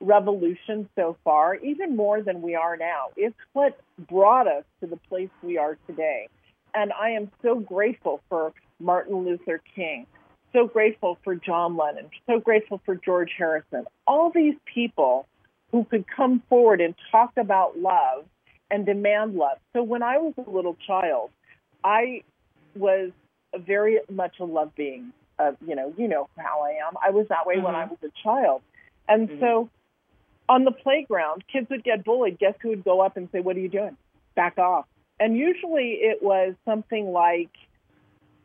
revolution 0.00 0.88
so 0.96 1.16
far, 1.24 1.56
even 1.56 1.96
more 1.96 2.22
than 2.22 2.42
we 2.42 2.54
are 2.54 2.76
now. 2.76 3.08
It's 3.16 3.36
what 3.52 3.78
brought 4.08 4.46
us 4.46 4.64
to 4.80 4.86
the 4.86 4.96
place 4.96 5.30
we 5.42 5.58
are 5.58 5.76
today. 5.86 6.28
And 6.74 6.92
I 6.92 7.10
am 7.10 7.30
so 7.42 7.56
grateful 7.56 8.20
for 8.28 8.52
Martin 8.78 9.24
Luther 9.24 9.60
King 9.74 10.06
so 10.52 10.66
grateful 10.66 11.18
for 11.22 11.34
John 11.34 11.76
Lennon, 11.76 12.10
so 12.26 12.40
grateful 12.40 12.80
for 12.84 12.96
George 12.96 13.30
Harrison. 13.36 13.84
All 14.06 14.30
these 14.34 14.54
people 14.72 15.26
who 15.70 15.84
could 15.84 16.04
come 16.08 16.42
forward 16.48 16.80
and 16.80 16.94
talk 17.10 17.32
about 17.36 17.78
love 17.78 18.24
and 18.70 18.84
demand 18.86 19.34
love. 19.34 19.58
So 19.74 19.82
when 19.82 20.02
I 20.02 20.18
was 20.18 20.34
a 20.44 20.50
little 20.50 20.76
child, 20.86 21.30
I 21.84 22.22
was 22.74 23.10
very 23.56 24.00
much 24.10 24.36
a 24.40 24.44
love 24.44 24.74
being. 24.74 25.12
Uh, 25.38 25.52
you 25.66 25.74
know, 25.74 25.94
you 25.96 26.06
know 26.06 26.28
how 26.36 26.62
I 26.62 26.86
am. 26.86 26.94
I 27.04 27.10
was 27.10 27.26
that 27.28 27.46
way 27.46 27.56
mm-hmm. 27.56 27.64
when 27.64 27.74
I 27.74 27.86
was 27.86 27.98
a 28.04 28.10
child, 28.22 28.60
and 29.08 29.28
mm-hmm. 29.28 29.40
so 29.40 29.70
on 30.50 30.64
the 30.64 30.72
playground, 30.72 31.44
kids 31.50 31.70
would 31.70 31.84
get 31.84 32.04
bullied. 32.04 32.38
Guess 32.40 32.54
who 32.60 32.70
would 32.70 32.84
go 32.84 33.00
up 33.00 33.16
and 33.16 33.28
say, 33.30 33.40
"What 33.40 33.56
are 33.56 33.60
you 33.60 33.68
doing? 33.68 33.96
Back 34.34 34.58
off!" 34.58 34.84
And 35.20 35.36
usually 35.36 35.92
it 35.92 36.22
was 36.22 36.54
something 36.64 37.12
like, 37.12 37.50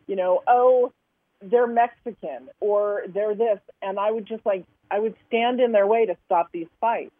you 0.05 0.15
know, 0.15 0.43
oh, 0.47 0.93
they're 1.41 1.67
Mexican 1.67 2.49
or 2.59 3.03
they're 3.07 3.33
this, 3.33 3.59
and 3.81 3.99
I 3.99 4.11
would 4.11 4.27
just 4.27 4.45
like 4.45 4.65
I 4.91 4.99
would 4.99 5.15
stand 5.27 5.59
in 5.59 5.71
their 5.71 5.87
way 5.87 6.05
to 6.05 6.15
stop 6.25 6.51
these 6.51 6.67
fights. 6.79 7.11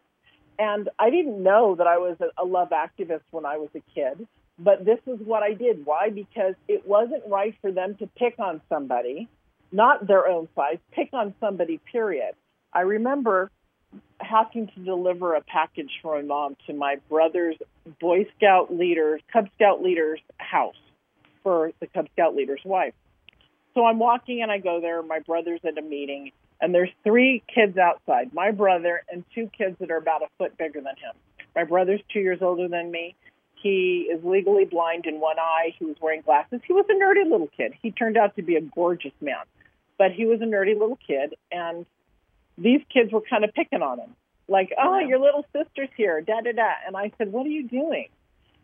And 0.60 0.88
I 1.00 1.10
didn't 1.10 1.42
know 1.42 1.76
that 1.76 1.88
I 1.88 1.98
was 1.98 2.18
a, 2.38 2.46
love 2.46 2.70
activist 2.70 3.24
when 3.32 3.46
I 3.46 3.58
was 3.58 3.70
a 3.76 3.82
kid, 3.94 4.28
but 4.60 4.86
this 4.86 5.00
is 5.08 5.20
what 5.20 5.42
I 5.42 5.54
did. 5.54 5.86
Why? 5.86 6.12
Because 6.12 6.54
it 6.68 6.88
wasn't 6.88 7.24
right 7.28 7.56
for 7.60 7.72
them 7.72 7.96
to 7.96 8.08
pick 8.08 8.36
on 8.38 8.62
somebody, 8.70 9.28
not 9.72 10.06
their 10.06 10.28
own 10.28 10.48
size, 10.56 10.78
pick 10.92 11.10
on 11.12 11.34
somebody. 11.40 11.80
Period. 11.92 12.36
I 12.72 12.82
remember 12.82 13.50
having 14.20 14.68
to 14.68 14.80
deliver 14.84 15.36
a 15.36 15.42
package 15.42 15.92
for 16.02 16.16
my 16.16 16.22
mom 16.22 16.58
to 16.68 16.74
my 16.74 16.98
brother's 17.10 17.56
Boy 18.00 18.28
Scout 18.38 18.74
leader, 18.74 19.20
Cub 19.32 19.48
Scout 19.56 19.82
leader's 19.82 20.20
house 20.38 20.76
for 21.44 21.72
the 21.80 21.88
Cub 21.88 22.08
Scout 22.14 22.36
leader's 22.36 22.62
wife. 22.64 22.94
So 23.74 23.86
I'm 23.86 24.00
walking 24.00 24.42
and 24.42 24.52
I 24.52 24.58
go 24.58 24.80
there. 24.82 25.04
My 25.04 25.20
brother's 25.20 25.60
at 25.64 25.78
a 25.78 25.82
meeting, 25.82 26.32
and 26.62 26.74
there's 26.74 26.90
three 27.04 27.44
kids 27.54 27.78
outside 27.78 28.34
my 28.34 28.52
brother 28.52 29.04
and 29.12 29.24
two 29.36 29.50
kids 29.56 29.76
that 29.80 29.92
are 29.92 29.98
about 29.98 30.24
a 30.24 30.28
foot 30.38 30.58
bigger 30.58 30.80
than 30.80 30.96
him. 30.96 31.14
My 31.56 31.64
brother's 31.64 32.02
two 32.12 32.20
years 32.20 32.40
older 32.42 32.68
than 32.68 32.90
me. 32.92 33.16
He 33.62 34.08
is 34.12 34.24
legally 34.24 34.66
blind 34.66 35.06
in 35.06 35.20
one 35.20 35.40
eye. 35.40 35.74
He 35.78 35.86
was 35.86 35.96
wearing 36.00 36.22
glasses. 36.22 36.62
He 36.68 36.74
was 36.74 36.86
a 36.90 36.94
nerdy 36.94 37.30
little 37.30 37.50
kid. 37.58 37.74
He 37.82 37.92
turned 37.92 38.18
out 38.18 38.36
to 38.36 38.44
be 38.44 38.56
a 38.56 38.62
gorgeous 38.62 39.14
man, 39.22 39.44
but 39.98 40.12
he 40.12 40.26
was 40.26 40.42
a 40.42 40.46
nerdy 40.46 40.78
little 40.78 41.00
kid. 41.08 41.36
And 41.52 41.86
these 42.58 42.82
kids 42.92 43.12
were 43.12 43.22
kind 43.22 43.44
of 43.44 43.54
picking 43.54 43.82
on 43.82 44.00
him, 44.00 44.16
like, 44.48 44.74
"Oh, 44.78 45.00
your 45.00 45.20
little 45.20 45.46
sister's 45.54 45.90
here," 45.96 46.22
da 46.22 46.42
da 46.42 46.52
da. 46.52 46.72
And 46.86 46.96
I 46.96 47.12
said, 47.18 47.32
"What 47.32 47.46
are 47.46 47.50
you 47.50 47.68
doing?" 47.68 48.10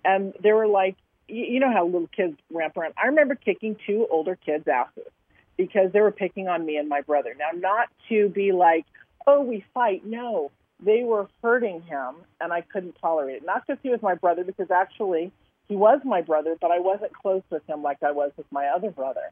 And 0.06 0.34
they 0.40 0.54
were 0.54 0.68
like, 0.68 0.96
"You 1.28 1.60
know 1.60 1.72
how 1.72 1.86
little 1.86 2.08
kids 2.08 2.38
ramp 2.52 2.78
around." 2.78 2.94
I 3.02 3.08
remember 3.08 3.36
kicking 3.36 3.76
two 3.86 4.08
older 4.10 4.36
kids' 4.36 4.68
asses 4.68 5.12
because 5.58 5.92
they 5.92 6.02
were 6.02 6.12
picking 6.12 6.48
on 6.48 6.66
me 6.66 6.78
and 6.78 6.90
my 6.90 7.02
brother. 7.02 7.36
Now, 7.38 7.50
not 7.54 7.90
to 8.10 8.30
be 8.30 8.52
like, 8.52 8.86
"Oh, 9.28 9.42
we 9.42 9.66
fight." 9.74 10.06
No, 10.06 10.52
they 10.80 11.04
were 11.04 11.28
hurting 11.44 11.82
him, 11.82 12.16
and 12.40 12.52
I 12.52 12.62
couldn't 12.62 12.96
tolerate 13.00 13.38
it. 13.38 13.46
Not 13.46 13.66
because 13.66 13.82
he 13.84 13.90
was 13.90 14.02
my 14.02 14.16
brother, 14.16 14.44
because 14.44 14.72
actually 14.72 15.32
he 15.68 15.76
was 15.76 16.02
my 16.04 16.22
brother, 16.22 16.58
but 16.60 16.72
I 16.72 16.80
wasn't 16.80 17.14
close 17.14 17.44
with 17.50 17.66
him 17.68 17.82
like 17.82 18.02
I 18.04 18.12
was 18.12 18.32
with 18.36 18.52
my 18.52 18.68
other 18.68 18.92
brother. 18.92 19.32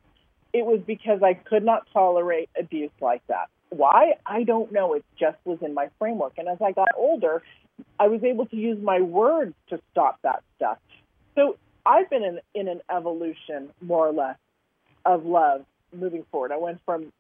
It 0.53 0.65
was 0.65 0.81
because 0.85 1.21
I 1.23 1.33
could 1.33 1.63
not 1.63 1.87
tolerate 1.93 2.49
abuse 2.59 2.91
like 3.01 3.25
that. 3.27 3.49
Why? 3.69 4.13
I 4.25 4.43
don't 4.43 4.71
know. 4.71 4.93
It 4.93 5.05
just 5.19 5.37
was 5.45 5.59
in 5.61 5.73
my 5.73 5.89
framework. 5.99 6.33
And 6.37 6.47
as 6.47 6.57
I 6.61 6.71
got 6.71 6.89
older, 6.97 7.43
I 7.99 8.07
was 8.07 8.23
able 8.23 8.45
to 8.47 8.55
use 8.55 8.81
my 8.81 9.01
words 9.01 9.53
to 9.69 9.79
stop 9.91 10.19
that 10.23 10.43
stuff. 10.55 10.79
So 11.35 11.57
I've 11.85 12.09
been 12.09 12.23
in, 12.23 12.39
in 12.53 12.67
an 12.67 12.81
evolution, 12.89 13.69
more 13.81 14.07
or 14.07 14.13
less, 14.13 14.37
of 15.05 15.25
love 15.25 15.65
moving 15.93 16.25
forward. 16.31 16.51
I 16.51 16.57
went 16.57 16.79
from, 16.85 17.11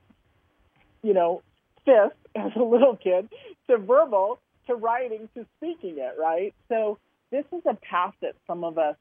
you 1.03 1.13
know, 1.13 1.41
fist 1.85 2.15
as 2.35 2.51
a 2.55 2.63
little 2.63 2.95
kid 2.95 3.29
to 3.69 3.77
verbal 3.77 4.39
to 4.67 4.75
writing 4.75 5.29
to 5.35 5.45
speaking 5.57 5.97
it, 5.97 6.15
right? 6.19 6.53
So 6.67 6.99
this 7.31 7.45
is 7.51 7.61
a 7.67 7.75
path 7.75 8.13
that 8.21 8.35
some 8.47 8.63
of 8.63 8.77
us 8.77 8.95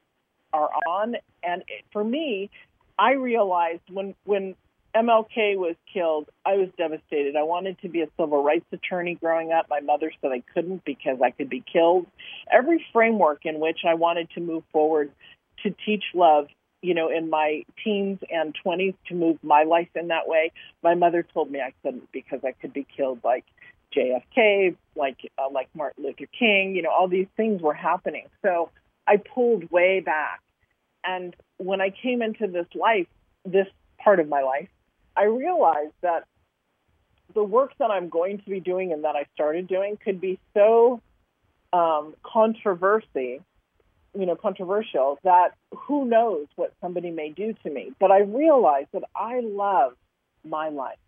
are 0.52 0.70
on. 0.88 1.16
And 1.42 1.62
for 1.92 2.02
me, 2.02 2.50
I 2.98 3.12
realized 3.12 3.82
when, 3.90 4.14
when 4.24 4.54
MLK 4.94 5.56
was 5.56 5.76
killed, 5.92 6.28
I 6.44 6.54
was 6.54 6.68
devastated. 6.76 7.36
I 7.36 7.42
wanted 7.42 7.78
to 7.82 7.88
be 7.88 8.02
a 8.02 8.08
civil 8.18 8.42
rights 8.42 8.66
attorney 8.72 9.14
growing 9.14 9.52
up. 9.52 9.66
My 9.68 9.80
mother 9.80 10.10
said 10.20 10.32
I 10.32 10.42
couldn't 10.54 10.84
because 10.84 11.18
I 11.22 11.30
could 11.30 11.48
be 11.48 11.62
killed. 11.72 12.06
Every 12.50 12.84
framework 12.92 13.44
in 13.44 13.60
which 13.60 13.80
I 13.86 13.94
wanted 13.94 14.30
to 14.30 14.40
move 14.40 14.64
forward 14.72 15.12
to 15.62 15.74
teach 15.84 16.04
love, 16.14 16.48
you 16.80 16.94
know, 16.94 17.10
in 17.10 17.28
my 17.28 17.64
teens 17.84 18.20
and 18.30 18.56
20s 18.64 18.94
to 19.08 19.14
move 19.14 19.38
my 19.42 19.64
life 19.64 19.88
in 19.94 20.08
that 20.08 20.26
way, 20.26 20.52
my 20.82 20.94
mother 20.94 21.24
told 21.34 21.50
me 21.50 21.60
I 21.60 21.72
couldn't 21.82 22.10
because 22.12 22.40
I 22.44 22.52
could 22.52 22.72
be 22.72 22.86
killed 22.96 23.20
like 23.22 23.44
JFK, 23.94 24.76
like 24.96 25.18
uh, 25.38 25.50
like 25.50 25.68
Martin 25.74 26.04
Luther 26.04 26.26
King, 26.38 26.74
you 26.74 26.82
know, 26.82 26.90
all 26.90 27.08
these 27.08 27.26
things 27.36 27.62
were 27.62 27.74
happening. 27.74 28.26
So 28.42 28.70
I 29.06 29.16
pulled 29.16 29.70
way 29.70 30.00
back. 30.00 30.40
And 31.04 31.34
when 31.58 31.80
I 31.80 31.90
came 31.90 32.22
into 32.22 32.46
this 32.46 32.66
life, 32.74 33.06
this 33.44 33.66
part 33.98 34.20
of 34.20 34.28
my 34.28 34.42
life, 34.42 34.68
I 35.16 35.24
realized 35.24 35.94
that 36.02 36.24
the 37.34 37.44
work 37.44 37.72
that 37.78 37.90
I'm 37.90 38.08
going 38.08 38.38
to 38.38 38.50
be 38.50 38.60
doing 38.60 38.92
and 38.92 39.04
that 39.04 39.16
I 39.16 39.26
started 39.34 39.68
doing 39.68 39.98
could 40.02 40.20
be 40.20 40.38
so 40.54 41.00
um, 41.72 42.14
controversy, 42.22 43.40
you 44.18 44.26
know, 44.26 44.36
controversial 44.36 45.18
that 45.24 45.50
who 45.72 46.06
knows 46.06 46.46
what 46.56 46.72
somebody 46.80 47.10
may 47.10 47.30
do 47.30 47.54
to 47.64 47.70
me. 47.70 47.92
But 47.98 48.10
I 48.10 48.20
realized 48.20 48.88
that 48.92 49.04
I 49.14 49.40
love 49.40 49.94
my 50.44 50.70
life. 50.70 50.98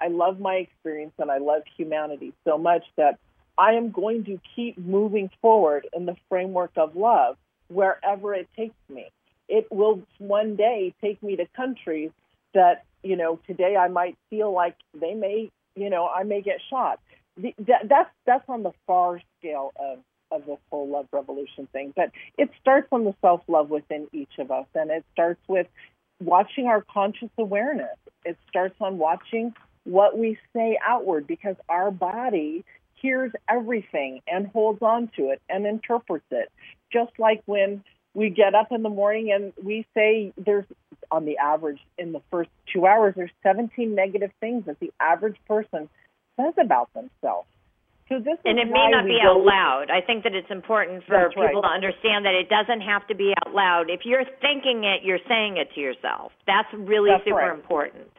I 0.00 0.08
love 0.08 0.38
my 0.38 0.54
experience 0.56 1.14
and 1.18 1.30
I 1.30 1.38
love 1.38 1.62
humanity 1.76 2.34
so 2.44 2.58
much 2.58 2.84
that 2.96 3.18
I 3.56 3.72
am 3.72 3.90
going 3.90 4.24
to 4.24 4.40
keep 4.54 4.76
moving 4.76 5.30
forward 5.40 5.88
in 5.92 6.06
the 6.06 6.16
framework 6.28 6.72
of 6.76 6.96
love 6.96 7.36
wherever 7.68 8.34
it 8.34 8.48
takes 8.56 8.74
me. 8.88 9.10
It 9.48 9.66
will 9.70 10.02
one 10.18 10.56
day 10.56 10.94
take 11.00 11.22
me 11.22 11.36
to 11.36 11.46
countries 11.56 12.10
that 12.54 12.84
you 13.02 13.16
know 13.16 13.38
today 13.46 13.76
I 13.76 13.88
might 13.88 14.16
feel 14.30 14.52
like 14.52 14.76
they 14.98 15.14
may 15.14 15.50
you 15.76 15.90
know 15.90 16.08
I 16.08 16.22
may 16.24 16.42
get 16.42 16.60
shot. 16.70 17.00
The, 17.36 17.54
that, 17.66 17.88
that's 17.88 18.10
that's 18.26 18.48
on 18.48 18.62
the 18.62 18.72
far 18.86 19.20
scale 19.38 19.72
of 19.76 19.98
of 20.30 20.46
this 20.46 20.58
whole 20.70 20.88
love 20.88 21.06
revolution 21.12 21.68
thing, 21.72 21.92
but 21.94 22.10
it 22.38 22.50
starts 22.60 22.88
on 22.92 23.04
the 23.04 23.14
self 23.20 23.42
love 23.48 23.70
within 23.70 24.08
each 24.12 24.38
of 24.38 24.50
us, 24.50 24.66
and 24.74 24.90
it 24.90 25.04
starts 25.12 25.40
with 25.48 25.66
watching 26.20 26.66
our 26.66 26.82
conscious 26.82 27.30
awareness. 27.38 27.96
It 28.24 28.38
starts 28.48 28.76
on 28.80 28.98
watching 28.98 29.54
what 29.84 30.18
we 30.18 30.38
say 30.54 30.78
outward 30.82 31.26
because 31.26 31.56
our 31.68 31.90
body 31.90 32.64
hears 32.94 33.32
everything 33.48 34.20
and 34.26 34.46
holds 34.48 34.80
on 34.80 35.10
to 35.16 35.30
it 35.30 35.42
and 35.48 35.66
interprets 35.66 36.24
it. 36.30 36.50
Just 36.92 37.12
like 37.18 37.42
when 37.44 37.84
we 38.14 38.30
get 38.30 38.54
up 38.54 38.72
in 38.72 38.82
the 38.82 38.88
morning 38.88 39.32
and 39.32 39.52
we 39.62 39.86
say 39.94 40.32
there's 40.36 40.64
on 41.10 41.24
the 41.24 41.36
average 41.38 41.80
in 41.98 42.12
the 42.12 42.20
first 42.30 42.50
two 42.72 42.86
hours 42.86 43.14
there's 43.16 43.30
17 43.42 43.94
negative 43.94 44.30
things 44.40 44.64
that 44.66 44.80
the 44.80 44.92
average 45.00 45.36
person 45.46 45.88
says 46.36 46.54
about 46.58 46.92
themselves 46.94 47.46
so 48.08 48.18
this 48.18 48.36
and 48.44 48.58
it 48.58 48.68
may 48.68 48.88
not 48.90 49.06
be 49.06 49.16
out 49.22 49.40
loud. 49.40 49.86
I 49.90 50.04
think 50.04 50.24
that 50.24 50.34
it's 50.34 50.50
important 50.50 51.04
for 51.06 51.28
people 51.30 51.42
right. 51.42 51.52
to 51.54 51.66
understand 51.66 52.26
that 52.26 52.34
it 52.34 52.50
doesn't 52.50 52.82
have 52.82 53.06
to 53.08 53.14
be 53.14 53.32
out 53.32 53.54
loud. 53.54 53.88
If 53.88 54.00
you're 54.04 54.24
thinking 54.42 54.84
it, 54.84 55.04
you're 55.04 55.24
saying 55.26 55.56
it 55.56 55.72
to 55.74 55.80
yourself. 55.80 56.32
That's 56.46 56.68
really 56.74 57.10
That's 57.10 57.24
super 57.24 57.36
right. 57.36 57.54
important. 57.54 58.10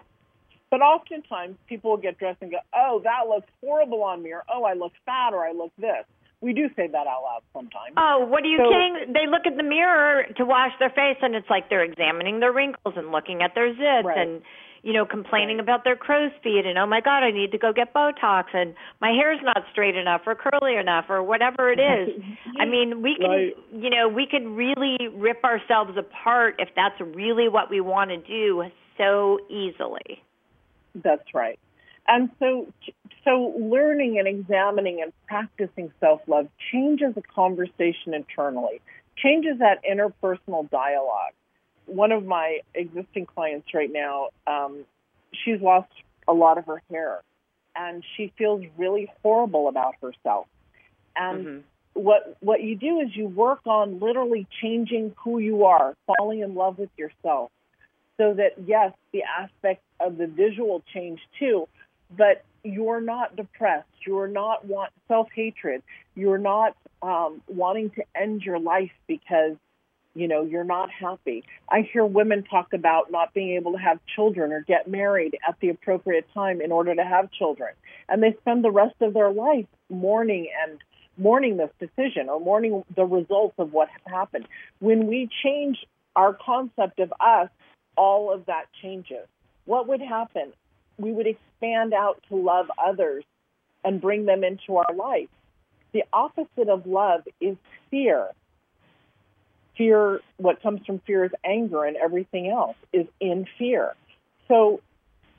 But 0.71 0.81
oftentimes 0.81 1.57
people 1.67 1.91
will 1.91 2.01
get 2.01 2.17
dressed 2.17 2.41
and 2.41 2.49
go, 2.49 2.57
"Oh, 2.73 2.99
that 3.03 3.29
looks 3.29 3.47
horrible 3.61 4.01
on 4.03 4.23
me," 4.23 4.33
or 4.33 4.43
"Oh, 4.51 4.63
I 4.63 4.73
look 4.73 4.93
fat," 5.05 5.33
or 5.33 5.45
"I 5.45 5.51
look 5.51 5.71
this." 5.77 6.05
We 6.41 6.53
do 6.53 6.69
say 6.75 6.87
that 6.87 7.07
out 7.07 7.23
loud 7.23 7.41
sometimes. 7.53 7.95
Oh, 7.97 8.25
what 8.27 8.43
are 8.43 8.47
you 8.47 8.57
so, 8.57 8.69
kidding? 8.69 9.13
They 9.13 9.27
look 9.27 9.47
at 9.47 9.57
the 9.57 9.63
mirror 9.63 10.25
to 10.37 10.45
wash 10.45 10.71
their 10.79 10.89
face, 10.89 11.17
and 11.21 11.35
it's 11.35 11.49
like 11.49 11.69
they're 11.69 11.83
examining 11.83 12.39
their 12.39 12.51
wrinkles 12.51 12.95
and 12.97 13.11
looking 13.11 13.41
at 13.41 13.55
their 13.55 13.73
zits 13.73 14.03
right. 14.03 14.17
and 14.17 14.41
you 14.83 14.93
know 14.93 15.05
complaining 15.05 15.57
right. 15.57 15.63
about 15.63 15.83
their 15.83 15.95
crow's 15.95 16.31
feet 16.43 16.65
and 16.65 16.77
oh 16.77 16.85
my 16.85 17.01
god, 17.01 17.23
I 17.23 17.31
need 17.31 17.51
to 17.53 17.57
go 17.57 17.73
get 17.73 17.93
Botox 17.93 18.45
and 18.53 18.75
my 19.01 19.09
hair's 19.09 19.39
not 19.43 19.63
straight 19.71 19.95
enough 19.95 20.21
or 20.27 20.35
curly 20.35 20.75
enough 20.75 21.05
or 21.09 21.23
whatever 21.23 21.71
it 21.71 21.79
is. 21.79 22.21
I 22.59 22.65
mean, 22.69 23.01
we 23.01 23.15
can 23.19 23.29
right. 23.29 23.53
you 23.73 23.89
know 23.89 24.07
we 24.07 24.27
could 24.29 24.45
really 24.45 24.97
rip 25.15 25.43
ourselves 25.43 25.97
apart 25.97 26.55
if 26.59 26.69
that's 26.75 26.99
really 26.99 27.47
what 27.49 27.69
we 27.69 27.81
want 27.81 28.11
to 28.11 28.17
do 28.17 28.65
so 28.97 29.39
easily. 29.49 30.21
That's 30.93 31.33
right. 31.33 31.59
And 32.07 32.29
so, 32.39 32.67
so 33.23 33.53
learning 33.57 34.19
and 34.19 34.27
examining 34.27 35.01
and 35.01 35.11
practicing 35.27 35.91
self-love 35.99 36.47
changes 36.71 37.15
the 37.15 37.21
conversation 37.21 38.13
internally, 38.13 38.81
changes 39.17 39.59
that 39.59 39.81
interpersonal 39.83 40.69
dialogue. 40.69 41.33
One 41.87 42.11
of 42.11 42.25
my 42.25 42.59
existing 42.73 43.25
clients 43.25 43.73
right 43.73 43.91
now, 43.91 44.29
um, 44.45 44.85
she's 45.33 45.61
lost 45.61 45.89
a 46.27 46.33
lot 46.33 46.57
of 46.57 46.65
her 46.65 46.81
hair, 46.91 47.21
and 47.75 48.03
she 48.15 48.31
feels 48.37 48.63
really 48.77 49.11
horrible 49.21 49.67
about 49.67 49.95
herself. 50.01 50.47
And 51.15 51.45
mm-hmm. 51.45 51.59
what 51.93 52.37
what 52.39 52.63
you 52.63 52.75
do 52.75 52.99
is 53.01 53.15
you 53.15 53.27
work 53.27 53.61
on 53.65 53.99
literally 53.99 54.47
changing 54.61 55.13
who 55.23 55.39
you 55.39 55.65
are, 55.65 55.95
falling 56.07 56.39
in 56.39 56.55
love 56.55 56.77
with 56.77 56.89
yourself, 56.97 57.51
so 58.17 58.33
that 58.33 58.53
yes, 58.65 58.93
the 59.11 59.23
aspect 59.23 59.81
of 59.99 60.17
the 60.17 60.27
visual 60.27 60.83
change 60.93 61.19
too, 61.39 61.67
but 62.15 62.43
you're 62.63 63.01
not 63.01 63.35
depressed. 63.35 63.87
You're 64.05 64.27
not 64.27 64.65
want 64.65 64.91
self 65.07 65.27
hatred. 65.33 65.83
You're 66.15 66.37
not 66.37 66.75
um, 67.01 67.41
wanting 67.47 67.91
to 67.91 68.03
end 68.15 68.41
your 68.41 68.59
life 68.59 68.91
because 69.07 69.55
you 70.13 70.27
know 70.27 70.43
you're 70.43 70.63
not 70.63 70.89
happy. 70.91 71.43
I 71.69 71.81
hear 71.81 72.05
women 72.05 72.43
talk 72.43 72.73
about 72.73 73.11
not 73.11 73.33
being 73.33 73.55
able 73.55 73.73
to 73.73 73.77
have 73.77 73.99
children 74.15 74.51
or 74.51 74.61
get 74.61 74.87
married 74.87 75.37
at 75.47 75.59
the 75.59 75.69
appropriate 75.69 76.27
time 76.33 76.61
in 76.61 76.71
order 76.71 76.95
to 76.95 77.03
have 77.03 77.31
children, 77.31 77.73
and 78.09 78.23
they 78.23 78.35
spend 78.41 78.63
the 78.63 78.71
rest 78.71 78.95
of 79.01 79.13
their 79.13 79.31
life 79.31 79.67
mourning 79.89 80.47
and 80.63 80.79
mourning 81.17 81.57
this 81.57 81.69
decision 81.79 82.29
or 82.29 82.39
mourning 82.39 82.83
the 82.95 83.05
results 83.05 83.55
of 83.57 83.71
what 83.71 83.87
happened. 84.05 84.47
When 84.79 85.07
we 85.07 85.29
change 85.43 85.85
our 86.15 86.33
concept 86.33 86.99
of 86.99 87.13
us, 87.19 87.49
all 87.95 88.33
of 88.33 88.45
that 88.47 88.65
changes. 88.81 89.27
what 89.65 89.87
would 89.87 90.01
happen? 90.01 90.53
We 90.97 91.11
would 91.11 91.27
expand 91.27 91.93
out 91.93 92.23
to 92.29 92.35
love 92.35 92.69
others 92.83 93.23
and 93.83 94.01
bring 94.01 94.25
them 94.25 94.43
into 94.43 94.77
our 94.77 94.93
life. 94.95 95.29
The 95.91 96.03
opposite 96.11 96.69
of 96.69 96.85
love 96.85 97.21
is 97.39 97.57
fear. 97.89 98.27
Fear, 99.77 100.21
what 100.37 100.61
comes 100.61 100.85
from 100.85 100.99
fear 100.99 101.25
is 101.25 101.31
anger, 101.43 101.83
and 101.83 101.97
everything 101.97 102.49
else 102.49 102.77
is 102.93 103.07
in 103.19 103.45
fear. 103.57 103.93
So, 104.47 104.81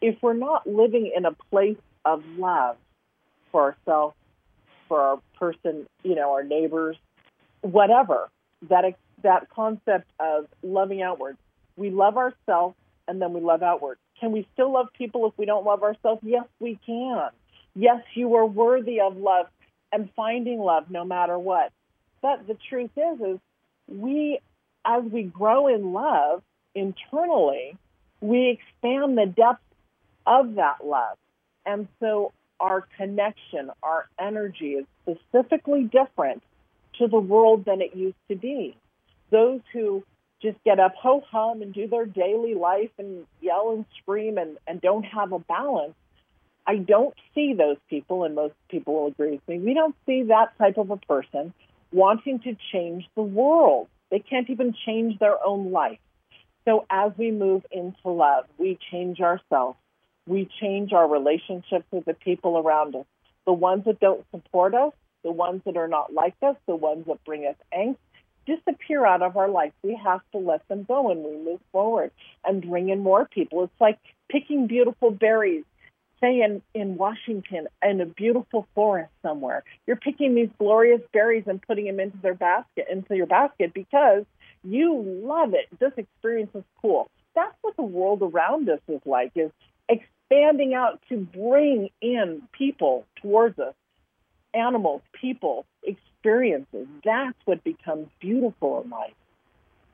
if 0.00 0.16
we're 0.22 0.34
not 0.34 0.66
living 0.66 1.10
in 1.14 1.24
a 1.24 1.32
place 1.32 1.78
of 2.04 2.22
love 2.36 2.76
for 3.50 3.62
ourselves, 3.62 4.14
for 4.88 5.00
our 5.00 5.20
person, 5.38 5.86
you 6.02 6.14
know, 6.14 6.32
our 6.32 6.44
neighbors, 6.44 6.96
whatever, 7.62 8.28
that 8.68 8.84
that 9.22 9.50
concept 9.50 10.06
of 10.20 10.46
loving 10.62 11.02
outward. 11.02 11.36
We 11.76 11.90
love 11.90 12.16
ourselves 12.16 12.76
and 13.08 13.20
then 13.20 13.32
we 13.32 13.40
love 13.40 13.62
outward. 13.62 13.98
Can 14.20 14.32
we 14.32 14.46
still 14.54 14.72
love 14.72 14.88
people 14.96 15.26
if 15.26 15.34
we 15.36 15.46
don't 15.46 15.64
love 15.64 15.82
ourselves? 15.82 16.22
Yes, 16.24 16.46
we 16.58 16.78
can. 16.86 17.28
Yes, 17.74 18.02
you 18.14 18.34
are 18.36 18.46
worthy 18.46 19.00
of 19.00 19.16
love 19.16 19.46
and 19.92 20.08
finding 20.16 20.58
love 20.58 20.90
no 20.90 21.04
matter 21.04 21.38
what. 21.38 21.72
But 22.22 22.46
the 22.46 22.56
truth 22.68 22.90
is, 22.96 23.20
is 23.20 23.38
we, 23.86 24.40
as 24.84 25.04
we 25.04 25.24
grow 25.24 25.68
in 25.68 25.92
love 25.92 26.42
internally, 26.74 27.76
we 28.20 28.58
expand 28.58 29.16
the 29.18 29.26
depth 29.26 29.62
of 30.26 30.54
that 30.54 30.84
love. 30.84 31.18
And 31.64 31.88
so 32.00 32.32
our 32.58 32.86
connection, 32.96 33.70
our 33.82 34.08
energy 34.18 34.72
is 34.74 34.86
specifically 35.02 35.84
different 35.84 36.42
to 36.98 37.08
the 37.08 37.18
world 37.18 37.64
than 37.64 37.82
it 37.82 37.94
used 37.94 38.16
to 38.28 38.36
be. 38.36 38.76
Those 39.30 39.60
who 39.72 40.04
just 40.42 40.62
get 40.64 40.78
up 40.78 40.94
ho 40.94 41.22
hum 41.30 41.62
and 41.62 41.72
do 41.72 41.86
their 41.86 42.06
daily 42.06 42.54
life 42.54 42.90
and 42.98 43.26
yell 43.40 43.72
and 43.72 43.84
scream 44.00 44.38
and, 44.38 44.58
and 44.66 44.80
don't 44.80 45.04
have 45.04 45.32
a 45.32 45.38
balance, 45.38 45.94
I 46.66 46.76
don't 46.76 47.14
see 47.34 47.54
those 47.54 47.76
people, 47.88 48.24
and 48.24 48.34
most 48.34 48.54
people 48.68 48.94
will 48.94 49.06
agree 49.06 49.32
with 49.32 49.48
me, 49.48 49.58
we 49.58 49.74
don't 49.74 49.94
see 50.04 50.24
that 50.24 50.56
type 50.58 50.78
of 50.78 50.90
a 50.90 50.96
person 50.96 51.54
wanting 51.92 52.40
to 52.40 52.56
change 52.72 53.08
the 53.14 53.22
world. 53.22 53.88
They 54.10 54.18
can't 54.18 54.50
even 54.50 54.74
change 54.84 55.18
their 55.18 55.44
own 55.44 55.70
life. 55.70 55.98
So 56.64 56.84
as 56.90 57.12
we 57.16 57.30
move 57.30 57.64
into 57.70 58.08
love, 58.08 58.44
we 58.58 58.78
change 58.90 59.20
ourselves. 59.20 59.78
We 60.26 60.48
change 60.60 60.92
our 60.92 61.08
relationships 61.08 61.84
with 61.92 62.04
the 62.04 62.14
people 62.14 62.58
around 62.58 62.96
us. 62.96 63.06
The 63.46 63.52
ones 63.52 63.84
that 63.84 64.00
don't 64.00 64.24
support 64.32 64.74
us, 64.74 64.92
the 65.22 65.30
ones 65.30 65.62
that 65.64 65.76
are 65.76 65.86
not 65.86 66.12
like 66.12 66.34
us, 66.42 66.56
the 66.66 66.74
ones 66.74 67.06
that 67.06 67.24
bring 67.24 67.46
us 67.46 67.54
angst, 67.72 67.98
disappear 68.46 69.04
out 69.04 69.22
of 69.22 69.36
our 69.36 69.48
life. 69.48 69.72
We 69.82 69.98
have 70.02 70.20
to 70.32 70.38
let 70.38 70.66
them 70.68 70.84
go 70.84 71.10
and 71.10 71.22
we 71.22 71.36
move 71.36 71.60
forward 71.72 72.10
and 72.44 72.68
bring 72.68 72.88
in 72.88 73.00
more 73.00 73.26
people. 73.26 73.64
It's 73.64 73.80
like 73.80 73.98
picking 74.30 74.66
beautiful 74.66 75.10
berries, 75.10 75.64
say 76.20 76.40
in, 76.40 76.62
in 76.74 76.96
Washington, 76.96 77.68
in 77.82 78.00
a 78.00 78.06
beautiful 78.06 78.66
forest 78.74 79.12
somewhere. 79.22 79.64
You're 79.86 79.96
picking 79.96 80.34
these 80.34 80.50
glorious 80.58 81.02
berries 81.12 81.44
and 81.46 81.60
putting 81.60 81.86
them 81.86 82.00
into 82.00 82.18
their 82.18 82.34
basket, 82.34 82.86
into 82.90 83.16
your 83.16 83.26
basket 83.26 83.74
because 83.74 84.24
you 84.64 85.02
love 85.24 85.54
it. 85.54 85.66
This 85.78 85.92
experience 85.96 86.50
is 86.54 86.64
cool. 86.80 87.08
That's 87.34 87.56
what 87.60 87.76
the 87.76 87.82
world 87.82 88.22
around 88.22 88.68
us 88.70 88.80
is 88.88 89.00
like, 89.04 89.32
is 89.34 89.50
expanding 89.88 90.74
out 90.74 91.00
to 91.08 91.18
bring 91.18 91.90
in 92.00 92.42
people 92.52 93.04
towards 93.22 93.58
us, 93.58 93.74
animals, 94.56 95.02
people, 95.20 95.66
experiences. 95.82 96.86
That's 97.04 97.36
what 97.44 97.62
becomes 97.64 98.08
beautiful 98.20 98.82
in 98.82 98.90
life. 98.90 99.12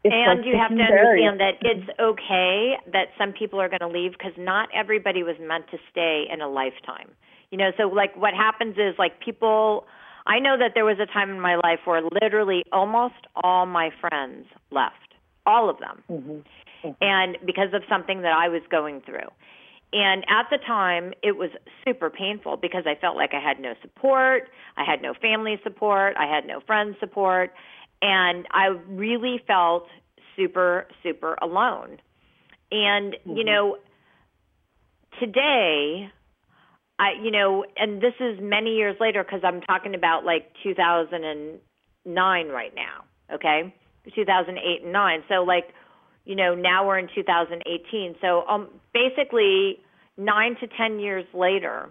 It's 0.05 0.13
and 0.13 0.39
like 0.39 0.47
you 0.47 0.57
have 0.59 0.71
to 0.71 0.83
understand 0.83 1.41
that 1.41 1.55
it's 1.61 1.89
okay 2.01 2.75
that 2.93 3.09
some 3.17 3.33
people 3.33 3.61
are 3.61 3.69
going 3.69 3.81
to 3.81 3.89
leave 3.89 4.13
because 4.13 4.33
not 4.37 4.69
everybody 4.75 5.23
was 5.23 5.37
meant 5.41 5.67
to 5.71 5.79
stay 5.91 6.25
in 6.33 6.41
a 6.41 6.49
lifetime. 6.49 7.11
You 7.51 7.59
know, 7.59 7.71
so 7.77 7.85
like 7.85 8.17
what 8.17 8.35
happens 8.35 8.77
is 8.79 8.95
like 8.99 9.21
people. 9.21 9.87
I 10.27 10.39
know 10.39 10.57
that 10.59 10.73
there 10.75 10.85
was 10.85 10.99
a 11.01 11.07
time 11.07 11.31
in 11.31 11.41
my 11.41 11.57
life 11.57 11.81
where 11.85 12.01
literally 12.03 12.65
almost 12.73 13.15
all 13.43 13.67
my 13.67 13.91
friends 14.01 14.47
left, 14.71 15.15
all 15.47 15.69
of 15.69 15.79
them, 15.79 16.03
mm-hmm. 16.11 16.87
Mm-hmm. 16.87 16.91
and 17.01 17.37
because 17.45 17.75
of 17.75 17.83
something 17.89 18.23
that 18.23 18.33
I 18.33 18.49
was 18.49 18.63
going 18.71 19.03
through. 19.03 19.29
And 19.93 20.24
at 20.28 20.47
the 20.51 20.59
time, 20.59 21.12
it 21.22 21.36
was 21.36 21.51
super 21.84 22.09
painful 22.09 22.57
because 22.57 22.84
I 22.86 22.95
felt 22.99 23.16
like 23.16 23.34
I 23.34 23.40
had 23.40 23.61
no 23.61 23.74
support. 23.82 24.45
I 24.76 24.84
had 24.84 25.03
no 25.03 25.12
family 25.12 25.61
support. 25.62 26.16
I 26.18 26.26
had 26.26 26.47
no 26.47 26.61
friend 26.61 26.97
support. 26.99 27.53
And 28.01 28.47
I 28.51 28.68
really 28.88 29.40
felt 29.47 29.86
super, 30.34 30.86
super 31.03 31.36
alone. 31.43 31.99
And, 32.70 33.14
mm-hmm. 33.14 33.36
you 33.36 33.45
know, 33.45 33.76
today, 35.20 36.11
I, 36.99 37.12
you 37.22 37.30
know, 37.30 37.64
and 37.76 38.01
this 38.01 38.14
is 38.18 38.38
many 38.40 38.76
years 38.76 38.97
later 38.99 39.22
because 39.22 39.40
I'm 39.45 39.61
talking 39.61 39.95
about 39.95 40.24
like 40.24 40.53
2009 40.62 42.49
right 42.49 42.74
now, 42.74 43.05
okay? 43.34 43.74
2008 44.14 44.82
and 44.84 44.93
9. 44.93 45.24
So, 45.28 45.43
like, 45.45 45.74
you 46.25 46.37
know, 46.37 46.55
now 46.55 46.87
we're 46.87 46.99
in 46.99 47.09
2018. 47.14 48.16
So 48.20 48.47
um, 48.47 48.68
basically, 48.95 49.79
nine 50.16 50.57
to 50.61 50.66
10 50.66 51.01
years 51.01 51.25
later, 51.35 51.91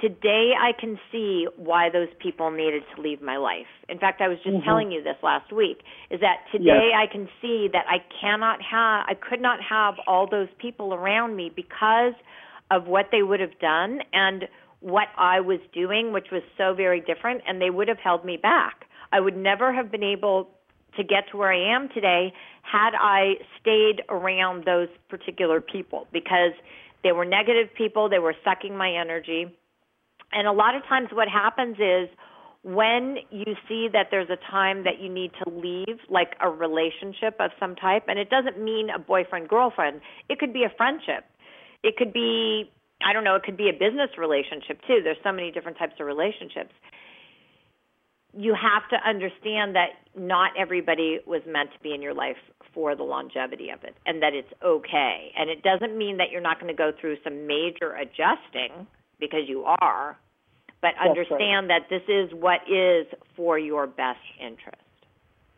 today 0.00 0.52
I 0.58 0.72
can 0.78 0.98
see 1.10 1.46
why 1.56 1.88
those 1.90 2.08
people 2.20 2.50
needed 2.50 2.82
to 2.94 3.02
leave 3.02 3.22
my 3.22 3.36
life. 3.36 3.66
In 3.88 3.98
fact, 3.98 4.20
I 4.20 4.28
was 4.28 4.38
just 4.38 4.56
mm-hmm. 4.56 4.64
telling 4.64 4.92
you 4.92 5.02
this 5.02 5.16
last 5.22 5.52
week 5.52 5.78
is 6.10 6.20
that 6.20 6.44
today 6.52 6.90
yes. 6.90 7.08
I 7.08 7.12
can 7.12 7.28
see 7.40 7.68
that 7.72 7.84
I 7.88 7.98
cannot 8.20 8.60
have 8.62 9.06
I 9.08 9.14
could 9.14 9.40
not 9.40 9.60
have 9.68 9.94
all 10.06 10.28
those 10.28 10.48
people 10.58 10.94
around 10.94 11.36
me 11.36 11.50
because 11.54 12.14
of 12.70 12.86
what 12.86 13.06
they 13.12 13.22
would 13.22 13.40
have 13.40 13.58
done 13.60 14.00
and 14.12 14.44
what 14.80 15.08
I 15.16 15.40
was 15.40 15.58
doing 15.72 16.12
which 16.12 16.26
was 16.30 16.42
so 16.56 16.74
very 16.74 17.00
different 17.00 17.42
and 17.46 17.60
they 17.60 17.70
would 17.70 17.88
have 17.88 17.98
held 17.98 18.24
me 18.24 18.36
back. 18.36 18.84
I 19.10 19.20
would 19.20 19.36
never 19.36 19.72
have 19.72 19.90
been 19.90 20.04
able 20.04 20.50
to 20.98 21.04
get 21.04 21.30
to 21.30 21.38
where 21.38 21.52
I 21.52 21.74
am 21.74 21.88
today 21.88 22.32
had 22.62 22.90
I 23.00 23.34
stayed 23.60 24.02
around 24.10 24.64
those 24.64 24.88
particular 25.08 25.60
people 25.60 26.06
because 26.12 26.52
they 27.02 27.12
were 27.12 27.24
negative 27.24 27.68
people, 27.76 28.10
they 28.10 28.18
were 28.18 28.34
sucking 28.44 28.76
my 28.76 28.92
energy. 28.92 29.46
And 30.32 30.46
a 30.46 30.52
lot 30.52 30.74
of 30.74 30.82
times 30.84 31.08
what 31.12 31.28
happens 31.28 31.76
is 31.78 32.08
when 32.62 33.16
you 33.30 33.54
see 33.68 33.88
that 33.92 34.08
there's 34.10 34.28
a 34.28 34.36
time 34.50 34.84
that 34.84 35.00
you 35.00 35.08
need 35.08 35.30
to 35.42 35.50
leave, 35.50 35.98
like 36.10 36.34
a 36.40 36.50
relationship 36.50 37.36
of 37.40 37.50
some 37.58 37.76
type, 37.76 38.04
and 38.08 38.18
it 38.18 38.28
doesn't 38.28 38.62
mean 38.62 38.90
a 38.90 38.98
boyfriend 38.98 39.48
girlfriend, 39.48 40.00
it 40.28 40.38
could 40.38 40.52
be 40.52 40.64
a 40.64 40.72
friendship. 40.76 41.24
It 41.84 41.96
could 41.96 42.12
be, 42.12 42.70
I 43.00 43.12
don't 43.12 43.24
know, 43.24 43.36
it 43.36 43.44
could 43.44 43.56
be 43.56 43.70
a 43.70 43.72
business 43.72 44.10
relationship 44.18 44.80
too. 44.86 44.98
There's 45.02 45.16
so 45.22 45.32
many 45.32 45.52
different 45.52 45.78
types 45.78 45.94
of 46.00 46.06
relationships 46.06 46.74
you 48.36 48.54
have 48.54 48.88
to 48.90 49.08
understand 49.08 49.74
that 49.74 49.90
not 50.16 50.52
everybody 50.58 51.20
was 51.26 51.42
meant 51.46 51.72
to 51.72 51.78
be 51.80 51.94
in 51.94 52.02
your 52.02 52.14
life 52.14 52.36
for 52.74 52.94
the 52.94 53.02
longevity 53.02 53.70
of 53.70 53.82
it 53.84 53.96
and 54.06 54.22
that 54.22 54.34
it's 54.34 54.52
okay. 54.62 55.32
And 55.36 55.48
it 55.48 55.62
doesn't 55.62 55.96
mean 55.96 56.18
that 56.18 56.30
you're 56.30 56.40
not 56.40 56.60
going 56.60 56.74
to 56.74 56.76
go 56.76 56.92
through 56.98 57.16
some 57.24 57.46
major 57.46 57.92
adjusting 57.94 58.86
because 59.18 59.48
you 59.48 59.64
are, 59.64 60.18
but 60.80 60.90
understand 61.00 61.68
right. 61.68 61.80
that 61.80 61.88
this 61.90 62.02
is 62.08 62.32
what 62.32 62.60
is 62.70 63.06
for 63.34 63.58
your 63.58 63.86
best 63.86 64.20
interest. 64.40 64.76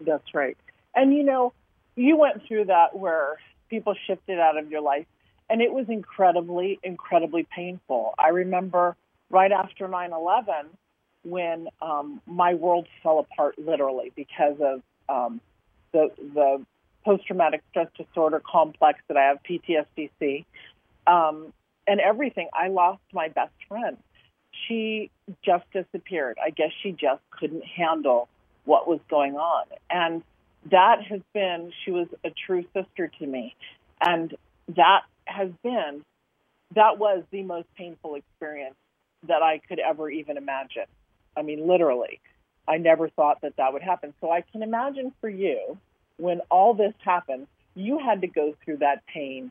That's 0.01 0.35
right. 0.35 0.57
And 0.95 1.15
you 1.15 1.23
know, 1.23 1.53
you 1.97 2.17
went 2.17 2.47
through 2.47 2.67
that 2.67 2.97
where 2.97 3.37
people 3.69 3.95
shifted 4.07 4.39
out 4.39 4.57
of 4.57 4.71
your 4.71 4.81
life 4.81 5.07
and 5.51 5.61
it 5.61 5.73
was 5.73 5.87
incredibly, 5.89 6.79
incredibly 6.83 7.47
painful. 7.55 8.15
I 8.19 8.29
remember 8.29 8.97
right 9.29 9.51
after 9.51 9.89
9 9.89 10.13
11, 10.13 10.55
when 11.23 11.69
um, 11.83 12.21
my 12.27 12.55
world 12.55 12.87
fell 13.03 13.19
apart 13.19 13.59
literally 13.59 14.13
because 14.15 14.57
of 14.61 14.83
um, 15.09 15.41
the 15.93 16.11
the 16.19 16.65
post 17.05 17.27
traumatic 17.27 17.63
stress 17.71 17.89
disorder 17.97 18.41
complex 18.45 19.01
that 19.09 19.17
I 19.17 19.25
have, 19.25 19.39
PTSDC, 19.43 20.45
um, 21.07 21.53
and 21.87 22.01
everything. 22.01 22.49
I 22.55 22.69
lost 22.69 23.03
my 23.13 23.29
best 23.29 23.53
friend. 23.69 23.97
She 24.67 25.11
just 25.45 25.65
disappeared. 25.73 26.39
I 26.45 26.51
guess 26.51 26.71
she 26.83 26.93
just 26.93 27.23
couldn't 27.31 27.65
handle 27.65 28.29
what 28.65 28.87
was 28.87 29.01
going 29.09 29.37
on, 29.37 29.67
and 29.89 30.23
that 30.71 31.03
has 31.09 31.21
been. 31.33 31.73
She 31.85 31.91
was 31.91 32.09
a 32.25 32.31
true 32.47 32.65
sister 32.75 33.11
to 33.19 33.27
me, 33.27 33.55
and 34.01 34.35
that 34.69 35.03
has 35.25 35.51
been. 35.63 36.05
That 36.77 36.99
was 36.99 37.25
the 37.33 37.43
most 37.43 37.67
painful 37.77 38.15
experience 38.15 38.77
that 39.27 39.43
I 39.43 39.59
could 39.59 39.81
ever 39.81 40.09
even 40.09 40.37
imagine. 40.37 40.87
I 41.37 41.43
mean, 41.43 41.67
literally. 41.67 42.21
I 42.69 42.79
never 42.79 43.09
thought 43.09 43.41
that 43.43 43.57
that 43.57 43.73
would 43.73 43.83
happen. 43.83 44.15
So 44.21 44.31
I 44.31 44.43
can 44.43 44.63
imagine 44.63 45.13
for 45.21 45.29
you, 45.29 45.79
when 46.19 46.41
all 46.51 46.75
this 46.75 46.95
happened, 47.05 47.47
you 47.75 47.99
had 47.99 48.21
to 48.21 48.27
go 48.27 48.55
through 48.65 48.79
that 48.79 49.05
pain 49.07 49.51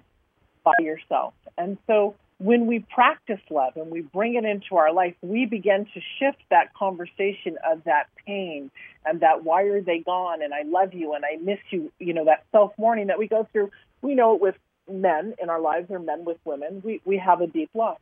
by 0.63 0.73
yourself. 0.79 1.33
And 1.57 1.77
so 1.87 2.15
when 2.37 2.67
we 2.67 2.79
practice 2.79 3.41
love 3.49 3.75
and 3.75 3.91
we 3.91 4.01
bring 4.01 4.35
it 4.35 4.45
into 4.45 4.77
our 4.77 4.93
life, 4.93 5.15
we 5.21 5.45
begin 5.45 5.85
to 5.93 6.01
shift 6.17 6.41
that 6.49 6.73
conversation 6.73 7.57
of 7.69 7.83
that 7.83 8.07
pain 8.25 8.71
and 9.05 9.19
that 9.21 9.43
why 9.43 9.63
are 9.63 9.81
they 9.81 9.99
gone 9.99 10.41
and 10.41 10.53
I 10.53 10.61
love 10.63 10.93
you 10.93 11.13
and 11.13 11.25
I 11.25 11.35
miss 11.41 11.59
you, 11.69 11.91
you 11.99 12.13
know, 12.13 12.25
that 12.25 12.45
self 12.51 12.71
mourning 12.77 13.07
that 13.07 13.19
we 13.19 13.27
go 13.27 13.47
through. 13.51 13.71
We 14.01 14.15
know 14.15 14.35
it 14.35 14.41
with 14.41 14.55
men 14.89 15.35
in 15.41 15.49
our 15.49 15.59
lives 15.59 15.87
or 15.89 15.99
men 15.99 16.25
with 16.25 16.37
women, 16.45 16.81
we, 16.83 17.01
we 17.05 17.17
have 17.17 17.41
a 17.41 17.47
deep 17.47 17.69
love. 17.73 17.97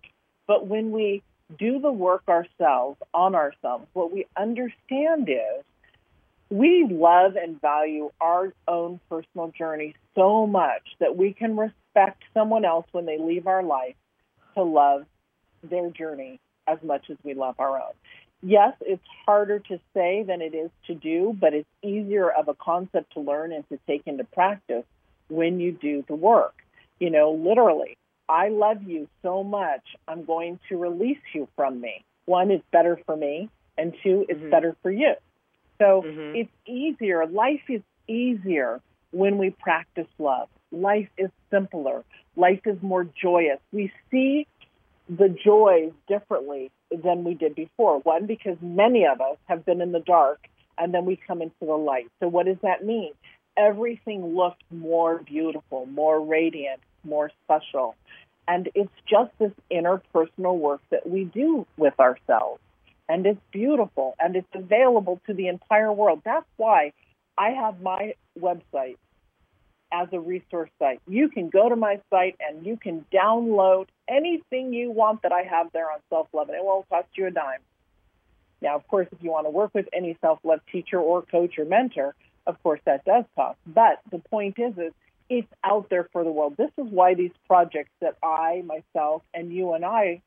But 0.45 0.67
when 0.67 0.91
we 0.91 1.23
do 1.57 1.79
the 1.79 1.91
work 1.91 2.23
ourselves 2.27 2.99
on 3.13 3.35
ourselves, 3.35 3.87
what 3.93 4.11
we 4.11 4.25
understand 4.35 5.29
is 5.29 5.63
we 6.49 6.87
love 6.89 7.35
and 7.35 7.59
value 7.59 8.09
our 8.21 8.53
own 8.67 8.99
personal 9.09 9.51
journey 9.57 9.95
so 10.15 10.47
much 10.47 10.83
that 10.99 11.15
we 11.15 11.33
can 11.33 11.57
respect 11.57 12.23
someone 12.33 12.65
else 12.65 12.85
when 12.91 13.05
they 13.05 13.17
leave 13.17 13.47
our 13.47 13.63
life 13.63 13.95
to 14.55 14.63
love 14.63 15.05
their 15.63 15.89
journey 15.89 16.39
as 16.67 16.77
much 16.83 17.09
as 17.09 17.17
we 17.23 17.33
love 17.33 17.55
our 17.59 17.77
own. 17.77 17.93
Yes, 18.41 18.73
it's 18.81 19.03
harder 19.25 19.59
to 19.59 19.79
say 19.93 20.23
than 20.23 20.41
it 20.41 20.53
is 20.53 20.69
to 20.85 20.93
do, 20.93 21.35
but 21.39 21.53
it's 21.53 21.67
easier 21.81 22.29
of 22.29 22.47
a 22.47 22.53
concept 22.53 23.13
to 23.13 23.19
learn 23.19 23.51
and 23.51 23.67
to 23.69 23.79
take 23.87 24.03
into 24.05 24.23
practice 24.25 24.85
when 25.27 25.59
you 25.59 25.71
do 25.71 26.03
the 26.07 26.15
work. 26.15 26.53
You 26.99 27.09
know, 27.09 27.31
literally, 27.31 27.97
I 28.29 28.49
love 28.49 28.83
you 28.83 29.07
so 29.21 29.43
much, 29.43 29.83
I'm 30.07 30.25
going 30.25 30.59
to 30.69 30.77
release 30.77 31.21
you 31.33 31.47
from 31.55 31.79
me. 31.79 32.03
One, 32.25 32.51
it's 32.51 32.63
better 32.71 32.99
for 33.05 33.15
me, 33.15 33.49
and 33.77 33.93
two, 34.03 34.25
it's 34.27 34.39
mm-hmm. 34.39 34.49
better 34.49 34.75
for 34.81 34.91
you. 34.91 35.13
So 35.79 36.03
mm-hmm. 36.05 36.35
it's 36.35 36.51
easier. 36.65 37.25
Life 37.25 37.61
is 37.69 37.81
easier 38.07 38.81
when 39.11 39.37
we 39.37 39.51
practice 39.51 40.07
love. 40.19 40.49
Life 40.71 41.09
is 41.17 41.29
simpler. 41.49 42.03
Life 42.35 42.61
is 42.65 42.77
more 42.81 43.07
joyous. 43.21 43.59
We 43.71 43.91
see 44.11 44.47
the 45.09 45.29
joys 45.29 45.93
differently 46.07 46.71
than 46.91 47.23
we 47.23 47.33
did 47.33 47.55
before. 47.55 47.99
One, 47.99 48.25
because 48.25 48.57
many 48.61 49.05
of 49.05 49.21
us 49.21 49.37
have 49.45 49.65
been 49.65 49.81
in 49.81 49.91
the 49.91 49.99
dark 49.99 50.39
and 50.77 50.93
then 50.93 51.05
we 51.05 51.15
come 51.15 51.41
into 51.41 51.55
the 51.61 51.73
light. 51.73 52.09
So 52.19 52.27
what 52.27 52.45
does 52.45 52.57
that 52.63 52.85
mean? 52.85 53.13
Everything 53.57 54.35
looks 54.35 54.61
more 54.69 55.19
beautiful, 55.19 55.85
more 55.87 56.21
radiant, 56.21 56.79
more 57.07 57.31
special. 57.45 57.95
And 58.47 58.69
it's 58.75 58.93
just 59.09 59.31
this 59.39 59.51
interpersonal 59.71 60.57
work 60.57 60.81
that 60.91 61.09
we 61.09 61.25
do 61.25 61.65
with 61.77 61.99
ourselves 61.99 62.61
and 63.09 63.25
it's 63.25 63.39
beautiful 63.51 64.15
and 64.19 64.35
it's 64.35 64.47
available 64.53 65.19
to 65.27 65.33
the 65.33 65.47
entire 65.47 65.91
world. 65.91 66.21
That's 66.25 66.45
why 66.57 66.93
I 67.37 67.51
have 67.51 67.81
my 67.81 68.13
website 68.39 68.97
as 69.91 70.09
a 70.11 70.19
resource 70.19 70.69
site. 70.79 71.01
You 71.07 71.29
can 71.29 71.49
go 71.49 71.69
to 71.69 71.75
my 71.75 72.01
site 72.09 72.35
and 72.39 72.65
you 72.65 72.77
can 72.77 73.05
download 73.13 73.87
anything 74.07 74.73
you 74.73 74.91
want 74.91 75.21
that 75.21 75.31
I 75.31 75.43
have 75.43 75.71
there 75.71 75.89
on 75.89 75.99
self 76.09 76.27
love, 76.33 76.49
and 76.49 76.57
it 76.57 76.63
won't 76.63 76.87
cost 76.89 77.07
you 77.15 77.27
a 77.27 77.31
dime. 77.31 77.59
Now, 78.61 78.75
of 78.75 78.87
course, 78.87 79.07
if 79.11 79.23
you 79.23 79.31
want 79.31 79.45
to 79.45 79.51
work 79.51 79.71
with 79.73 79.87
any 79.93 80.17
self 80.19 80.39
love 80.43 80.59
teacher 80.71 80.99
or 80.99 81.21
coach 81.21 81.57
or 81.57 81.65
mentor, 81.65 82.15
of 82.45 82.61
course 82.63 82.81
that 82.85 83.05
does 83.05 83.23
cost. 83.35 83.57
But 83.65 84.01
the 84.11 84.19
point 84.19 84.55
is, 84.57 84.77
is 84.77 84.93
it's 85.29 85.51
out 85.63 85.89
there 85.89 86.07
for 86.11 86.23
the 86.23 86.31
world. 86.31 86.55
This 86.57 86.71
is 86.77 86.85
why 86.89 87.13
these 87.13 87.31
projects 87.47 87.91
that 88.01 88.15
I, 88.23 88.63
myself, 88.65 89.23
and 89.33 89.51
you 89.51 89.73
and 89.73 89.83
I, 89.83 90.21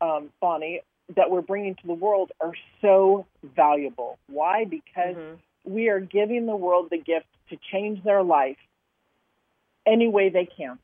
um, 0.00 0.30
Bonnie, 0.40 0.82
that 1.16 1.30
we're 1.30 1.42
bringing 1.42 1.74
to 1.74 1.86
the 1.86 1.94
world 1.94 2.32
are 2.40 2.54
so 2.80 3.26
valuable. 3.42 4.18
Why? 4.26 4.64
Because 4.64 5.16
mm-hmm. 5.16 5.72
we 5.72 5.88
are 5.88 6.00
giving 6.00 6.46
the 6.46 6.56
world 6.56 6.88
the 6.90 6.98
gift 6.98 7.26
to 7.50 7.58
change 7.70 8.02
their 8.02 8.22
life 8.22 8.56
any 9.86 10.08
way 10.08 10.30
they 10.30 10.46
can. 10.46 10.78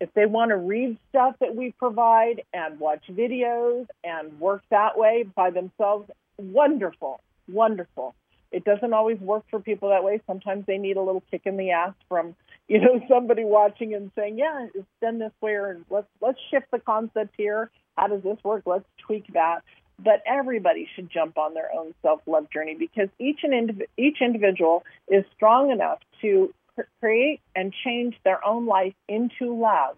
If 0.00 0.12
they 0.14 0.24
want 0.24 0.48
to 0.48 0.56
read 0.56 0.96
stuff 1.10 1.36
that 1.40 1.54
we 1.54 1.72
provide 1.72 2.42
and 2.54 2.80
watch 2.80 3.02
videos 3.10 3.86
and 4.02 4.40
work 4.40 4.62
that 4.70 4.98
way 4.98 5.24
by 5.34 5.50
themselves, 5.50 6.10
wonderful, 6.38 7.20
wonderful. 7.46 8.14
It 8.50 8.64
doesn't 8.64 8.94
always 8.94 9.18
work 9.20 9.44
for 9.50 9.60
people 9.60 9.90
that 9.90 10.02
way. 10.02 10.20
Sometimes 10.26 10.64
they 10.66 10.78
need 10.78 10.96
a 10.96 11.02
little 11.02 11.22
kick 11.30 11.42
in 11.44 11.58
the 11.58 11.72
ass 11.72 11.92
from, 12.08 12.34
you 12.70 12.80
know, 12.80 13.00
somebody 13.08 13.44
watching 13.44 13.94
and 13.94 14.10
saying, 14.16 14.38
"Yeah, 14.38 14.68
it's 14.74 14.86
done 15.02 15.18
this 15.18 15.32
way," 15.42 15.52
or 15.52 15.80
"Let's 15.90 16.08
let's 16.20 16.38
shift 16.50 16.70
the 16.70 16.78
concept 16.78 17.34
here 17.36 17.70
how 18.00 18.06
does 18.06 18.22
this 18.22 18.38
work? 18.42 18.62
Let's 18.64 18.86
tweak 19.06 19.26
that. 19.34 19.60
But 20.02 20.22
everybody 20.26 20.88
should 20.94 21.10
jump 21.10 21.36
on 21.36 21.52
their 21.52 21.68
own 21.74 21.94
self 22.00 22.22
love 22.26 22.50
journey 22.50 22.74
because 22.74 23.10
each 23.18 23.40
and 23.42 23.52
indiv- 23.52 23.86
each 23.98 24.22
individual 24.22 24.82
is 25.08 25.24
strong 25.36 25.70
enough 25.70 25.98
to 26.22 26.54
cr- 26.74 26.88
create 27.00 27.40
and 27.54 27.74
change 27.84 28.16
their 28.24 28.44
own 28.44 28.64
life 28.64 28.94
into 29.08 29.54
love 29.54 29.96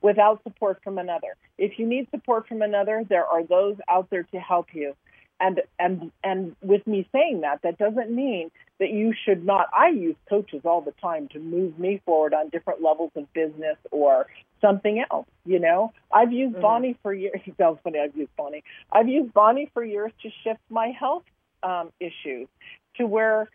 without 0.00 0.42
support 0.42 0.80
from 0.82 0.96
another. 0.96 1.36
If 1.58 1.78
you 1.78 1.86
need 1.86 2.08
support 2.10 2.48
from 2.48 2.62
another, 2.62 3.04
there 3.06 3.26
are 3.26 3.44
those 3.44 3.76
out 3.88 4.08
there 4.08 4.22
to 4.32 4.40
help 4.40 4.68
you 4.72 4.94
and 5.42 5.60
and 5.78 6.12
and 6.22 6.56
with 6.62 6.86
me 6.86 7.06
saying 7.12 7.40
that 7.40 7.60
that 7.62 7.76
doesn't 7.76 8.10
mean 8.10 8.50
that 8.78 8.90
you 8.90 9.12
should 9.24 9.44
not 9.44 9.66
i 9.76 9.88
use 9.88 10.16
coaches 10.28 10.62
all 10.64 10.80
the 10.80 10.94
time 11.02 11.28
to 11.28 11.38
move 11.38 11.78
me 11.78 12.00
forward 12.06 12.32
on 12.32 12.48
different 12.48 12.80
levels 12.80 13.10
of 13.16 13.30
business 13.34 13.76
or 13.90 14.26
something 14.60 15.04
else 15.10 15.26
you 15.44 15.58
know 15.58 15.92
i've 16.12 16.32
used 16.32 16.54
mm-hmm. 16.54 16.62
bonnie 16.62 16.96
for 17.02 17.12
years 17.12 17.40
it 17.44 17.54
sounds 17.58 17.78
funny 17.82 17.98
i've 17.98 18.16
used 18.16 18.34
bonnie 18.36 18.62
i've 18.92 19.08
used 19.08 19.34
bonnie 19.34 19.68
for 19.74 19.84
years 19.84 20.12
to 20.22 20.30
shift 20.44 20.60
my 20.70 20.88
health 20.98 21.24
um, 21.62 21.90
issues 22.00 22.48
to 22.96 23.06
where 23.06 23.48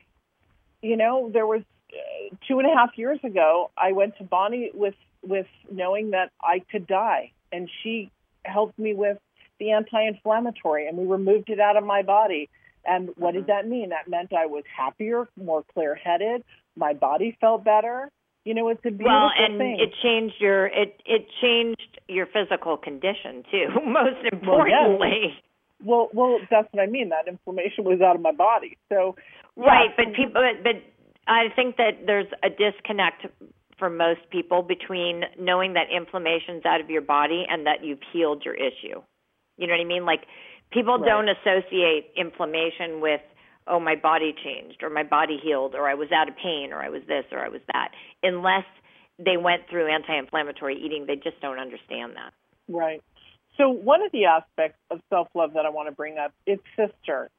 you 0.82 0.98
know 0.98 1.30
there 1.34 1.48
was 1.48 1.62
uh, 1.94 2.36
two 2.48 2.60
and 2.60 2.70
a 2.70 2.76
half 2.76 2.98
years 2.98 3.20
ago 3.24 3.72
i 3.78 3.94
went 3.94 4.18
to 4.18 4.24
bonnie 4.24 4.72
with 4.74 4.96
with 5.24 5.48
knowing 5.72 6.12
that 6.12 6.32
i 6.42 6.60
could 6.72 6.86
die 6.86 7.32
and 7.52 7.70
she 7.82 8.12
helped 8.44 8.78
me 8.78 8.94
with 8.94 9.18
the 9.60 9.72
anti-inflammatory 9.72 10.88
and 10.88 10.97
we 10.97 11.05
removed 11.05 11.49
it 11.49 11.60
out 11.60 11.78
of 11.78 11.84
my 11.84 12.01
body. 12.01 12.49
And 12.86 13.10
what 13.18 13.34
mm-hmm. 13.34 13.39
did 13.39 13.47
that 13.47 13.68
mean? 13.68 13.89
That 13.89 14.10
meant 14.10 14.32
I 14.34 14.45
was 14.45 14.64
happier, 14.76 15.28
more 15.36 15.64
clear-headed. 15.74 16.43
My 16.76 16.93
body 16.93 17.38
felt 17.41 17.64
better. 17.64 18.12
You 18.45 18.53
know, 18.53 18.70
it's 18.70 18.80
a 18.86 18.91
beautiful 18.91 19.12
well, 19.12 19.30
and 19.38 19.58
thing. 19.58 19.78
it 19.78 19.93
changed 20.01 20.36
your 20.39 20.68
it 20.68 21.01
it 21.05 21.28
changed 21.41 21.99
your 22.08 22.28
physical 22.28 22.78
condition 22.78 23.43
too. 23.51 23.68
Most 23.86 24.24
importantly. 24.32 25.36
Well, 25.84 26.10
well, 26.14 26.30
well, 26.30 26.39
that's 26.49 26.68
what 26.72 26.82
I 26.82 26.86
mean. 26.86 27.10
That 27.10 27.28
inflammation 27.28 27.84
was 27.84 27.99
out 27.99 28.16
of 28.16 28.22
my 28.22 28.32
body. 28.32 28.78
So 28.88 29.18
right, 29.58 29.89
but 29.97 30.16
people, 30.16 30.41
but, 30.41 30.64
but 30.64 30.82
I 31.28 31.49
think 31.55 31.76
that 31.76 32.05
there's 32.05 32.28
a 32.41 32.49
disconnect 32.49 33.28
for 33.78 33.89
most 33.89 34.22
people 34.32 34.64
between 34.64 35.24
knowing 35.39 35.74
that 35.74 35.88
inflammation's 35.95 36.66
out 36.66 36.82
of 36.82 36.89
your 36.89 37.01
body 37.01 37.45
and 37.47 37.68
that 37.68 37.84
you've 37.84 37.99
healed 38.12 38.43
your 38.43 38.55
issue. 38.55 39.01
You 39.58 39.68
know 39.68 39.74
what 39.74 39.82
I 39.82 39.86
mean? 39.86 40.05
Like 40.05 40.26
people 40.72 40.97
right. 40.99 41.08
don't 41.08 41.30
associate 41.30 42.12
inflammation 42.16 43.01
with 43.01 43.22
oh 43.68 43.80
my 43.80 43.95
body 43.95 44.34
changed 44.43 44.82
or 44.82 44.89
my 44.89 45.03
body 45.03 45.38
healed 45.41 45.76
or 45.76 45.89
I 45.89 45.95
was 45.95 46.12
out 46.12 46.30
of 46.30 46.36
pain 46.38 46.72
or 46.72 46.82
I 46.82 46.89
was 46.89 47.01
this 47.08 47.26
or 47.32 47.39
I 47.39 47.49
was 47.49 47.62
that 47.74 47.89
unless 48.24 48.66
they 49.20 49.36
went 49.36 49.64
through 49.70 49.91
anti-inflammatory 49.91 50.78
eating 50.78 51.05
they 51.08 51.16
just 51.16 51.39
don't 51.41 51.60
understand 51.60 52.14
that. 52.16 52.34
Right. 52.70 53.01
So 53.58 53.70
one 53.70 54.03
of 54.03 54.12
the 54.12 54.26
aspects 54.26 54.78
of 54.91 55.01
self-love 55.10 55.53
that 55.53 55.66
I 55.66 55.70
want 55.70 55.89
to 55.89 55.95
bring 55.95 56.18
up 56.18 56.34
is 56.45 56.60
sister 56.76 57.30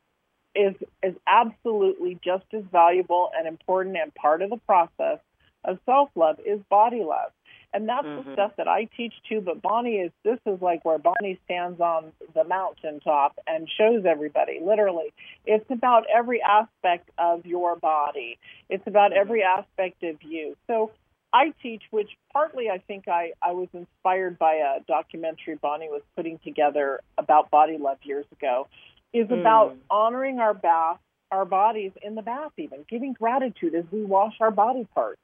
is 0.54 0.74
is 1.02 1.14
absolutely 1.26 2.18
just 2.24 2.44
as 2.52 2.64
valuable 2.72 3.30
and 3.36 3.46
important 3.46 3.96
and 3.96 4.14
part 4.14 4.42
of 4.42 4.50
the 4.50 4.56
process 4.56 5.18
of 5.64 5.78
self-love 5.86 6.40
is 6.44 6.60
body 6.70 7.02
love. 7.04 7.30
And 7.78 7.88
that's 7.88 8.04
mm-hmm. 8.04 8.30
the 8.30 8.34
stuff 8.34 8.52
that 8.56 8.66
I 8.66 8.88
teach 8.96 9.14
too. 9.28 9.40
But 9.40 9.62
Bonnie 9.62 9.98
is, 9.98 10.10
this 10.24 10.40
is 10.46 10.60
like 10.60 10.84
where 10.84 10.98
Bonnie 10.98 11.38
stands 11.44 11.80
on 11.80 12.10
the 12.34 12.42
mountaintop 12.42 13.38
and 13.46 13.68
shows 13.78 14.04
everybody, 14.04 14.58
literally. 14.60 15.12
It's 15.46 15.70
about 15.70 16.02
every 16.12 16.42
aspect 16.42 17.08
of 17.18 17.46
your 17.46 17.76
body, 17.76 18.36
it's 18.68 18.82
about 18.88 19.12
mm-hmm. 19.12 19.20
every 19.20 19.44
aspect 19.44 20.02
of 20.02 20.16
you. 20.24 20.56
So 20.66 20.90
I 21.32 21.54
teach, 21.62 21.84
which 21.92 22.10
partly 22.32 22.68
I 22.68 22.78
think 22.78 23.06
I, 23.06 23.30
I 23.40 23.52
was 23.52 23.68
inspired 23.72 24.40
by 24.40 24.54
a 24.54 24.80
documentary 24.88 25.54
Bonnie 25.54 25.88
was 25.88 26.02
putting 26.16 26.40
together 26.40 26.98
about 27.16 27.48
body 27.48 27.76
love 27.78 27.98
years 28.02 28.26
ago, 28.32 28.66
is 29.14 29.28
mm. 29.28 29.38
about 29.38 29.76
honoring 29.88 30.40
our 30.40 30.54
bath, 30.54 30.98
our 31.30 31.44
bodies 31.44 31.92
in 32.02 32.16
the 32.16 32.22
bath, 32.22 32.50
even 32.56 32.84
giving 32.90 33.12
gratitude 33.12 33.76
as 33.76 33.84
we 33.92 34.02
wash 34.02 34.34
our 34.40 34.50
body 34.50 34.88
parts. 34.92 35.20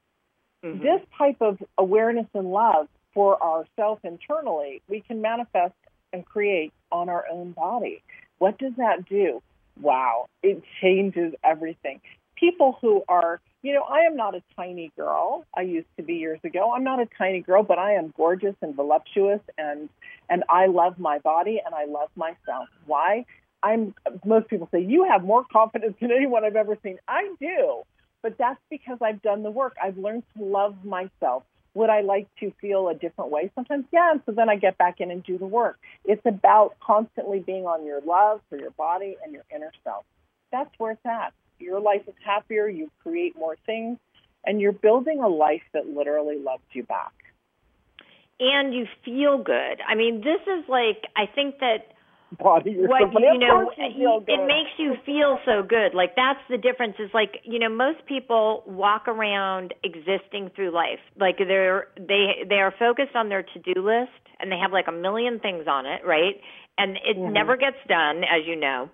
Mm-hmm. 0.63 0.81
This 0.81 1.01
type 1.17 1.37
of 1.41 1.57
awareness 1.77 2.27
and 2.33 2.51
love 2.51 2.87
for 3.13 3.41
ourself 3.41 3.99
internally, 4.03 4.81
we 4.87 5.01
can 5.01 5.21
manifest 5.21 5.73
and 6.13 6.25
create 6.25 6.73
on 6.91 7.09
our 7.09 7.25
own 7.31 7.51
body. 7.51 8.03
What 8.37 8.57
does 8.57 8.73
that 8.77 9.07
do? 9.07 9.41
Wow, 9.81 10.27
it 10.43 10.61
changes 10.81 11.33
everything. 11.43 12.01
People 12.35 12.77
who 12.81 13.03
are, 13.07 13.41
you 13.61 13.73
know, 13.73 13.83
I 13.83 14.01
am 14.01 14.15
not 14.15 14.35
a 14.35 14.43
tiny 14.55 14.91
girl. 14.97 15.45
I 15.55 15.61
used 15.61 15.87
to 15.97 16.03
be 16.03 16.15
years 16.15 16.39
ago. 16.43 16.73
I'm 16.73 16.83
not 16.83 16.99
a 16.99 17.07
tiny 17.17 17.41
girl, 17.41 17.63
but 17.63 17.79
I 17.79 17.93
am 17.93 18.13
gorgeous 18.15 18.55
and 18.61 18.75
voluptuous 18.75 19.41
and 19.57 19.89
and 20.29 20.43
I 20.49 20.67
love 20.67 20.99
my 20.99 21.19
body 21.19 21.61
and 21.65 21.73
I 21.73 21.85
love 21.85 22.09
myself. 22.15 22.67
Why? 22.85 23.25
I'm 23.63 23.95
most 24.23 24.47
people 24.49 24.67
say 24.71 24.81
you 24.81 25.05
have 25.05 25.23
more 25.23 25.45
confidence 25.51 25.95
than 25.99 26.11
anyone 26.11 26.43
I've 26.45 26.55
ever 26.55 26.77
seen. 26.83 26.97
I 27.07 27.33
do. 27.39 27.83
But 28.25 28.39
that's 28.39 28.59
because 28.71 28.97
I've 29.03 29.21
done 29.21 29.43
the 29.43 29.51
work. 29.51 29.75
I've 29.79 29.99
learned 29.99 30.23
to 30.35 30.43
love 30.43 30.83
myself. 30.83 31.43
Would 31.75 31.91
I 31.91 32.01
like 32.01 32.27
to 32.39 32.51
feel 32.59 32.89
a 32.89 32.95
different 32.95 33.29
way? 33.29 33.51
Sometimes, 33.53 33.85
yeah. 33.93 34.13
And 34.13 34.21
so 34.25 34.31
then 34.31 34.49
I 34.49 34.55
get 34.55 34.79
back 34.79 34.99
in 34.99 35.11
and 35.11 35.23
do 35.23 35.37
the 35.37 35.45
work. 35.45 35.77
It's 36.05 36.25
about 36.25 36.73
constantly 36.79 37.37
being 37.39 37.67
on 37.67 37.85
your 37.85 38.01
love 38.01 38.41
for 38.49 38.57
your 38.57 38.71
body 38.71 39.15
and 39.23 39.31
your 39.31 39.43
inner 39.55 39.71
self. 39.83 40.05
That's 40.51 40.71
where 40.79 40.93
it's 40.93 41.05
at. 41.05 41.33
Your 41.59 41.79
life 41.79 42.01
is 42.07 42.15
happier. 42.25 42.67
You 42.67 42.89
create 43.03 43.37
more 43.37 43.57
things, 43.67 43.99
and 44.43 44.59
you're 44.59 44.71
building 44.71 45.19
a 45.21 45.27
life 45.27 45.61
that 45.73 45.87
literally 45.87 46.39
loves 46.39 46.63
you 46.73 46.81
back. 46.81 47.13
and 48.39 48.73
you 48.73 48.87
feel 49.03 49.37
good. 49.37 49.81
I 49.87 49.95
mean, 49.95 50.21
this 50.21 50.41
is 50.47 50.67
like 50.67 51.05
I 51.15 51.25
think 51.27 51.59
that 51.59 51.94
body. 52.37 52.71
You're 52.71 52.87
what 52.87 53.11
you 53.13 53.39
know 53.39 53.71
it 54.27 54.47
makes 54.47 54.71
you 54.77 54.95
feel 55.05 55.39
so 55.45 55.63
good. 55.63 55.93
Like 55.93 56.15
that's 56.15 56.39
the 56.49 56.57
difference. 56.57 56.95
Is 56.99 57.09
like 57.13 57.41
you 57.43 57.59
know 57.59 57.69
most 57.69 58.05
people 58.05 58.63
walk 58.65 59.07
around 59.07 59.73
existing 59.83 60.51
through 60.55 60.71
life. 60.71 60.99
Like 61.19 61.37
they're 61.37 61.87
they 61.97 62.45
they 62.47 62.55
are 62.55 62.73
focused 62.77 63.15
on 63.15 63.29
their 63.29 63.43
to-do 63.43 63.81
list 63.81 64.11
and 64.39 64.51
they 64.51 64.57
have 64.57 64.71
like 64.71 64.87
a 64.87 64.91
million 64.91 65.39
things 65.39 65.65
on 65.67 65.85
it 65.85 66.01
right? 66.05 66.35
And 66.77 66.97
it 66.97 67.17
mm-hmm. 67.17 67.33
never 67.33 67.55
gets 67.55 67.77
done 67.87 68.23
as 68.23 68.45
you 68.45 68.55
know 68.55 68.89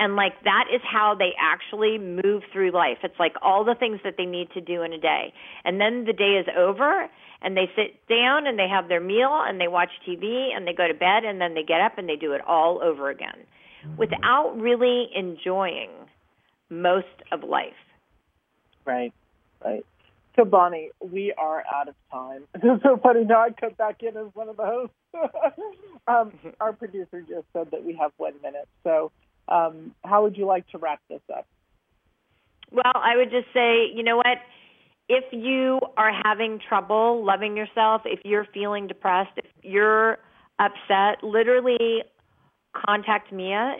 and 0.00 0.16
like 0.16 0.32
that 0.44 0.64
is 0.72 0.80
how 0.84 1.14
they 1.18 1.32
actually 1.38 1.98
move 1.98 2.42
through 2.52 2.70
life 2.70 2.98
it's 3.02 3.18
like 3.18 3.34
all 3.42 3.64
the 3.64 3.74
things 3.74 4.00
that 4.04 4.14
they 4.16 4.26
need 4.26 4.50
to 4.52 4.60
do 4.60 4.82
in 4.82 4.92
a 4.92 4.98
day 4.98 5.32
and 5.64 5.80
then 5.80 6.04
the 6.04 6.12
day 6.12 6.40
is 6.40 6.46
over 6.56 7.08
and 7.42 7.56
they 7.56 7.70
sit 7.76 7.94
down 8.08 8.46
and 8.46 8.58
they 8.58 8.68
have 8.68 8.88
their 8.88 9.00
meal 9.00 9.42
and 9.46 9.60
they 9.60 9.68
watch 9.68 9.90
TV 10.06 10.54
and 10.54 10.66
they 10.66 10.72
go 10.72 10.88
to 10.88 10.94
bed 10.94 11.24
and 11.24 11.40
then 11.40 11.54
they 11.54 11.62
get 11.62 11.80
up 11.80 11.98
and 11.98 12.08
they 12.08 12.16
do 12.16 12.32
it 12.32 12.40
all 12.46 12.80
over 12.82 13.10
again 13.10 13.44
without 13.96 14.54
really 14.56 15.08
enjoying 15.14 15.90
most 16.68 17.06
of 17.32 17.42
life. 17.42 17.72
Right, 18.84 19.12
right. 19.64 19.84
So 20.36 20.44
Bonnie, 20.44 20.90
we 21.00 21.32
are 21.36 21.64
out 21.74 21.88
of 21.88 21.94
time. 22.12 22.44
It's 22.54 22.82
so 22.82 22.96
funny. 23.02 23.24
Now 23.24 23.42
I 23.42 23.50
come 23.50 23.72
back 23.76 24.02
in 24.02 24.16
as 24.16 24.26
one 24.34 24.48
of 24.48 24.56
the 24.56 24.64
hosts. 24.64 24.94
um, 26.08 26.32
our 26.60 26.72
producer 26.72 27.20
just 27.22 27.46
said 27.52 27.68
that 27.72 27.84
we 27.84 27.94
have 27.94 28.12
one 28.18 28.34
minute. 28.42 28.68
So 28.84 29.10
um, 29.48 29.94
how 30.04 30.22
would 30.22 30.36
you 30.36 30.46
like 30.46 30.68
to 30.68 30.78
wrap 30.78 31.00
this 31.08 31.22
up? 31.34 31.46
Well, 32.70 32.84
I 32.94 33.16
would 33.16 33.30
just 33.30 33.46
say, 33.54 33.86
you 33.94 34.02
know 34.02 34.16
what? 34.16 34.38
if 35.08 35.24
you 35.32 35.80
are 35.96 36.12
having 36.24 36.60
trouble 36.68 37.24
loving 37.24 37.56
yourself, 37.56 38.02
if 38.04 38.20
you're 38.24 38.46
feeling 38.52 38.86
depressed, 38.86 39.32
if 39.36 39.46
you're 39.62 40.18
upset, 40.58 41.22
literally 41.22 42.02
contact 42.86 43.32
Mia. 43.32 43.76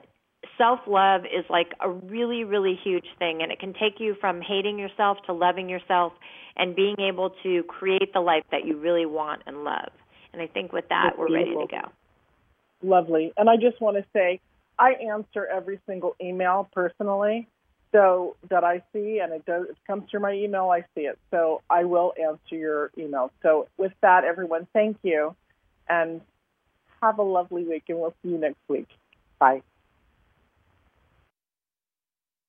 Self 0.57 0.81
love 0.87 1.23
is 1.25 1.45
like 1.51 1.73
a 1.81 1.91
really, 1.91 2.45
really 2.45 2.79
huge 2.83 3.07
thing, 3.19 3.43
and 3.43 3.53
it 3.53 3.61
can 3.61 3.75
take 3.75 3.99
you 3.99 4.17
from 4.21 4.41
hating 4.41 4.79
yourself 4.79 5.19
to 5.27 5.33
loving 5.33 5.69
yourself 5.69 6.13
and 6.57 6.75
being 6.75 6.97
able 6.99 7.31
to 7.43 7.63
create 7.65 8.13
the 8.15 8.21
life 8.21 8.45
that 8.51 8.65
you 8.65 8.77
really 8.79 9.07
want 9.07 9.43
and 9.47 9.65
love. 9.65 9.91
And 10.33 10.41
I 10.41 10.47
think 10.47 10.73
with 10.73 10.89
that, 10.89 11.11
That's 11.11 11.19
we're 11.19 11.29
beautiful. 11.29 11.61
ready 11.61 11.69
to 11.69 11.81
go. 11.83 12.89
Lovely. 12.89 13.33
And 13.37 13.51
I 13.51 13.57
just 13.57 13.81
want 13.81 13.97
to 13.97 14.05
say, 14.13 14.41
I 14.79 14.93
answer 14.93 15.47
every 15.47 15.81
single 15.87 16.17
email 16.21 16.69
personally 16.73 17.49
so 17.93 18.37
that 18.51 18.65
I 18.65 18.83
see, 18.93 19.21
and 19.21 19.33
it 19.33 19.45
does 19.47 19.67
it 19.71 19.77
comes 19.87 20.11
through 20.11 20.21
my 20.21 20.33
email. 20.33 20.71
I 20.71 20.85
see 20.95 21.03
it, 21.03 21.19
so 21.31 21.63
I 21.71 21.85
will 21.85 22.13
answer 22.21 22.57
your 22.57 22.91
email. 22.99 23.31
So 23.43 23.69
with 23.77 23.93
that, 24.03 24.25
everyone, 24.25 24.67
thank 24.73 24.99
you, 25.03 25.35
and 25.89 26.21
have 27.01 27.19
a 27.19 27.23
lovely 27.23 27.65
week, 27.65 27.85
and 27.89 27.99
we'll 27.99 28.15
see 28.23 28.31
you 28.31 28.39
next 28.39 28.61
week. 28.69 28.89
Bye. 29.39 29.63